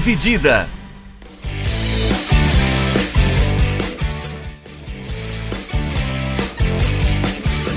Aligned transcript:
Dividida. 0.00 0.66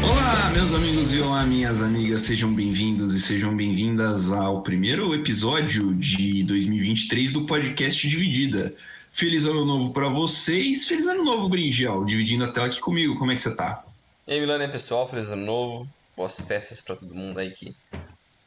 Olá, 0.02 0.50
meus 0.54 0.74
amigos 0.74 1.14
e 1.14 1.20
olá, 1.20 1.46
minhas 1.46 1.82
amigas, 1.82 2.22
sejam 2.22 2.56
bem-vindos 2.56 3.14
e 3.14 3.20
sejam 3.20 3.54
bem-vindas 3.54 4.32
ao 4.32 4.62
primeiro 4.62 5.14
episódio 5.14 5.94
de 5.96 6.46
2023 6.46 7.34
do 7.34 7.46
podcast 7.46 8.08
Dividida. 8.08 8.74
Feliz 9.12 9.44
ano 9.44 9.66
novo 9.66 9.92
para 9.92 10.08
vocês, 10.08 10.88
feliz 10.88 11.06
ano 11.06 11.26
novo, 11.26 11.50
Brinjal, 11.50 12.06
dividindo 12.06 12.46
a 12.46 12.52
tela 12.54 12.68
aqui 12.68 12.80
comigo, 12.80 13.20
como 13.20 13.34
é 13.34 13.36
que 13.36 13.42
você 13.42 13.54
tá? 13.54 13.84
E 14.26 14.32
aí, 14.32 14.40
Milano, 14.40 14.72
pessoal, 14.72 15.10
feliz 15.10 15.30
ano 15.30 15.46
novo, 15.46 15.90
boas 16.16 16.40
festas 16.40 16.80
para 16.80 16.96
todo 16.96 17.14
mundo 17.14 17.38
aí 17.38 17.52
que 17.52 17.76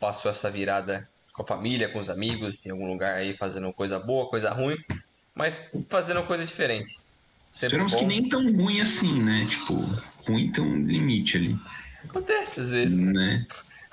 passou 0.00 0.30
essa 0.30 0.50
virada 0.50 1.06
com 1.36 1.42
a 1.42 1.46
família, 1.46 1.88
com 1.90 1.98
os 1.98 2.08
amigos, 2.08 2.64
em 2.64 2.70
algum 2.70 2.88
lugar 2.88 3.16
aí 3.16 3.36
fazendo 3.36 3.70
coisa 3.72 4.00
boa, 4.00 4.28
coisa 4.28 4.50
ruim, 4.50 4.76
mas 5.34 5.70
fazendo 5.88 6.22
coisa 6.22 6.44
diferente. 6.44 6.90
Sempre 7.52 7.76
Esperamos 7.78 7.92
bom. 7.92 7.98
que 7.98 8.06
nem 8.06 8.28
tão 8.28 8.52
ruim 8.54 8.80
assim, 8.80 9.22
né? 9.22 9.46
Tipo, 9.48 9.74
ruim 10.26 10.50
tem 10.50 10.64
um 10.64 10.84
limite 10.84 11.36
ali. 11.36 11.58
Acontece 12.08 12.60
às 12.60 12.70
vezes. 12.70 12.98
Né? 12.98 13.46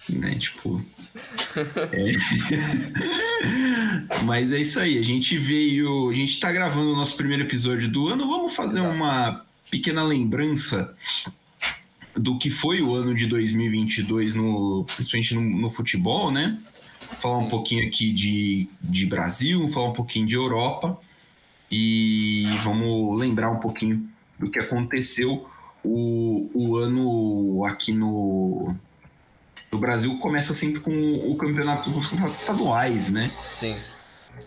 né? 0.10 0.36
Tipo. 0.36 0.84
é. 1.92 2.14
Mas 4.24 4.52
é 4.52 4.60
isso 4.60 4.80
aí. 4.80 4.98
A 4.98 5.02
gente 5.02 5.38
veio. 5.38 6.10
A 6.10 6.14
gente 6.14 6.40
tá 6.40 6.52
gravando 6.52 6.92
o 6.92 6.96
nosso 6.96 7.16
primeiro 7.16 7.44
episódio 7.44 7.90
do 7.90 8.08
ano. 8.08 8.28
Vamos 8.28 8.54
fazer 8.54 8.80
Exato. 8.80 8.96
uma 8.96 9.46
pequena 9.70 10.04
lembrança 10.04 10.94
do 12.16 12.38
que 12.38 12.50
foi 12.50 12.82
o 12.82 12.94
ano 12.94 13.16
de 13.16 13.26
2022, 13.26 14.36
no, 14.36 14.86
principalmente 14.96 15.34
no, 15.36 15.42
no 15.42 15.70
futebol, 15.70 16.32
né? 16.32 16.60
Falar 17.20 17.40
Sim. 17.40 17.46
um 17.46 17.50
pouquinho 17.50 17.88
aqui 17.88 18.12
de, 18.12 18.70
de 18.82 19.06
Brasil, 19.06 19.68
falar 19.68 19.90
um 19.90 19.94
pouquinho 19.94 20.26
de 20.26 20.36
Europa 20.36 20.98
e 21.72 22.46
vamos 22.64 23.20
lembrar 23.20 23.50
um 23.50 23.60
pouquinho 23.60 24.08
do 24.38 24.50
que 24.50 24.60
aconteceu. 24.60 25.48
O, 25.84 26.50
o 26.54 26.78
ano 26.78 27.66
aqui 27.66 27.92
no, 27.92 28.74
no 29.72 29.80
Brasil 29.80 30.18
começa 30.20 30.54
sempre 30.54 30.80
com 30.80 30.92
o 30.92 31.36
campeonato, 31.36 31.90
os 31.90 32.08
campeonatos 32.08 32.40
estaduais, 32.40 33.10
né? 33.10 33.32
Sim. 33.50 33.76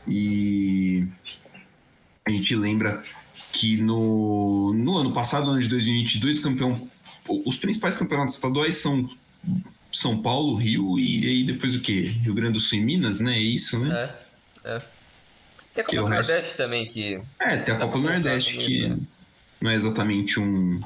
E 0.09 1.07
a 2.25 2.31
gente 2.31 2.55
lembra 2.55 3.03
que 3.53 3.77
no, 3.77 4.73
no 4.75 4.97
ano 4.97 5.13
passado, 5.13 5.51
ano 5.51 5.61
de 5.61 5.69
2022, 5.69 6.41
campeão, 6.41 6.89
os 7.29 7.57
principais 7.57 7.97
campeonatos 7.97 8.37
estaduais 8.37 8.77
são 8.77 9.09
São 9.93 10.21
Paulo, 10.21 10.57
Rio 10.57 10.99
e 10.99 11.27
aí 11.27 11.45
depois 11.45 11.75
o 11.75 11.81
quê? 11.81 12.03
Rio 12.03 12.35
Grande 12.35 12.55
do 12.55 12.61
Sul 12.61 12.79
e 12.79 12.85
Minas, 12.85 13.21
né? 13.21 13.37
É 13.37 13.41
isso, 13.41 13.79
né? 13.79 14.15
É, 14.65 14.77
é. 14.77 14.83
Tem 15.75 15.83
a 15.83 15.87
Copa 15.87 16.03
do 16.03 16.09
Nordeste 16.09 16.33
resto... 16.33 16.57
também 16.57 16.87
que. 16.87 17.23
É, 17.39 17.57
tem 17.59 17.75
a 17.75 17.79
Copa 17.79 17.99
do 17.99 18.05
Nordeste 18.05 18.59
que 18.59 18.89
né? 18.89 18.99
não 19.61 19.71
é 19.71 19.75
exatamente 19.75 20.41
um. 20.41 20.81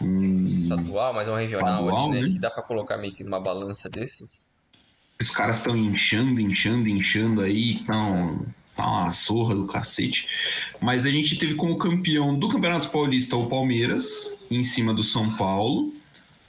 um... 0.00 0.46
Estadual, 0.46 1.12
mas 1.12 1.28
é 1.28 1.32
um 1.32 1.36
regional 1.36 1.84
estadual, 1.84 2.10
ali, 2.10 2.20
né? 2.20 2.26
né? 2.26 2.32
Que 2.32 2.38
dá 2.38 2.50
pra 2.50 2.62
colocar 2.62 2.96
meio 2.96 3.12
que 3.12 3.24
numa 3.24 3.40
balança 3.40 3.90
desses. 3.90 4.54
Os 5.20 5.30
caras 5.30 5.58
estão 5.58 5.76
inchando, 5.76 6.40
inchando, 6.40 6.88
inchando 6.88 7.40
aí, 7.40 7.72
então. 7.74 8.46
Tá 8.76 8.86
uma 8.86 9.08
zorra 9.08 9.54
do 9.54 9.66
cacete. 9.66 10.28
Mas 10.82 11.06
a 11.06 11.10
gente 11.10 11.38
teve 11.38 11.54
como 11.54 11.78
campeão 11.78 12.38
do 12.38 12.46
Campeonato 12.46 12.90
Paulista 12.90 13.34
o 13.34 13.48
Palmeiras, 13.48 14.36
em 14.50 14.62
cima 14.62 14.92
do 14.92 15.02
São 15.02 15.34
Paulo. 15.34 15.94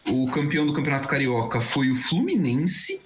O 0.10 0.30
campeão 0.32 0.66
do 0.66 0.74
Campeonato 0.74 1.08
Carioca 1.08 1.60
foi 1.60 1.92
o 1.92 1.96
Fluminense, 1.96 3.06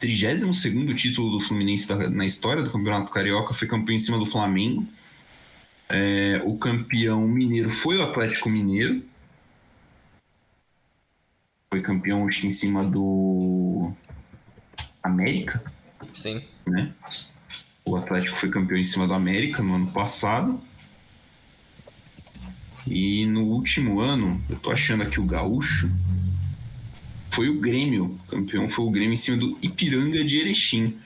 32 0.00 0.96
título 0.96 1.38
do 1.38 1.44
Fluminense 1.44 1.88
na 2.10 2.26
história 2.26 2.62
do 2.62 2.70
Campeonato 2.70 3.12
Carioca, 3.12 3.54
foi 3.54 3.68
campeão 3.68 3.94
em 3.94 3.98
cima 3.98 4.18
do 4.18 4.26
Flamengo. 4.26 4.86
É, 5.88 6.40
o 6.44 6.56
campeão 6.56 7.26
mineiro 7.28 7.70
foi 7.70 7.96
o 7.96 8.02
Atlético 8.02 8.48
Mineiro. 8.48 9.02
Foi 11.72 11.82
campeão 11.82 12.26
acho 12.26 12.40
que 12.40 12.46
em 12.46 12.52
cima 12.52 12.84
do 12.84 13.92
América. 15.02 15.62
Sim. 16.12 16.44
Né? 16.66 16.92
O 17.84 17.96
Atlético 17.96 18.36
foi 18.36 18.50
campeão 18.50 18.78
em 18.78 18.86
cima 18.86 19.06
do 19.06 19.14
América 19.14 19.62
no 19.62 19.74
ano 19.74 19.90
passado. 19.92 20.60
E 22.86 23.26
no 23.26 23.42
último 23.42 24.00
ano, 24.00 24.42
eu 24.48 24.56
tô 24.56 24.70
achando 24.70 25.02
aqui 25.02 25.20
o 25.20 25.24
Gaúcho, 25.24 25.90
foi 27.30 27.48
o 27.48 27.60
Grêmio. 27.60 28.18
O 28.24 28.30
campeão 28.30 28.68
foi 28.68 28.84
o 28.84 28.90
Grêmio 28.90 29.12
em 29.12 29.16
cima 29.16 29.36
do 29.36 29.58
Ipiranga 29.62 30.24
de 30.24 30.38
Erechim. 30.38 30.98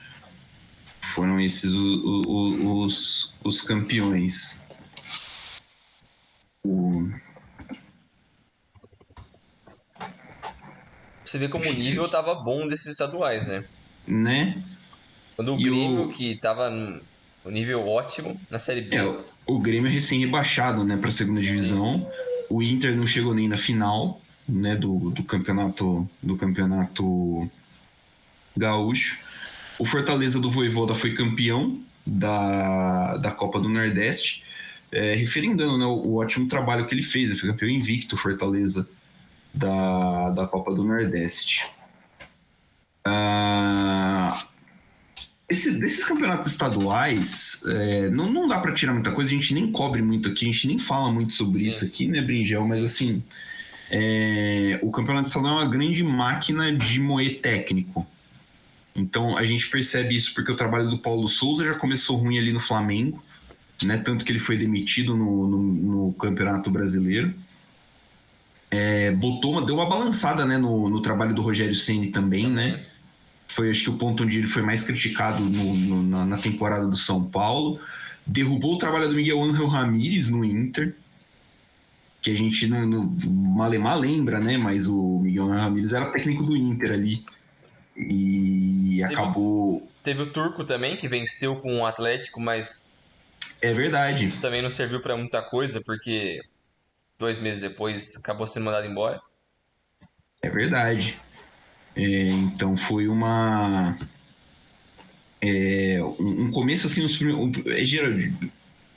Foram 1.13 1.39
esses 1.39 1.71
os, 1.73 2.03
os, 2.25 3.35
os 3.43 3.61
campeões. 3.61 4.61
O... 6.63 7.07
Você 11.23 11.37
vê 11.37 11.47
como 11.47 11.69
o 11.69 11.73
nível 11.73 12.09
tava 12.09 12.35
bom 12.35 12.67
desses 12.67 12.87
estaduais, 12.87 13.47
né? 13.47 13.65
Né? 14.07 14.63
Quando 15.35 15.53
o 15.53 15.59
e 15.59 15.63
Grêmio, 15.63 16.03
o... 16.03 16.09
que 16.09 16.35
tava 16.35 16.69
no 16.69 17.51
nível 17.51 17.87
ótimo 17.87 18.39
na 18.49 18.59
Série 18.59 18.81
B. 18.81 18.95
É, 18.95 19.19
o 19.45 19.59
Grêmio 19.59 19.89
é 19.89 19.93
recém-rebaixado, 19.93 20.83
né, 20.83 20.97
pra 20.97 21.11
segunda 21.11 21.39
Sim. 21.39 21.47
divisão. 21.47 22.11
O 22.49 22.61
Inter 22.61 22.95
não 22.95 23.05
chegou 23.05 23.33
nem 23.33 23.47
na 23.47 23.57
final 23.57 24.21
né, 24.47 24.75
do, 24.75 25.09
do 25.09 25.23
campeonato 25.23 26.07
do 26.21 26.35
campeonato 26.37 27.49
gaúcho. 28.55 29.19
O 29.77 29.85
Fortaleza 29.85 30.39
do 30.39 30.49
Voivoda 30.49 30.93
foi 30.93 31.13
campeão 31.13 31.81
da, 32.05 33.17
da 33.17 33.31
Copa 33.31 33.59
do 33.59 33.67
Nordeste, 33.67 34.43
é, 34.91 35.15
referendando 35.15 35.77
né, 35.77 35.85
o, 35.85 36.07
o, 36.07 36.15
ótimo 36.21 36.47
trabalho 36.47 36.85
que 36.85 36.93
ele 36.93 37.03
fez. 37.03 37.29
Ele 37.29 37.39
foi 37.39 37.49
campeão 37.49 37.69
invicto, 37.69 38.15
Fortaleza, 38.15 38.87
da, 39.53 40.29
da 40.29 40.47
Copa 40.47 40.73
do 40.73 40.83
Nordeste. 40.83 41.65
Ah, 43.03 44.47
esse, 45.49 45.71
desses 45.71 46.03
campeonatos 46.03 46.47
estaduais, 46.47 47.63
é, 47.67 48.09
não, 48.09 48.31
não 48.31 48.47
dá 48.47 48.59
para 48.59 48.73
tirar 48.73 48.93
muita 48.93 49.11
coisa, 49.11 49.31
a 49.31 49.35
gente 49.35 49.53
nem 49.53 49.71
cobre 49.71 50.01
muito 50.01 50.29
aqui, 50.29 50.49
a 50.49 50.51
gente 50.51 50.67
nem 50.67 50.79
fala 50.79 51.11
muito 51.11 51.33
sobre 51.33 51.59
Sim. 51.59 51.67
isso 51.67 51.85
aqui, 51.85 52.07
né, 52.07 52.21
Bringel? 52.21 52.67
Mas 52.67 52.83
assim, 52.83 53.23
é, 53.89 54.79
o 54.81 54.91
campeonato 54.91 55.27
estadual 55.27 55.59
é 55.59 55.63
uma 55.63 55.69
grande 55.69 56.03
máquina 56.03 56.75
de 56.75 56.99
moer 56.99 57.39
técnico. 57.39 58.05
Então 58.95 59.37
a 59.37 59.43
gente 59.43 59.69
percebe 59.69 60.15
isso 60.15 60.33
porque 60.33 60.51
o 60.51 60.55
trabalho 60.55 60.89
do 60.89 60.97
Paulo 60.97 61.27
Souza 61.27 61.65
já 61.65 61.73
começou 61.75 62.17
ruim 62.17 62.37
ali 62.37 62.53
no 62.53 62.59
Flamengo, 62.59 63.21
né? 63.83 63.97
Tanto 63.97 64.23
que 64.23 64.31
ele 64.31 64.39
foi 64.39 64.57
demitido 64.57 65.15
no, 65.15 65.47
no, 65.47 65.61
no 65.61 66.13
Campeonato 66.13 66.71
Brasileiro. 66.71 67.33
É, 68.71 69.11
botou 69.11 69.51
uma, 69.53 69.65
deu 69.65 69.75
uma 69.75 69.87
balançada 69.87 70.45
né, 70.45 70.57
no, 70.57 70.89
no 70.89 71.01
trabalho 71.01 71.35
do 71.35 71.41
Rogério 71.41 71.75
Ceni 71.75 72.07
também, 72.07 72.49
né? 72.49 72.83
Foi 73.47 73.69
acho 73.69 73.83
que 73.83 73.89
o 73.89 73.97
ponto 73.97 74.23
onde 74.23 74.39
ele 74.39 74.47
foi 74.47 74.63
mais 74.63 74.81
criticado 74.81 75.43
no, 75.43 76.03
na, 76.03 76.25
na, 76.25 76.37
temporada 76.37 76.87
do 76.87 76.95
São 76.95 77.23
Paulo. 77.23 77.79
Derrubou 78.25 78.75
o 78.75 78.77
trabalho 78.77 79.07
do 79.07 79.13
Miguel 79.13 79.41
Ángel 79.41 79.67
Ramírez 79.67 80.29
no 80.29 80.43
Inter 80.43 80.95
que 82.25 82.31
a 82.31 82.35
gente 82.35 82.65
não, 82.67 82.87
não 82.87 83.05
malemar 83.29 83.99
lembra, 83.99 84.39
né? 84.39 84.57
Mas 84.57 84.87
o 84.87 85.19
Miguel 85.19 85.47
Ramírez 85.47 85.93
era 85.93 86.11
técnico 86.11 86.41
do 86.41 86.57
Inter 86.57 86.91
ali. 86.91 87.23
E 87.95 88.97
teve, 88.99 89.13
acabou. 89.13 89.87
Teve 90.01 90.23
o 90.23 90.33
Turco 90.33 90.65
também, 90.65 90.97
que 90.97 91.07
venceu 91.07 91.57
com 91.57 91.81
o 91.81 91.85
Atlético, 91.85 92.41
mas. 92.41 93.05
É 93.61 93.71
verdade. 93.75 94.23
Isso 94.23 94.41
também 94.41 94.59
não 94.59 94.71
serviu 94.71 94.99
para 95.01 95.15
muita 95.15 95.39
coisa, 95.39 95.79
porque 95.85 96.41
dois 97.19 97.37
meses 97.37 97.61
depois 97.61 98.17
acabou 98.17 98.47
sendo 98.47 98.65
mandado 98.65 98.87
embora. 98.87 99.21
É 100.41 100.49
verdade. 100.49 101.21
É, 101.95 102.01
então 102.01 102.75
foi 102.75 103.07
uma. 103.07 103.99
É, 105.39 105.99
um, 106.01 106.45
um, 106.45 106.51
começo 106.51 106.87
assim, 106.87 107.05
os 107.05 107.17
primeiros, 107.17 107.67
é, 107.67 107.83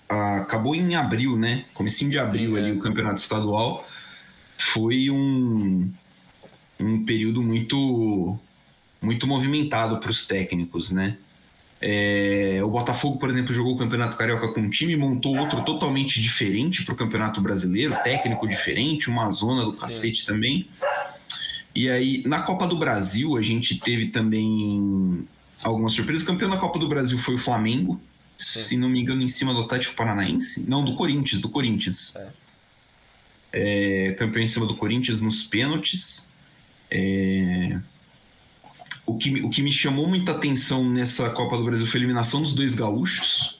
acabou 0.08 0.74
em 0.74 0.94
abril, 0.94 1.36
né? 1.36 1.64
Comecinho 1.74 2.10
de 2.10 2.18
abril 2.18 2.52
Sim, 2.52 2.58
ali, 2.58 2.70
é. 2.70 2.72
o 2.72 2.78
campeonato 2.78 3.20
estadual. 3.20 3.86
Foi 4.56 5.10
um, 5.10 5.90
um 6.80 7.04
período 7.04 7.42
muito, 7.42 8.38
muito 9.00 9.26
movimentado 9.26 9.98
para 9.98 10.10
os 10.10 10.26
técnicos, 10.26 10.90
né? 10.90 11.16
É, 11.80 12.60
o 12.64 12.68
Botafogo, 12.68 13.18
por 13.18 13.30
exemplo, 13.30 13.54
jogou 13.54 13.74
o 13.74 13.76
Campeonato 13.76 14.16
Carioca 14.16 14.48
com 14.48 14.60
um 14.60 14.70
time, 14.70 14.96
montou 14.96 15.36
outro 15.36 15.64
totalmente 15.64 16.20
diferente 16.20 16.84
para 16.84 16.92
o 16.92 16.96
Campeonato 16.96 17.40
Brasileiro, 17.40 17.94
técnico 18.02 18.48
diferente, 18.48 19.08
uma 19.08 19.30
zona 19.30 19.62
do 19.64 19.70
Sim. 19.70 19.80
cacete 19.80 20.26
também. 20.26 20.68
E 21.74 21.88
aí, 21.88 22.24
na 22.26 22.40
Copa 22.40 22.66
do 22.66 22.76
Brasil, 22.76 23.36
a 23.36 23.42
gente 23.42 23.78
teve 23.78 24.06
também 24.06 25.24
algumas 25.62 25.92
surpresas. 25.92 26.24
O 26.24 26.26
campeão 26.26 26.50
da 26.50 26.56
Copa 26.56 26.78
do 26.78 26.88
Brasil 26.88 27.16
foi 27.16 27.36
o 27.36 27.38
Flamengo, 27.38 28.00
Sim. 28.38 28.60
se 28.60 28.76
não 28.76 28.88
me 28.88 29.00
engano, 29.00 29.20
em 29.20 29.28
cima 29.28 29.52
do 29.52 29.60
Atlético 29.60 29.96
Paranaense. 29.96 30.68
Não, 30.70 30.84
do 30.84 30.94
Corinthians, 30.94 31.40
do 31.40 31.48
Corinthians. 31.48 32.14
É. 32.14 32.30
É, 33.50 34.12
campeão 34.12 34.42
em 34.42 34.46
cima 34.46 34.64
do 34.64 34.76
Corinthians 34.76 35.20
nos 35.20 35.42
pênaltis. 35.42 36.30
É... 36.90 37.78
o 39.04 39.16
que, 39.18 39.42
o 39.42 39.50
que 39.50 39.60
me 39.60 39.72
chamou 39.72 40.06
muita 40.06 40.32
atenção 40.32 40.88
nessa 40.88 41.28
Copa 41.30 41.56
do 41.56 41.64
Brasil 41.64 41.86
foi 41.86 41.98
a 41.98 42.00
eliminação 42.00 42.40
dos 42.40 42.54
dois 42.54 42.74
gaúchos. 42.74 43.58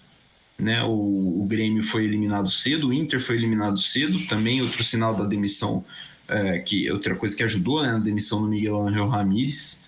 Né? 0.57 0.83
O, 0.85 1.43
o 1.43 1.45
Grêmio 1.47 1.83
foi 1.83 2.05
eliminado 2.05 2.49
cedo, 2.49 2.89
o 2.89 2.93
Inter 2.93 3.21
foi 3.21 3.37
eliminado 3.37 3.79
cedo, 3.79 4.27
também 4.27 4.63
outro 4.63 4.85
sinal 4.85 5.15
da 5.15 5.25
demissão, 5.25 5.85
é, 6.29 6.59
que 6.61 6.91
outra 6.91 7.17
coisa 7.17 7.37
que 7.37 7.43
ajudou 7.43 7.83
né, 7.83 7.93
na 7.93 7.99
demissão 7.99 8.43
do 8.43 8.49
Miguel 8.49 8.87
Angel 8.87 9.09
Ramírez. 9.09 9.85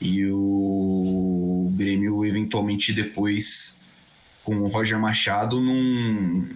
E 0.00 0.24
o 0.26 1.72
Grêmio, 1.74 2.24
eventualmente, 2.24 2.92
depois, 2.92 3.80
com 4.48 4.62
o 4.62 4.68
Roger 4.68 4.98
Machado, 4.98 5.60
não, 5.60 6.48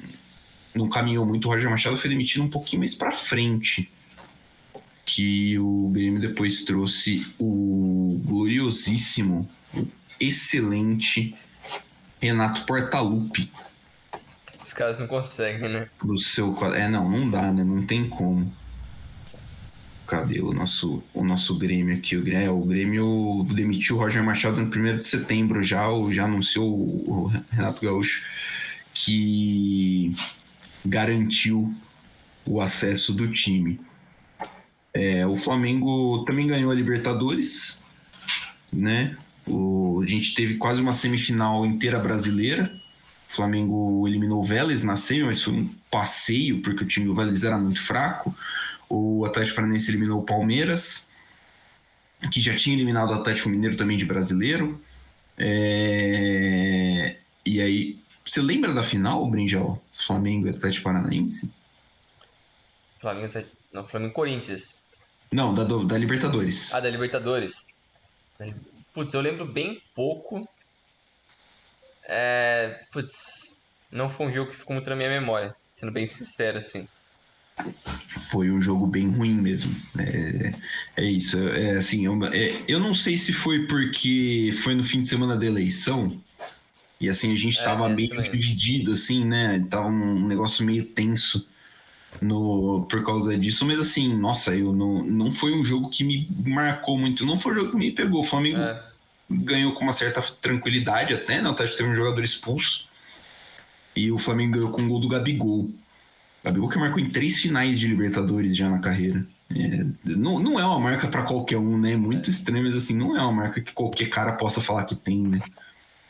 não 0.74 0.88
caminhou 0.88 1.26
muito. 1.26 1.46
O 1.46 1.50
Roger 1.50 1.68
Machado 1.68 1.94
foi 1.94 2.08
demitido 2.08 2.42
um 2.42 2.48
pouquinho 2.48 2.80
mais 2.80 2.94
para 2.94 3.12
frente 3.12 3.92
que 5.04 5.58
o 5.58 5.90
Grêmio 5.90 6.18
depois 6.18 6.64
trouxe 6.64 7.26
o 7.38 8.18
gloriosíssimo, 8.24 9.46
o 9.74 9.86
excelente 10.18 11.34
Renato 12.18 12.64
Portaluppi. 12.64 13.52
Os 14.64 14.72
caras 14.72 14.98
não 14.98 15.06
conseguem, 15.06 15.68
né? 15.68 15.88
Do 16.02 16.16
seu 16.18 16.56
É, 16.74 16.88
não, 16.88 17.10
não 17.10 17.28
dá, 17.28 17.52
né? 17.52 17.62
Não 17.62 17.84
tem 17.84 18.08
como. 18.08 18.50
Cadê 20.06 20.40
o 20.40 20.52
nosso, 20.52 21.02
o 21.14 21.24
nosso 21.24 21.56
Grêmio 21.58 21.96
aqui? 21.96 22.16
O 22.16 22.22
Grêmio, 22.22 22.46
é, 22.46 22.50
o 22.50 22.64
Grêmio 22.64 23.46
demitiu 23.54 23.96
o 23.96 23.98
Roger 23.98 24.22
Machado 24.22 24.60
no 24.60 24.66
1 24.66 24.98
de 24.98 25.04
setembro 25.04 25.62
já, 25.62 25.86
já 26.10 26.24
anunciou 26.24 26.68
o 26.68 27.26
Renato 27.50 27.84
Gaúcho 27.84 28.22
que 28.94 30.14
garantiu 30.84 31.74
o 32.44 32.60
acesso 32.60 33.12
do 33.12 33.32
time. 33.32 33.80
É, 34.92 35.26
o 35.26 35.38
Flamengo 35.38 36.24
também 36.26 36.46
ganhou 36.46 36.70
a 36.70 36.74
Libertadores, 36.74 37.82
né? 38.72 39.16
O, 39.46 40.02
a 40.02 40.06
gente 40.06 40.34
teve 40.34 40.56
quase 40.56 40.80
uma 40.80 40.92
semifinal 40.92 41.64
inteira 41.64 41.98
brasileira. 41.98 42.72
O 43.28 43.32
Flamengo 43.32 44.06
eliminou 44.06 44.40
o 44.40 44.44
Vélez 44.44 44.82
na 44.82 44.96
semi, 44.96 45.24
mas 45.24 45.42
foi 45.42 45.54
um 45.54 45.70
passeio, 45.90 46.60
porque 46.60 46.84
o 46.84 46.86
time 46.86 47.06
do 47.06 47.14
Vélez 47.14 47.42
era 47.44 47.56
muito 47.56 47.80
fraco. 47.80 48.34
O 48.94 49.24
Atlético 49.24 49.56
Paranaense 49.56 49.90
eliminou 49.90 50.20
o 50.20 50.22
Palmeiras, 50.22 51.08
que 52.30 52.42
já 52.42 52.54
tinha 52.54 52.76
eliminado 52.76 53.08
o 53.08 53.14
Atlético 53.14 53.48
Mineiro 53.48 53.74
também 53.74 53.96
de 53.96 54.04
brasileiro. 54.04 54.78
É... 55.38 57.16
E 57.46 57.62
aí, 57.62 57.98
você 58.22 58.42
lembra 58.42 58.74
da 58.74 58.82
final, 58.82 59.26
Brinjal? 59.30 59.82
Flamengo 59.94 60.46
e 60.46 60.50
Atlético 60.50 60.84
Paranaense? 60.84 61.54
Flamengo, 62.98 63.32
não, 63.72 63.82
Flamengo 63.82 64.12
Corinthians. 64.12 64.86
Não, 65.32 65.54
da, 65.54 65.64
da 65.64 65.96
Libertadores. 65.96 66.74
Ah, 66.74 66.80
da 66.80 66.90
Libertadores. 66.90 67.68
Putz, 68.92 69.14
eu 69.14 69.22
lembro 69.22 69.46
bem 69.46 69.82
pouco. 69.94 70.46
É. 72.04 72.84
Putz, 72.92 73.62
não 73.90 74.10
foi 74.10 74.26
um 74.26 74.32
jogo 74.32 74.50
que 74.50 74.58
ficou 74.58 74.74
muito 74.74 74.90
na 74.90 74.96
minha 74.96 75.08
memória, 75.08 75.56
sendo 75.66 75.90
bem 75.90 76.04
sincero, 76.04 76.58
assim. 76.58 76.86
Foi 78.30 78.50
um 78.50 78.60
jogo 78.60 78.86
bem 78.86 79.08
ruim 79.08 79.34
mesmo. 79.34 79.74
É, 79.98 80.52
é 80.96 81.04
isso. 81.04 81.38
É 81.48 81.76
assim, 81.76 82.06
eu, 82.06 82.24
é, 82.26 82.62
eu 82.68 82.80
não 82.80 82.94
sei 82.94 83.16
se 83.16 83.32
foi 83.32 83.66
porque 83.66 84.54
foi 84.62 84.74
no 84.74 84.82
fim 84.82 85.00
de 85.00 85.08
semana 85.08 85.36
da 85.36 85.44
eleição. 85.44 86.20
E 87.00 87.08
assim, 87.08 87.32
a 87.32 87.36
gente 87.36 87.58
é, 87.58 87.64
tava 87.64 87.88
meio 87.88 88.22
dividido, 88.22 88.92
assim, 88.92 89.24
né? 89.24 89.64
Tava 89.68 89.88
um 89.88 90.26
negócio 90.26 90.64
meio 90.64 90.84
tenso 90.84 91.46
no, 92.20 92.86
por 92.88 93.04
causa 93.04 93.36
disso, 93.36 93.64
mas 93.66 93.78
assim, 93.78 94.14
nossa, 94.14 94.54
eu 94.54 94.72
não, 94.72 95.02
não 95.02 95.30
foi 95.30 95.52
um 95.52 95.64
jogo 95.64 95.88
que 95.88 96.04
me 96.04 96.28
marcou 96.44 96.98
muito, 96.98 97.24
não 97.24 97.36
foi 97.38 97.52
um 97.52 97.54
jogo 97.56 97.70
que 97.70 97.76
me 97.76 97.90
pegou. 97.90 98.20
O 98.20 98.24
Flamengo 98.24 98.58
é. 98.58 98.82
ganhou 99.30 99.72
com 99.72 99.82
uma 99.82 99.92
certa 99.92 100.20
tranquilidade 100.40 101.14
até, 101.14 101.40
né? 101.40 101.48
O 101.48 101.54
Tati 101.54 101.76
teve 101.76 101.88
um 101.88 101.94
jogador 101.94 102.22
expulso. 102.22 102.86
E 103.94 104.10
o 104.10 104.18
Flamengo 104.18 104.54
ganhou 104.54 104.70
com 104.70 104.82
um 104.82 104.88
gol 104.88 105.00
do 105.00 105.08
Gabigol. 105.08 105.70
Gabigol 106.44 106.68
que 106.68 106.78
marcou 106.78 107.00
em 107.00 107.10
três 107.10 107.38
finais 107.38 107.78
de 107.78 107.86
Libertadores 107.86 108.56
já 108.56 108.68
na 108.68 108.80
carreira. 108.80 109.24
É, 109.50 109.84
não, 110.04 110.38
não 110.38 110.58
é 110.58 110.64
uma 110.64 110.80
marca 110.80 111.08
para 111.08 111.22
qualquer 111.22 111.58
um, 111.58 111.78
né? 111.78 111.96
Muito 111.96 112.28
é. 112.28 112.32
estranho, 112.32 112.64
mas 112.64 112.74
assim, 112.74 112.96
não 112.96 113.16
é 113.16 113.22
uma 113.22 113.32
marca 113.32 113.60
que 113.60 113.72
qualquer 113.72 114.08
cara 114.08 114.36
possa 114.36 114.60
falar 114.60 114.84
que 114.84 114.96
tem, 114.96 115.22
né? 115.22 115.40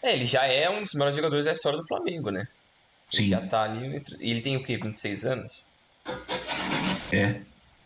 É, 0.02 0.14
ele 0.14 0.26
já 0.26 0.46
é 0.46 0.68
um 0.70 0.82
dos 0.82 0.94
melhores 0.94 1.16
jogadores 1.16 1.46
da 1.46 1.52
história 1.52 1.78
do 1.78 1.86
Flamengo, 1.86 2.30
né? 2.30 2.46
Ele 3.12 3.24
Sim. 3.24 3.28
já 3.28 3.46
tá 3.46 3.64
ali. 3.64 4.02
Ele 4.20 4.40
tem 4.40 4.56
o 4.56 4.64
quê? 4.64 4.76
26 4.76 5.24
anos? 5.26 5.72
É, 7.12 7.40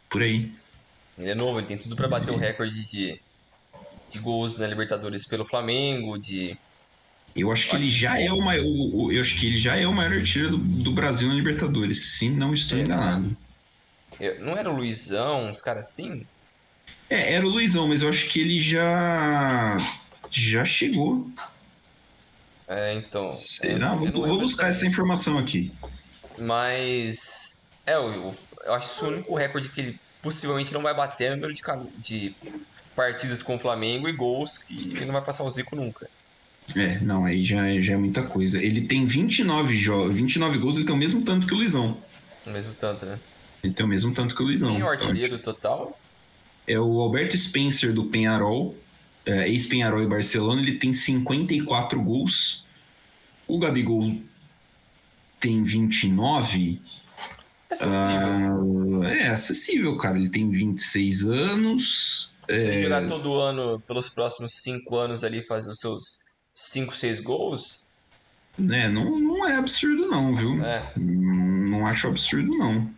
por 0.09 0.23
aí. 0.23 0.53
Ele 1.19 1.31
é 1.31 1.35
novo, 1.35 1.59
ele 1.59 1.67
tem 1.67 1.77
tudo 1.77 1.97
para 1.97 2.09
bater 2.09 2.31
o 2.31 2.37
recorde 2.37 2.89
de, 2.91 3.21
de 4.09 4.19
gols 4.19 4.59
na 4.59 4.67
Libertadores 4.67 5.27
pelo 5.27 5.45
Flamengo, 5.45 6.17
de. 6.19 6.57
Eu 7.37 7.53
acho 7.53 7.69
que 7.69 7.77
ele 7.77 7.91
já 7.91 8.19
é 8.19 8.33
o 8.33 8.41
maior. 8.41 8.65
Eu 9.13 9.21
acho 9.21 9.39
que 9.39 9.47
ele 9.47 9.59
já 9.59 9.77
é 9.77 9.87
o 9.87 9.93
maior 9.93 10.15
artilheiro 10.15 10.57
do, 10.57 10.83
do 10.85 10.93
Brasil 10.93 11.29
na 11.29 11.35
Libertadores, 11.35 12.17
se 12.17 12.31
não 12.31 12.53
estou 12.53 12.79
enganado. 12.79 13.37
Eu, 14.19 14.41
não 14.41 14.57
era 14.57 14.71
o 14.71 14.77
Luizão, 14.77 15.51
uns 15.51 15.61
caras 15.61 15.89
assim? 15.89 16.27
É, 17.11 17.35
era 17.35 17.47
o 17.47 17.51
Luizão, 17.51 17.89
mas 17.89 18.01
eu 18.01 18.09
acho 18.09 18.29
que 18.31 18.41
ele 18.41 18.59
já. 18.59 19.77
já 20.31 20.65
chegou. 20.65 21.31
É, 22.67 22.95
então. 22.95 23.31
Será? 23.35 23.93
Eu, 23.93 23.99
vou, 23.99 24.07
eu 24.07 24.29
vou 24.29 24.39
buscar 24.39 24.69
essa 24.69 24.87
informação 24.87 25.37
aqui. 25.37 25.71
Mas 26.39 27.67
é, 27.85 27.95
eu, 27.95 28.35
eu 28.65 28.75
acho 28.75 28.87
isso 28.87 29.05
o 29.05 29.09
único 29.09 29.35
recorde 29.35 29.69
que 29.69 29.81
ele 29.81 30.01
possivelmente 30.23 30.73
não 30.73 30.83
vai 30.83 30.95
bater 30.95 31.31
no 31.31 31.37
número 31.37 31.53
de, 31.53 31.63
de 31.99 32.35
partidas 32.95 33.43
com 33.43 33.57
o 33.57 33.59
Flamengo 33.59 34.09
e 34.09 34.13
gols 34.13 34.59
que 34.59 34.75
ele 34.75 35.05
não 35.05 35.13
vai 35.13 35.23
passar 35.23 35.45
o 35.45 35.51
Zico 35.51 35.77
nunca. 35.77 36.09
É, 36.75 36.99
não, 37.01 37.25
aí 37.25 37.45
já, 37.45 37.67
é, 37.67 37.81
já 37.83 37.93
é 37.93 37.97
muita 37.97 38.23
coisa. 38.23 38.63
Ele 38.63 38.83
tem 38.83 39.05
29, 39.05 39.77
jo 39.79 40.11
29 40.11 40.59
gols, 40.59 40.77
ele 40.77 40.85
tem 40.85 40.95
o 40.95 40.99
mesmo 40.99 41.23
tanto 41.23 41.47
que 41.47 41.55
o 41.55 41.57
Luizão. 41.57 41.97
O 42.45 42.51
mesmo 42.51 42.75
tanto, 42.75 43.07
né? 43.07 43.19
Ele 43.63 43.73
tem 43.73 43.87
o 43.87 43.89
mesmo 43.89 44.13
tanto 44.13 44.35
que 44.35 44.43
o 44.43 44.47
Luizão. 44.47 44.71
Quem 44.71 44.81
é 44.81 44.85
o 44.85 44.89
artilheiro 44.89 45.39
total? 45.39 45.99
É 46.67 46.79
o 46.79 47.01
Alberto 47.01 47.37
Spencer 47.37 47.93
do 47.93 48.07
Penharol, 48.07 48.77
é, 49.25 49.49
ex-Penharol 49.49 50.03
e 50.03 50.07
Barcelona, 50.07 50.61
ele 50.61 50.79
tem 50.79 50.93
54 50.93 52.03
gols. 52.03 52.65
O 53.47 53.59
Gabigol 53.59 54.21
tem 55.39 55.63
29 55.63 56.81
Acessível. 57.71 59.03
Ah, 59.03 59.09
é 59.09 59.29
acessível, 59.29 59.97
cara. 59.97 60.17
Ele 60.17 60.29
tem 60.29 60.49
26 60.51 61.25
anos. 61.25 62.31
Se 62.47 62.53
é... 62.53 62.63
ele 62.63 62.83
jogar 62.83 63.07
todo 63.09 63.35
ano, 63.35 63.81
pelos 63.81 64.09
próximos 64.09 64.55
5 64.63 64.97
anos 64.97 65.25
ali, 65.25 65.43
fazer 65.43 65.71
os 65.71 65.79
seus 65.79 66.21
5, 66.57 66.97
6 66.97 67.21
gols. 67.21 67.85
É, 68.59 68.89
não, 68.89 69.21
não 69.21 69.47
é 69.47 69.57
absurdo, 69.57 70.09
não, 70.09 70.35
viu? 70.35 70.65
É. 70.65 70.91
Não, 70.97 71.69
não 71.69 71.87
acho 71.87 72.09
absurdo, 72.09 72.57
não. 72.57 72.91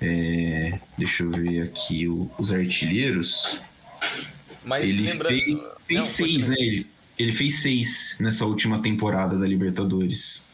É, 0.00 0.80
deixa 0.96 1.22
eu 1.22 1.30
ver 1.30 1.64
aqui 1.64 2.08
o, 2.08 2.30
os 2.38 2.50
artilheiros. 2.50 3.60
Mas 4.64 4.90
ele 4.90 5.10
lembrando... 5.10 5.28
fez, 5.28 5.56
fez 5.86 6.00
não, 6.00 6.06
seis, 6.06 6.48
né? 6.48 6.56
Ele, 6.58 6.86
ele 7.18 7.32
fez 7.32 7.60
seis 7.60 8.16
nessa 8.18 8.46
última 8.46 8.80
temporada 8.80 9.38
da 9.38 9.46
Libertadores. 9.46 10.48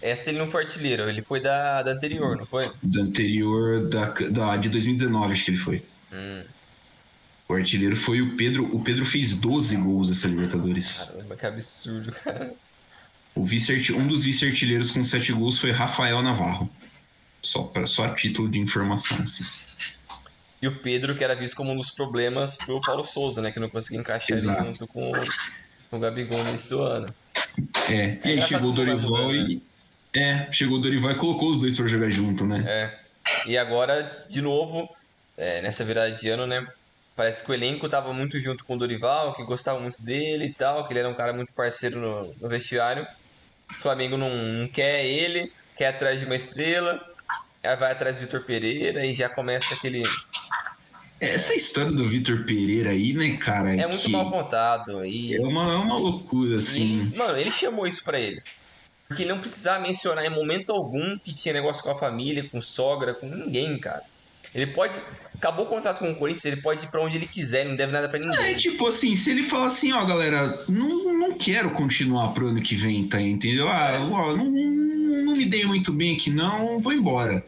Essa 0.00 0.30
ele 0.30 0.38
não 0.38 0.46
foi 0.46 0.62
artilheiro, 0.62 1.08
ele 1.08 1.22
foi 1.22 1.40
da, 1.40 1.82
da 1.82 1.90
anterior, 1.90 2.36
não 2.36 2.46
foi? 2.46 2.70
Da 2.80 3.00
anterior, 3.00 3.88
da, 3.88 4.10
da, 4.10 4.56
de 4.56 4.68
2019, 4.68 5.32
acho 5.32 5.44
que 5.44 5.50
ele 5.50 5.58
foi. 5.58 5.84
Hum. 6.12 6.44
O 7.48 7.54
artilheiro 7.54 7.96
foi 7.96 8.22
o 8.22 8.36
Pedro. 8.36 8.74
O 8.74 8.80
Pedro 8.80 9.04
fez 9.04 9.34
12 9.34 9.76
gols 9.76 10.08
nessa 10.08 10.28
Libertadores. 10.28 11.10
Caramba, 11.12 11.36
que 11.36 11.46
absurdo, 11.46 12.12
cara. 12.12 12.54
O 13.34 13.44
vice 13.44 13.92
um 13.92 14.06
dos 14.06 14.24
vice-artilheiros 14.24 14.90
com 14.90 15.02
7 15.02 15.32
gols 15.32 15.58
foi 15.58 15.70
Rafael 15.70 16.22
Navarro. 16.22 16.70
Só, 17.42 17.64
pra, 17.64 17.86
só 17.86 18.04
a 18.04 18.14
título 18.14 18.48
de 18.48 18.58
informação, 18.58 19.18
assim. 19.22 19.44
E 20.60 20.68
o 20.68 20.76
Pedro, 20.78 21.16
que 21.16 21.24
era 21.24 21.34
visto 21.34 21.56
como 21.56 21.72
um 21.72 21.76
dos 21.76 21.90
problemas 21.90 22.56
pro 22.56 22.80
Paulo 22.80 23.04
Souza, 23.04 23.42
né? 23.42 23.50
Que 23.50 23.58
não 23.58 23.68
conseguia 23.68 23.98
encaixar 23.98 24.36
Exato. 24.36 24.60
ele 24.60 24.68
junto 24.68 24.86
com, 24.86 25.10
com 25.90 25.96
o 25.96 25.98
Gabigol 26.00 26.44
nesse 26.44 26.70
do 26.70 26.82
ano. 26.82 27.12
É, 27.90 28.18
e 28.24 28.32
aí 28.32 28.42
chegou 28.42 28.70
o 28.70 28.74
Dorival 28.74 29.34
e. 29.34 29.56
Né? 29.56 29.60
É, 30.14 30.52
chegou 30.52 30.78
o 30.78 30.80
Dorival 30.80 31.12
e 31.12 31.14
colocou 31.16 31.50
os 31.50 31.58
dois 31.58 31.76
para 31.76 31.86
jogar 31.88 32.10
junto, 32.10 32.46
né? 32.46 32.62
É. 32.66 33.02
E 33.46 33.58
agora, 33.58 34.24
de 34.28 34.40
novo, 34.40 34.88
é, 35.36 35.62
nessa 35.62 35.84
virada 35.84 36.12
de 36.12 36.28
ano, 36.28 36.46
né? 36.46 36.66
Parece 37.14 37.44
que 37.44 37.50
o 37.50 37.54
elenco 37.54 37.88
tava 37.88 38.12
muito 38.12 38.40
junto 38.40 38.64
com 38.64 38.74
o 38.74 38.78
Dorival, 38.78 39.34
que 39.34 39.44
gostava 39.44 39.78
muito 39.78 40.02
dele 40.02 40.46
e 40.46 40.52
tal, 40.52 40.86
que 40.86 40.92
ele 40.92 41.00
era 41.00 41.08
um 41.08 41.14
cara 41.14 41.32
muito 41.32 41.52
parceiro 41.52 42.00
no, 42.00 42.34
no 42.40 42.48
vestiário. 42.48 43.06
O 43.70 43.74
Flamengo 43.74 44.16
não, 44.16 44.30
não, 44.30 44.68
quer 44.68 45.04
ele, 45.04 45.52
quer 45.76 45.88
atrás 45.88 46.20
de 46.20 46.26
uma 46.26 46.34
estrela, 46.34 47.00
aí 47.62 47.76
vai 47.76 47.92
atrás 47.92 48.16
do 48.16 48.22
Vitor 48.22 48.44
Pereira 48.44 49.04
e 49.04 49.14
já 49.14 49.28
começa 49.28 49.74
aquele. 49.74 50.02
Essa 51.20 51.54
história 51.54 51.92
do 51.92 52.08
Vitor 52.08 52.44
Pereira 52.44 52.90
aí, 52.90 53.12
né, 53.12 53.36
cara? 53.36 53.74
É 53.74 53.86
muito 53.86 54.10
mal 54.10 54.30
contado. 54.30 55.04
E... 55.04 55.36
É, 55.36 55.40
uma, 55.40 55.72
é 55.74 55.76
uma 55.76 55.96
loucura, 55.96 56.56
assim. 56.56 57.12
Mano, 57.14 57.38
ele 57.38 57.52
chamou 57.52 57.86
isso 57.86 58.02
pra 58.02 58.18
ele. 58.18 58.42
Porque 59.06 59.22
ele 59.22 59.32
não 59.32 59.40
precisava 59.40 59.80
mencionar 59.80 60.24
em 60.24 60.30
momento 60.30 60.72
algum 60.72 61.18
que 61.18 61.34
tinha 61.34 61.52
negócio 61.52 61.84
com 61.84 61.90
a 61.90 61.94
família, 61.94 62.48
com 62.48 62.60
sogra, 62.62 63.14
com 63.14 63.26
ninguém, 63.26 63.78
cara. 63.78 64.02
Ele 64.54 64.66
pode. 64.66 64.98
Acabou 65.34 65.64
o 65.64 65.68
contrato 65.68 65.98
com 65.98 66.10
o 66.10 66.14
Corinthians, 66.14 66.44
ele 66.44 66.60
pode 66.60 66.84
ir 66.84 66.88
pra 66.88 67.02
onde 67.02 67.16
ele 67.16 67.26
quiser, 67.26 67.64
não 67.64 67.74
deve 67.74 67.90
nada 67.90 68.08
pra 68.08 68.18
ninguém. 68.18 68.38
É, 68.38 68.54
tipo 68.54 68.86
assim, 68.86 69.16
se 69.16 69.30
ele 69.30 69.42
falar 69.42 69.66
assim, 69.66 69.92
ó, 69.92 70.04
galera, 70.04 70.64
não, 70.68 71.18
não 71.18 71.32
quero 71.32 71.70
continuar 71.70 72.32
pro 72.32 72.46
ano 72.46 72.62
que 72.62 72.76
vem, 72.76 73.08
tá? 73.08 73.20
Entendeu? 73.20 73.66
Ah, 73.66 73.98
ó, 74.08 74.36
não, 74.36 74.44
não 74.48 75.32
me 75.32 75.44
dei 75.44 75.64
muito 75.64 75.92
bem 75.92 76.14
aqui, 76.14 76.30
não, 76.30 76.78
vou 76.78 76.92
embora. 76.92 77.44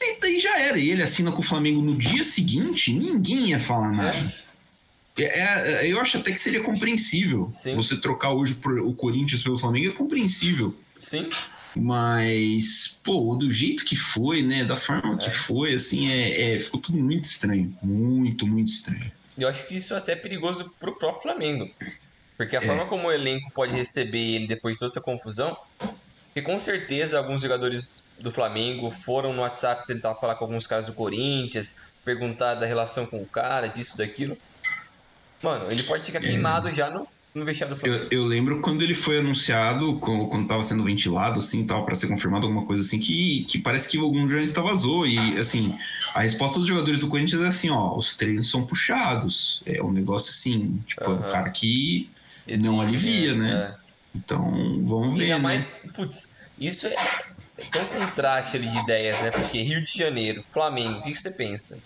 E 0.00 0.20
daí 0.20 0.40
já 0.40 0.58
era. 0.58 0.78
E 0.78 0.90
ele 0.90 1.02
assina 1.02 1.30
com 1.30 1.40
o 1.40 1.44
Flamengo 1.44 1.80
no 1.80 1.94
dia 1.94 2.24
seguinte, 2.24 2.92
ninguém 2.92 3.50
ia 3.50 3.60
falar 3.60 3.92
nada. 3.92 4.34
É, 5.16 5.84
é, 5.84 5.86
eu 5.86 6.00
acho 6.00 6.18
até 6.18 6.32
que 6.32 6.40
seria 6.40 6.62
compreensível. 6.62 7.48
Sim. 7.48 7.74
Você 7.76 7.96
trocar 8.00 8.32
hoje 8.32 8.56
o 8.84 8.92
Corinthians 8.92 9.42
pelo 9.42 9.58
Flamengo 9.58 9.88
é 9.88 9.92
compreensível. 9.92 10.74
Sim, 10.98 11.28
Mas, 11.76 12.98
pô, 13.04 13.34
do 13.36 13.52
jeito 13.52 13.84
que 13.84 13.94
foi, 13.96 14.42
né? 14.42 14.64
Da 14.64 14.76
forma 14.76 15.18
que 15.18 15.26
É. 15.26 15.30
foi, 15.30 15.74
assim, 15.74 16.10
é, 16.10 16.54
é, 16.54 16.58
ficou 16.58 16.80
tudo 16.80 16.98
muito 16.98 17.24
estranho. 17.24 17.76
Muito, 17.82 18.46
muito 18.46 18.68
estranho. 18.68 19.12
E 19.36 19.42
eu 19.42 19.48
acho 19.48 19.66
que 19.68 19.76
isso 19.76 19.92
é 19.92 19.98
até 19.98 20.16
perigoso 20.16 20.74
pro 20.80 20.96
próprio 20.98 21.22
Flamengo. 21.22 21.66
Porque 22.38 22.56
a 22.56 22.62
É. 22.62 22.66
forma 22.66 22.86
como 22.86 23.08
o 23.08 23.12
elenco 23.12 23.50
pode 23.54 23.72
receber 23.74 24.18
ele 24.36 24.46
depois 24.46 24.74
de 24.74 24.80
toda 24.80 24.90
essa 24.90 25.00
confusão, 25.00 25.56
que 26.34 26.42
com 26.42 26.58
certeza 26.58 27.18
alguns 27.18 27.42
jogadores 27.42 28.12
do 28.18 28.30
Flamengo 28.30 28.90
foram 28.90 29.32
no 29.32 29.42
WhatsApp 29.42 29.84
tentar 29.86 30.14
falar 30.16 30.36
com 30.36 30.44
alguns 30.46 30.66
caras 30.66 30.86
do 30.86 30.94
Corinthians, 30.94 31.74
perguntar 32.04 32.54
da 32.54 32.66
relação 32.66 33.06
com 33.06 33.22
o 33.22 33.28
cara, 33.28 33.66
disso, 33.68 33.96
daquilo. 33.98 34.36
Mano, 35.42 35.70
ele 35.70 35.82
pode 35.82 36.04
ficar 36.06 36.20
queimado 36.20 36.72
já 36.72 36.88
no, 36.90 37.06
no 37.36 37.44
vestiário 37.44 37.74
do 37.74 37.78
Flamengo. 37.78 38.08
Eu, 38.10 38.22
eu 38.22 38.24
lembro 38.24 38.60
quando 38.60 38.82
ele 38.82 38.94
foi 38.94 39.18
anunciado, 39.18 39.98
quando, 39.98 40.26
quando 40.26 40.48
tava 40.48 40.62
sendo 40.62 40.82
ventilado, 40.82 41.38
assim, 41.38 41.66
tal, 41.66 41.84
para 41.84 41.94
ser 41.94 42.08
confirmado 42.08 42.46
alguma 42.46 42.64
coisa 42.64 42.82
assim, 42.82 42.98
que, 42.98 43.44
que 43.44 43.58
parece 43.58 43.88
que 43.88 43.98
algum 43.98 44.20
jornalista 44.22 44.62
vazou. 44.62 45.06
E, 45.06 45.36
assim, 45.38 45.78
a 46.14 46.22
resposta 46.22 46.58
dos 46.58 46.66
jogadores 46.66 47.00
do 47.00 47.08
Corinthians 47.08 47.42
é 47.42 47.48
assim: 47.48 47.68
ó, 47.68 47.94
os 47.94 48.16
treinos 48.16 48.50
são 48.50 48.66
puxados. 48.66 49.62
É 49.66 49.82
um 49.82 49.92
negócio 49.92 50.30
assim, 50.30 50.82
tipo, 50.86 51.04
é 51.04 51.08
um 51.08 51.20
cara 51.20 51.50
que. 51.50 52.08
Não 52.60 52.80
alivia, 52.80 53.34
né? 53.34 53.52
É. 53.52 53.86
Então, 54.14 54.82
vamos 54.84 55.16
ver. 55.16 55.24
Ainda 55.24 55.36
né? 55.36 55.42
mais, 55.42 55.90
putz, 55.94 56.36
isso 56.58 56.86
é, 56.86 56.94
é 57.58 57.64
tão 57.70 57.84
contraste 57.84 58.56
ali 58.56 58.66
de 58.66 58.78
ideias, 58.78 59.20
né? 59.20 59.30
Porque 59.30 59.60
Rio 59.62 59.82
de 59.82 59.92
Janeiro, 59.92 60.42
Flamengo, 60.42 61.00
o 61.00 61.02
que, 61.02 61.12
que 61.12 61.18
você 61.18 61.32
pensa? 61.32 61.78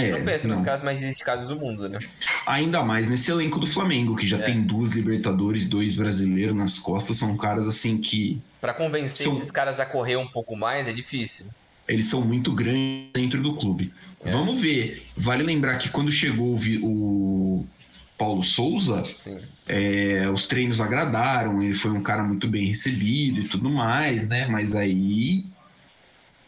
Você 0.00 0.08
É, 0.08 0.12
não 0.12 0.24
pensa 0.24 0.48
nos 0.48 0.58
não. 0.58 0.64
caras 0.64 0.82
mais 0.82 1.00
dedicados 1.00 1.48
do 1.48 1.56
mundo, 1.56 1.88
né? 1.88 1.98
Ainda 2.46 2.82
mais 2.82 3.06
nesse 3.06 3.30
elenco 3.30 3.58
do 3.58 3.66
Flamengo, 3.66 4.16
que 4.16 4.26
já 4.26 4.38
É. 4.38 4.42
tem 4.42 4.62
duas 4.62 4.92
Libertadores, 4.92 5.68
dois 5.68 5.94
brasileiros 5.94 6.54
nas 6.56 6.78
costas, 6.78 7.16
são 7.16 7.36
caras 7.36 7.66
assim 7.68 7.98
que 7.98 8.40
Pra 8.60 8.74
convencer 8.74 9.24
São- 9.24 9.32
esses 9.32 9.50
caras 9.50 9.78
a 9.80 9.86
correr 9.86 10.16
um 10.16 10.26
pouco 10.26 10.56
mais 10.56 10.88
é 10.88 10.92
difícil. 10.92 11.46
eles 11.86 12.06
são 12.06 12.20
muito 12.20 12.52
grandes 12.52 13.10
dentro 13.14 13.40
do 13.42 13.54
clube. 13.56 13.92
É. 14.24 14.30
Vamos 14.30 14.60
ver. 14.60 15.04
Vale 15.16 15.42
lembrar 15.44 15.76
que 15.78 15.88
quando 15.90 16.10
chegou 16.10 16.58
o 16.82 17.66
Paulo 18.18 18.42
Souza, 18.42 19.02
é, 19.66 20.28
os 20.34 20.44
treinos 20.46 20.80
agradaram, 20.80 21.62
ele 21.62 21.72
foi 21.74 21.92
um 21.92 22.02
cara 22.02 22.22
muito 22.24 22.48
bem 22.48 22.66
recebido 22.66 23.40
e 23.40 23.48
tudo 23.48 23.70
mais, 23.70 24.26
né? 24.26 24.48
Mas 24.48 24.74
aí, 24.74 25.46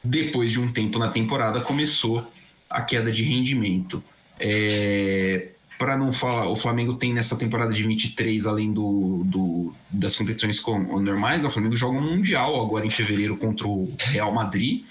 depois 0.02 0.50
de 0.50 0.58
um 0.60 0.72
tempo 0.72 0.98
na 0.98 1.08
temporada, 1.10 1.60
começou 1.60 2.26
a 2.70 2.82
queda 2.82 3.10
de 3.10 3.22
rendimento. 3.24 4.02
É, 4.38 5.48
para 5.78 5.96
não 5.96 6.12
falar, 6.12 6.48
o 6.48 6.56
Flamengo 6.56 6.94
tem 6.94 7.12
nessa 7.12 7.36
temporada 7.36 7.72
de 7.72 7.82
23, 7.82 8.46
além 8.46 8.72
do, 8.72 9.22
do- 9.24 9.74
das 9.90 10.14
competições 10.14 10.60
com- 10.60 11.00
normais, 11.00 11.44
o 11.44 11.50
Flamengo 11.50 11.76
joga 11.76 11.98
um 11.98 12.16
Mundial 12.16 12.62
agora 12.62 12.86
em 12.86 12.90
fevereiro 12.90 13.36
contra 13.38 13.66
o 13.66 13.92
Real 13.98 14.32
Madrid. 14.32 14.84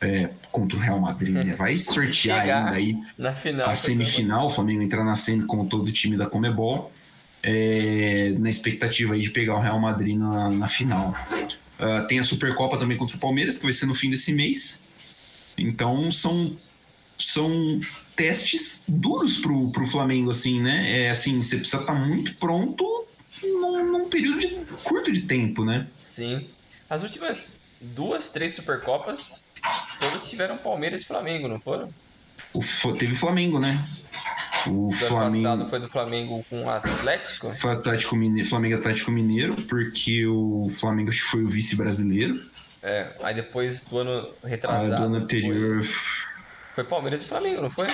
É, 0.00 0.28
contra 0.52 0.76
o 0.76 0.80
Real 0.80 1.00
Madrid, 1.00 1.32
né? 1.34 1.56
Vai 1.56 1.76
sortear 1.78 2.40
ainda 2.42 2.70
aí 2.70 2.96
Na 3.16 3.32
final. 3.32 3.68
a 3.70 3.74
semifinal, 3.74 4.46
o 4.46 4.50
Flamengo 4.50 4.82
entrar 4.82 5.02
na 5.04 5.16
semi 5.16 5.44
como 5.46 5.66
todo 5.66 5.90
time 5.90 6.16
da 6.16 6.26
Comebol, 6.26 6.92
é, 7.42 8.34
na 8.38 8.50
expectativa 8.50 9.14
aí 9.14 9.22
de 9.22 9.30
pegar 9.30 9.56
o 9.56 9.60
Real 9.60 9.80
Madrid 9.80 10.16
na, 10.18 10.50
na 10.50 10.68
final. 10.68 11.14
Ah, 11.78 12.02
tem 12.08 12.18
a 12.18 12.22
Supercopa 12.22 12.76
também 12.78 12.96
contra 12.98 13.16
o 13.16 13.20
Palmeiras, 13.20 13.56
que 13.56 13.64
vai 13.64 13.72
ser 13.72 13.86
no 13.86 13.94
fim 13.94 14.10
desse 14.10 14.32
mês. 14.32 14.82
Então 15.56 16.10
são, 16.10 16.52
são 17.18 17.80
testes 18.16 18.84
duros 18.88 19.38
pro, 19.38 19.70
pro 19.72 19.86
Flamengo, 19.86 20.30
assim, 20.30 20.60
né? 20.60 21.02
É 21.06 21.10
assim, 21.10 21.42
você 21.42 21.56
precisa 21.56 21.80
estar 21.82 21.94
muito 21.94 22.34
pronto 22.36 23.06
num, 23.42 23.84
num 23.90 24.08
período 24.08 24.38
de- 24.40 24.54
curto 24.84 25.12
de 25.12 25.22
tempo, 25.22 25.64
né? 25.64 25.86
Sim. 25.96 26.48
As 26.88 27.02
últimas 27.02 27.62
duas, 27.80 28.30
três 28.30 28.54
Supercopas, 28.54 29.52
todas 29.98 30.28
tiveram 30.28 30.56
Palmeiras 30.58 31.02
e 31.02 31.06
Flamengo, 31.06 31.48
não 31.48 31.58
foram? 31.58 31.92
O, 32.52 32.60
teve 32.96 33.14
Flamengo, 33.16 33.58
né? 33.58 33.88
O 34.66 34.70
Do 34.70 34.86
ano 34.88 34.92
Flamengo. 34.96 35.42
passado 35.44 35.70
foi 35.70 35.80
do 35.80 35.88
Flamengo 35.88 36.44
com 36.48 36.64
o 36.64 36.70
Atlético. 36.70 37.52
Foi 37.54 37.72
Atlético 37.72 38.16
Mineiro, 38.16 38.48
Flamengo 38.48 38.76
Atlético 38.76 39.10
Mineiro, 39.10 39.56
porque 39.68 40.24
o 40.26 40.68
Flamengo 40.70 41.10
acho 41.10 41.22
que 41.24 41.30
foi 41.30 41.42
o 41.42 41.46
vice 41.48 41.76
brasileiro. 41.76 42.40
É, 42.82 43.16
aí 43.22 43.34
depois 43.34 43.82
do 43.84 43.98
ano 43.98 44.12
A 44.12 44.40
do 44.42 44.46
retrasado. 44.46 45.04
ano 45.04 45.16
anterior, 45.16 45.84
Foi, 45.84 46.33
Palmeiras 46.82 47.22
e 47.22 47.28
Flamengo, 47.28 47.62
não 47.62 47.70
foi? 47.70 47.86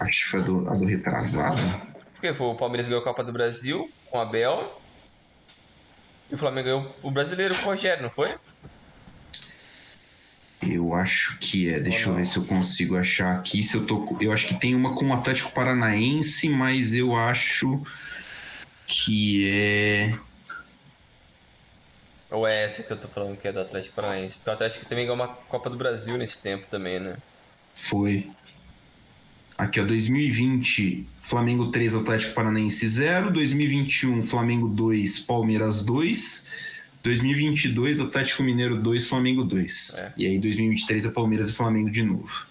acho 0.00 0.24
que 0.24 0.30
foi 0.30 0.40
a 0.40 0.42
do, 0.42 0.68
a 0.68 0.74
do 0.74 0.84
retrasado. 0.84 1.92
Porque 2.12 2.34
foi 2.34 2.46
o 2.46 2.54
Palmeiras 2.54 2.88
ganhou 2.88 3.00
a 3.00 3.04
Copa 3.04 3.24
do 3.24 3.32
Brasil 3.32 3.90
com 4.10 4.20
a 4.20 4.24
Bel. 4.24 4.80
E 6.30 6.34
o 6.34 6.38
Flamengo 6.38 6.64
ganhou 6.66 6.96
o 7.02 7.10
brasileiro 7.10 7.54
com 7.56 7.62
o 7.62 7.64
Rogério, 7.66 8.02
não 8.02 8.10
foi? 8.10 8.34
Eu 10.62 10.94
acho 10.94 11.36
que 11.38 11.68
é. 11.68 11.80
Deixa 11.80 12.08
eu 12.08 12.14
ver 12.14 12.24
se 12.24 12.36
eu 12.36 12.44
consigo 12.44 12.96
achar 12.96 13.34
aqui. 13.34 13.62
Se 13.62 13.76
eu 13.76 13.84
tô. 13.84 14.16
Eu 14.20 14.32
acho 14.32 14.46
que 14.46 14.54
tem 14.54 14.74
uma 14.74 14.94
com 14.94 15.08
o 15.08 15.12
Atlético 15.12 15.52
Paranaense, 15.52 16.48
mas 16.48 16.94
eu 16.94 17.16
acho 17.16 17.82
que 18.86 19.50
é. 19.50 20.14
Ou 22.32 22.46
é 22.46 22.64
essa 22.64 22.82
que 22.82 22.92
eu 22.92 22.96
tô 22.96 23.08
falando 23.08 23.36
que 23.36 23.46
é 23.46 23.52
do 23.52 23.60
Atlético 23.60 23.94
Paranaense? 23.94 24.38
Porque 24.38 24.50
o 24.50 24.52
Atlético 24.54 24.86
também 24.86 25.04
ganhou 25.04 25.14
uma 25.16 25.28
Copa 25.28 25.68
do 25.68 25.76
Brasil 25.76 26.16
nesse 26.16 26.42
tempo 26.42 26.66
também, 26.68 26.98
né? 26.98 27.16
Foi. 27.74 28.30
Aqui, 29.58 29.80
ó, 29.80 29.84
2020, 29.84 31.06
Flamengo 31.20 31.70
3, 31.70 31.94
Atlético 31.94 32.34
Paranaense 32.34 32.88
0. 32.88 33.30
2021, 33.30 34.22
Flamengo 34.22 34.68
2, 34.68 35.20
Palmeiras 35.20 35.84
2. 35.84 36.46
2022, 37.02 38.00
Atlético 38.00 38.42
Mineiro 38.42 38.80
2, 38.80 39.08
Flamengo 39.08 39.44
2. 39.44 39.98
É. 39.98 40.12
E 40.16 40.26
aí, 40.26 40.38
2023 40.38 41.04
é 41.06 41.10
Palmeiras 41.10 41.48
e 41.48 41.52
Flamengo 41.52 41.90
de 41.90 42.02
novo. 42.02 42.46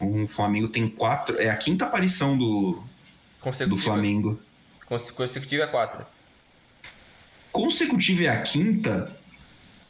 O 0.00 0.26
Flamengo 0.26 0.68
tem 0.68 0.88
quatro. 0.88 1.40
É 1.40 1.48
a 1.48 1.56
quinta 1.56 1.84
aparição 1.84 2.36
do, 2.36 2.82
do. 3.68 3.76
Flamengo. 3.76 4.40
Cons- 4.86 5.10
Consecutiva 5.10 5.62
é 5.64 5.66
4. 5.66 6.04
Consecutiva 7.52 8.24
é 8.24 8.28
a 8.28 8.42
quinta, 8.42 9.14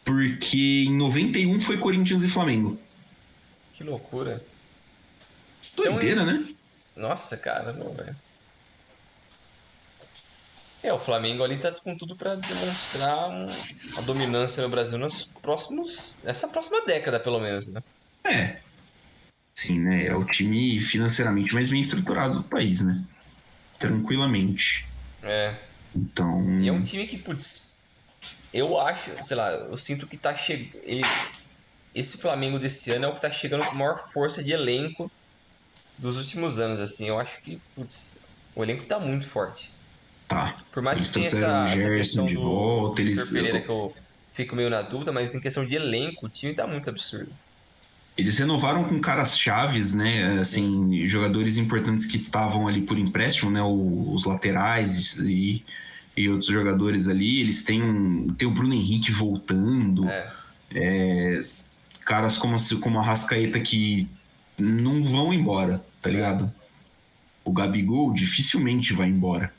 porque 0.05 0.85
em 0.89 0.97
91 0.97 1.61
foi 1.61 1.79
Corinthians 1.79 2.25
e 2.25 2.29
Flamengo. 2.29 2.79
Que 3.73 3.85
loucura. 3.85 4.45
Então, 5.73 5.93
Doideira, 5.93 6.25
né? 6.25 6.45
Nossa, 6.97 7.37
cara, 7.37 7.73
não, 7.73 7.95
velho. 7.95 8.17
É, 10.83 10.93
o 10.93 10.99
Flamengo 10.99 11.45
ali 11.45 11.59
tá 11.59 11.71
com 11.71 11.97
tudo 11.97 12.17
pra 12.17 12.35
demonstrar 12.35 13.31
a 13.97 14.01
dominância 14.01 14.63
no 14.63 14.69
Brasil 14.69 14.99
nos 14.99 15.33
próximos. 15.41 16.21
Nessa 16.25 16.49
próxima 16.49 16.85
década, 16.85 17.21
pelo 17.21 17.39
menos, 17.39 17.73
né? 17.73 17.81
É. 18.25 18.57
Sim, 19.55 19.79
né? 19.79 20.07
É 20.07 20.17
o 20.17 20.25
time 20.25 20.81
financeiramente 20.81 21.55
mais 21.55 21.71
bem 21.71 21.81
estruturado 21.81 22.35
do 22.35 22.43
país, 22.43 22.81
né? 22.81 23.01
Tranquilamente. 23.79 24.85
É. 25.23 25.57
Então. 25.95 26.61
E 26.61 26.69
é 26.69 26.73
um 26.73 26.83
time 26.83 27.07
que, 27.07 27.19
putz, 27.23 27.83
eu 28.53 28.79
acho, 28.81 29.13
sei 29.25 29.37
lá, 29.37 29.51
eu 29.53 29.77
sinto 29.77 30.09
que 30.09 30.19
tá 30.19 30.35
chegando. 30.37 30.73
Esse 31.95 32.19
Flamengo 32.19 32.59
desse 32.59 32.91
ano 32.93 33.07
é 33.07 33.09
o 33.09 33.15
que 33.15 33.21
tá 33.21 33.31
chegando 33.31 33.65
com 33.67 33.77
maior 33.77 33.99
força 34.13 34.43
de 34.43 34.53
elenco 34.53 35.13
dos 35.99 36.19
últimos 36.19 36.61
anos, 36.61 36.81
assim. 36.81 37.09
Eu 37.09 37.19
acho 37.21 37.41
que, 37.43 37.61
putz, 37.75 38.19
o 38.55 38.63
elenco 38.65 38.87
tá 38.87 39.01
muito 39.01 39.29
forte. 39.29 39.71
Tá. 40.29 40.57
Por 40.73 40.83
mais 40.83 41.01
que 41.01 41.13
tenha 41.13 41.29
essa, 41.29 41.71
essa 41.73 41.91
questão 41.95 42.27
de 42.27 42.35
do 42.35 42.43
volta, 42.43 43.03
eles- 43.03 43.31
Pereira 43.33 43.63
que 43.63 43.71
eu 43.71 43.93
fico 44.35 44.57
meio 44.57 44.71
na 44.71 44.83
dúvida, 44.83 45.13
mas 45.13 45.35
em 45.35 45.41
questão 45.41 45.67
de 45.67 45.75
elenco, 45.77 46.27
o 46.27 46.31
time 46.31 46.55
tá 46.55 46.67
muito 46.67 46.89
absurdo. 46.91 47.33
Eles 48.17 48.37
renovaram 48.39 48.85
com 48.85 49.01
caras 49.01 49.39
chaves, 49.39 49.95
né? 49.95 50.33
Assim, 50.35 51.07
jogadores 51.09 51.57
importantes 51.57 52.05
que 52.05 52.17
estavam 52.17 52.69
ali 52.69 52.83
por 52.83 52.99
empréstimo, 52.99 53.51
né? 53.51 53.63
O- 53.63 54.13
os 54.15 54.27
laterais 54.27 55.17
e, 55.19 55.65
e 56.17 56.29
outros 56.29 56.51
jogadores 56.53 57.09
ali. 57.09 57.41
Eles 57.41 57.65
têm 57.65 57.83
um. 57.83 58.29
Tem 58.35 58.47
o 58.47 58.51
Bruno 58.51 58.75
Henrique 58.75 59.11
voltando. 59.11 60.09
É, 60.09 60.31
É, 60.75 61.41
caras 62.05 62.37
como, 62.39 62.57
como 62.81 62.99
a 62.99 63.03
Rascaeta 63.03 63.61
que 63.61 64.09
não 64.59 65.05
vão 65.05 65.33
embora, 65.33 65.81
tá 66.01 66.11
ligado? 66.11 66.53
O 67.45 67.53
Gabigol 67.53 68.13
dificilmente 68.13 68.93
vai 68.95 69.09
embora. 69.09 69.53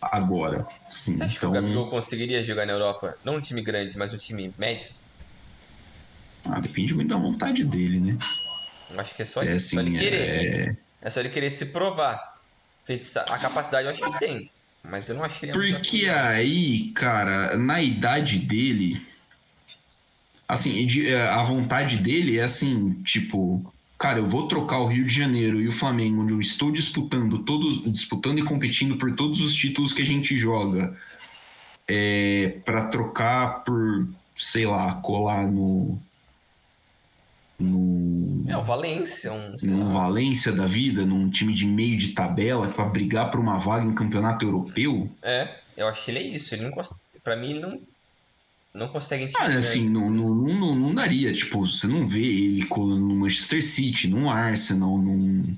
Agora, 0.00 0.66
sim. 0.86 1.14
você 1.14 1.24
acha 1.24 1.36
Então, 1.38 1.52
que 1.52 1.58
o 1.58 1.62
Gabigol 1.62 1.88
conseguiria 1.90 2.42
jogar 2.44 2.66
na 2.66 2.72
Europa? 2.72 3.16
Não 3.24 3.36
um 3.36 3.40
time 3.40 3.62
grande, 3.62 3.96
mas 3.96 4.12
um 4.12 4.18
time 4.18 4.52
médio? 4.58 4.88
Ah, 6.44 6.60
depende 6.60 6.94
muito 6.94 7.08
da 7.08 7.16
vontade 7.16 7.64
dele, 7.64 8.00
né? 8.00 8.18
Acho 8.96 9.14
que 9.14 9.22
é 9.22 9.24
só 9.24 9.42
é, 9.42 9.46
isso, 9.46 9.56
assim, 9.56 9.76
só 9.76 9.80
ele 9.80 9.98
querer. 9.98 10.16
É... 10.16 10.76
é... 11.02 11.10
só 11.10 11.20
ele 11.20 11.30
querer 11.30 11.50
se 11.50 11.66
provar. 11.66 12.34
A 13.28 13.38
capacidade 13.38 13.86
eu 13.86 13.90
acho 13.90 14.12
que 14.12 14.18
tem. 14.18 14.50
Mas 14.82 15.08
eu 15.08 15.16
não 15.16 15.26
que 15.26 15.46
ele 15.46 15.52
é 15.52 15.54
Porque 15.54 16.06
aí, 16.06 16.90
cara, 16.90 17.56
na 17.56 17.82
idade 17.82 18.38
dele. 18.38 19.04
Assim, 20.46 20.86
a 21.30 21.42
vontade 21.42 21.96
dele 21.96 22.38
é 22.38 22.42
assim, 22.42 22.92
tipo. 23.02 23.72
Cara, 23.98 24.18
eu 24.18 24.26
vou 24.26 24.46
trocar 24.46 24.80
o 24.80 24.86
Rio 24.86 25.06
de 25.06 25.14
Janeiro 25.14 25.58
e 25.58 25.68
o 25.68 25.72
Flamengo, 25.72 26.20
onde 26.20 26.32
eu 26.32 26.40
estou 26.40 26.70
disputando 26.70 27.38
todos, 27.38 27.90
disputando 27.90 28.38
e 28.40 28.42
competindo 28.42 28.96
por 28.96 29.14
todos 29.14 29.40
os 29.40 29.54
títulos 29.54 29.94
que 29.94 30.02
a 30.02 30.04
gente 30.04 30.36
joga, 30.36 30.94
é, 31.88 32.58
para 32.64 32.88
trocar 32.88 33.64
por, 33.64 34.06
sei 34.36 34.66
lá, 34.66 34.96
colar 34.96 35.46
no 35.46 35.98
no. 37.58 38.44
É, 38.48 38.56
o 38.56 38.62
Valência. 38.62 39.32
Um, 39.32 39.92
Valência 39.92 40.52
da 40.52 40.66
vida, 40.66 41.04
num 41.06 41.30
time 41.30 41.54
de 41.54 41.66
meio 41.66 41.96
de 41.96 42.08
tabela, 42.08 42.68
para 42.68 42.84
brigar 42.84 43.30
por 43.30 43.40
uma 43.40 43.58
vaga 43.58 43.84
em 43.84 43.94
campeonato 43.94 44.44
europeu. 44.44 45.10
É, 45.22 45.56
eu 45.76 45.86
acho 45.88 46.04
que 46.04 46.10
ele 46.10 46.18
é 46.18 46.22
isso. 46.22 46.54
Ele 46.54 46.64
não 46.64 46.72
Pra 47.22 47.36
mim, 47.36 47.50
ele 47.50 47.60
não. 47.60 47.80
Não 48.74 48.88
consegue 48.88 49.28
Ah, 49.38 49.46
assim, 49.46 49.88
não, 49.88 50.10
não, 50.10 50.34
não, 50.34 50.74
não, 50.74 50.94
daria. 50.94 51.32
Tipo, 51.32 51.60
você 51.60 51.86
não 51.86 52.08
vê 52.08 52.24
ele 52.24 52.66
no 52.68 53.14
Manchester 53.14 53.64
City, 53.64 54.08
no 54.08 54.28
Arsenal, 54.28 54.98
num. 54.98 55.56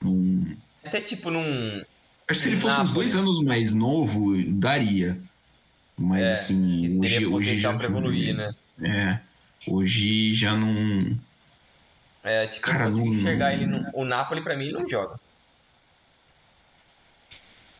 num... 0.00 0.56
Até 0.82 1.02
tipo 1.02 1.30
num. 1.30 1.82
Acho 2.26 2.40
que 2.40 2.42
se 2.44 2.48
ele 2.48 2.56
fosse 2.56 2.80
uns 2.80 2.90
dois 2.90 3.14
anos 3.14 3.42
mais 3.42 3.74
novo, 3.74 4.34
daria. 4.50 5.20
Mas 5.94 6.22
é, 6.22 6.32
assim, 6.32 6.98
hoje, 6.98 7.26
hoje 7.26 7.56
já. 7.56 7.74
Pra 7.74 7.86
evoluir, 7.86 8.34
né? 8.34 8.54
É. 8.80 9.20
Hoje 9.66 10.34
já 10.34 10.56
não. 10.56 11.18
É, 12.22 12.46
tipo, 12.46 12.66
Cara, 12.66 12.84
eu 12.84 12.96
não... 12.96 13.06
enxergar 13.06 13.52
ele 13.52 13.66
no. 13.66 13.88
O 13.92 14.04
Napoli, 14.04 14.42
pra 14.42 14.56
mim, 14.56 14.64
ele 14.64 14.74
não 14.74 14.88
joga. 14.88 15.18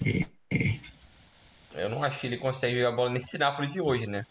É, 0.05 0.27
é. 0.51 0.79
Eu 1.75 1.89
não 1.89 2.03
acho 2.03 2.21
que 2.21 2.27
ele 2.27 2.37
consegue 2.37 2.77
jogar 2.77 2.93
bola 2.93 3.11
nesse 3.11 3.39
Napoli 3.39 3.69
de 3.69 3.81
hoje, 3.81 4.07
né? 4.07 4.27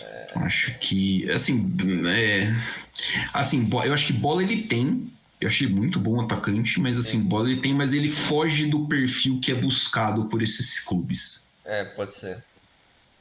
É... 0.00 0.32
Acho 0.36 0.72
que. 0.78 1.30
Assim. 1.30 1.74
É... 2.06 2.54
Assim, 3.32 3.68
eu 3.84 3.92
acho 3.92 4.06
que 4.06 4.12
bola 4.12 4.42
ele 4.42 4.62
tem. 4.62 5.12
Eu 5.40 5.48
achei 5.48 5.68
muito 5.68 6.00
bom 6.00 6.20
atacante, 6.20 6.80
mas 6.80 6.94
Sim. 6.94 7.00
assim, 7.00 7.20
bola 7.22 7.50
ele 7.50 7.60
tem, 7.60 7.72
mas 7.72 7.92
ele 7.92 8.08
foge 8.08 8.66
do 8.66 8.86
perfil 8.86 9.38
que 9.40 9.52
é 9.52 9.54
buscado 9.54 10.24
por 10.26 10.42
esses 10.42 10.80
clubes. 10.80 11.48
É, 11.64 11.84
pode 11.84 12.14
ser. 12.14 12.42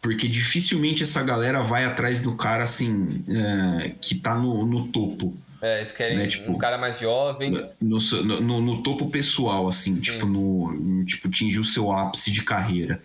Porque 0.01 0.27
dificilmente 0.27 1.04
essa 1.04 1.24
galera 1.24 1.62
vai 1.62 1.86
atrás 1.86 2.22
do 2.22 2.36
cara 2.36 2.63
assim, 2.63 3.24
é, 3.30 3.96
que 4.00 4.16
tá 4.16 4.36
no, 4.36 4.66
no 4.66 4.88
topo. 4.88 5.36
É, 5.62 5.77
eles 5.77 5.92
querem 5.92 6.18
né? 6.18 6.27
tipo, 6.27 6.51
um 6.51 6.58
cara 6.58 6.77
mais 6.77 7.00
jovem. 7.00 7.51
No, 7.82 8.00
no, 8.42 8.62
no 8.62 8.84
topo 8.84 9.10
pessoal, 9.10 9.68
assim, 9.68 9.96
Sim. 9.96 10.12
tipo, 10.12 10.25
no, 10.25 11.04
tipo, 11.06 11.27
atingir 11.27 11.60
o 11.60 11.66
seu 11.66 11.92
ápice 11.92 12.32
de 12.32 12.44
carreira. 12.44 13.01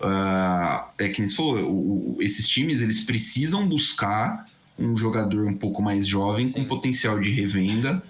Uh, 0.00 0.84
é 0.98 1.08
que 1.08 1.20
nem 1.20 1.28
você 1.28 1.36
falou, 1.36 1.56
o, 1.60 2.16
o, 2.16 2.22
esses 2.22 2.48
times 2.48 2.82
eles 2.82 3.00
precisam 3.00 3.66
buscar 3.66 4.44
um 4.78 4.96
jogador 4.96 5.46
um 5.46 5.54
pouco 5.54 5.80
mais 5.80 6.06
jovem, 6.06 6.46
Sim. 6.46 6.62
com 6.62 6.68
potencial 6.68 7.20
de 7.20 7.30
revenda, 7.30 8.02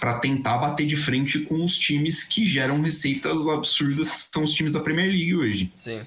para 0.00 0.18
tentar 0.18 0.56
bater 0.58 0.86
de 0.86 0.96
frente 0.96 1.40
com 1.40 1.64
os 1.64 1.76
times 1.76 2.24
que 2.24 2.44
geram 2.44 2.80
receitas 2.80 3.46
absurdas, 3.46 4.10
que 4.10 4.18
são 4.32 4.42
os 4.42 4.52
times 4.52 4.72
da 4.72 4.80
Premier 4.80 5.08
League 5.08 5.36
hoje. 5.36 5.70
Sim. 5.74 6.00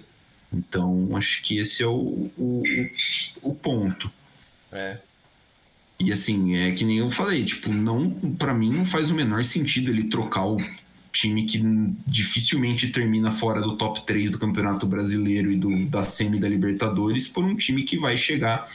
Então, 0.53 1.15
acho 1.15 1.41
que 1.41 1.57
esse 1.57 1.81
é 1.81 1.87
o, 1.87 2.29
o, 2.37 2.63
o 3.41 3.55
ponto. 3.55 4.11
É. 4.71 4.97
E 5.99 6.11
assim, 6.11 6.55
é 6.55 6.71
que 6.71 6.83
nem 6.83 6.97
eu 6.97 7.09
falei, 7.09 7.45
tipo, 7.45 7.71
não, 7.71 8.09
para 8.37 8.53
mim 8.53 8.73
não 8.73 8.83
faz 8.83 9.11
o 9.11 9.15
menor 9.15 9.43
sentido 9.43 9.91
ele 9.91 10.05
trocar 10.05 10.45
o 10.45 10.57
time 11.11 11.45
que 11.45 11.61
dificilmente 12.07 12.87
termina 12.89 13.31
fora 13.31 13.61
do 13.61 13.77
top 13.77 14.05
3 14.05 14.31
do 14.31 14.39
Campeonato 14.39 14.85
Brasileiro 14.85 15.51
e 15.51 15.57
do, 15.57 15.85
da 15.85 16.03
semi 16.03 16.39
da 16.39 16.49
Libertadores 16.49 17.27
por 17.27 17.43
um 17.43 17.55
time 17.55 17.83
que 17.83 17.99
vai 17.99 18.17
chegar 18.17 18.67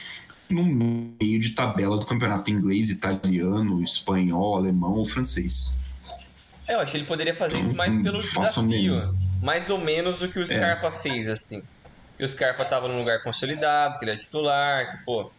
no 0.49 0.63
meio 0.63 1.39
de 1.39 1.49
tabela 1.49 1.97
do 1.97 2.05
campeonato 2.05 2.49
inglês, 2.49 2.89
italiano, 2.89 3.83
espanhol, 3.83 4.55
alemão 4.55 4.93
ou 4.93 5.05
francês. 5.05 5.77
É, 6.65 6.75
eu 6.75 6.79
acho 6.79 6.91
que 6.91 6.97
ele 6.97 7.05
poderia 7.05 7.35
fazer 7.35 7.57
então, 7.57 7.67
isso 7.69 7.77
mais 7.77 7.97
pelo 7.97 8.21
desafio 8.21 9.26
mais 9.41 9.69
ou 9.69 9.77
menos 9.77 10.21
o 10.21 10.29
que 10.29 10.39
o 10.39 10.43
é. 10.43 10.45
Scarpa 10.45 10.87
é. 10.87 10.91
fez, 10.91 11.29
assim. 11.29 11.63
E 12.19 12.23
o 12.23 12.27
Scarpa 12.27 12.65
tava 12.65 12.87
num 12.87 12.97
lugar 12.97 13.21
consolidado, 13.21 13.99
que 13.99 14.05
ele 14.05 14.11
é 14.11 14.15
titular, 14.15 14.91
que, 14.91 15.05
pô, 15.05 15.31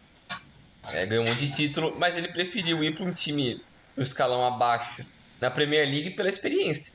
é, 0.93 1.05
ganhou 1.05 1.25
um 1.25 1.27
monte 1.27 1.45
de 1.45 1.53
título, 1.53 1.95
mas 1.97 2.15
ele 2.15 2.29
preferiu 2.29 2.83
ir 2.83 2.95
para 2.95 3.05
um 3.05 3.11
time 3.11 3.61
no 3.95 4.03
escalão 4.03 4.45
abaixo 4.45 5.05
na 5.41 5.51
Premier 5.51 5.87
League 5.87 6.11
pela 6.11 6.29
experiência, 6.29 6.93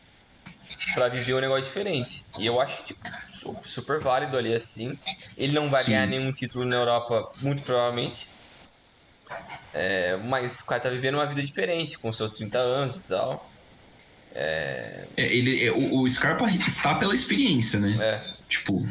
para 0.94 1.08
viver 1.08 1.34
um 1.34 1.40
negócio 1.40 1.64
diferente. 1.64 2.24
E 2.38 2.46
eu 2.46 2.60
acho 2.60 2.84
tipo, 2.84 3.00
super 3.64 4.00
válido 4.00 4.36
ali 4.36 4.54
assim. 4.54 4.98
Ele 5.36 5.52
não 5.52 5.70
vai 5.70 5.84
Sim. 5.84 5.90
ganhar 5.90 6.06
nenhum 6.06 6.32
título 6.32 6.64
na 6.64 6.76
Europa, 6.76 7.30
muito 7.42 7.62
provavelmente. 7.62 8.28
É, 9.72 10.16
mas 10.16 10.60
o 10.60 10.66
cara 10.66 10.80
tá 10.80 10.88
vivendo 10.88 11.16
uma 11.16 11.26
vida 11.26 11.42
diferente, 11.42 11.98
com 11.98 12.12
seus 12.12 12.32
30 12.32 12.58
anos 12.58 13.00
e 13.00 13.08
tal. 13.08 13.50
É... 14.34 15.04
É, 15.16 15.32
ele, 15.32 15.64
é, 15.64 15.70
o, 15.70 16.00
o, 16.00 16.10
Scarpa 16.10 16.50
está 16.66 16.96
pela 16.96 17.14
experiência, 17.14 17.78
né? 17.78 17.96
É. 18.00 18.20
Tipo, 18.48 18.84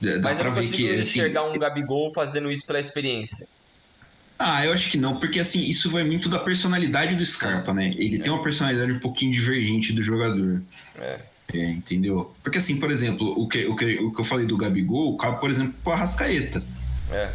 dá 0.00 0.20
Mas 0.22 0.38
eu 0.38 0.44
não 0.44 0.54
consigo 0.54 0.76
que, 0.76 0.90
assim, 0.90 1.00
enxergar 1.00 1.42
assim, 1.42 1.56
um 1.56 1.58
Gabigol 1.58 2.12
fazendo 2.12 2.50
isso 2.50 2.66
pela 2.66 2.78
experiência. 2.78 3.48
Ah, 4.38 4.64
eu 4.64 4.72
acho 4.72 4.90
que 4.90 4.98
não, 4.98 5.16
porque 5.16 5.40
assim, 5.40 5.62
isso 5.62 5.90
vai 5.90 6.04
muito 6.04 6.28
da 6.28 6.38
personalidade 6.38 7.16
do 7.16 7.24
Scarpa, 7.24 7.72
né? 7.72 7.94
Ele 7.96 8.16
é. 8.16 8.18
tem 8.20 8.30
uma 8.30 8.42
personalidade 8.42 8.92
um 8.92 9.00
pouquinho 9.00 9.32
divergente 9.32 9.92
do 9.92 10.02
jogador. 10.02 10.62
É. 10.94 11.20
É, 11.52 11.70
entendeu? 11.70 12.34
Porque 12.42 12.58
assim, 12.58 12.78
por 12.78 12.90
exemplo, 12.90 13.26
o 13.40 13.48
que, 13.48 13.64
o, 13.66 13.74
que, 13.74 13.98
o 13.98 14.12
que 14.12 14.20
eu 14.20 14.24
falei 14.24 14.46
do 14.46 14.56
Gabigol, 14.56 15.16
cabe, 15.16 15.40
por 15.40 15.48
exemplo, 15.48 15.74
com 15.82 15.90
a 15.90 15.96
Rascaeta. 15.96 16.62
É. 17.10 17.32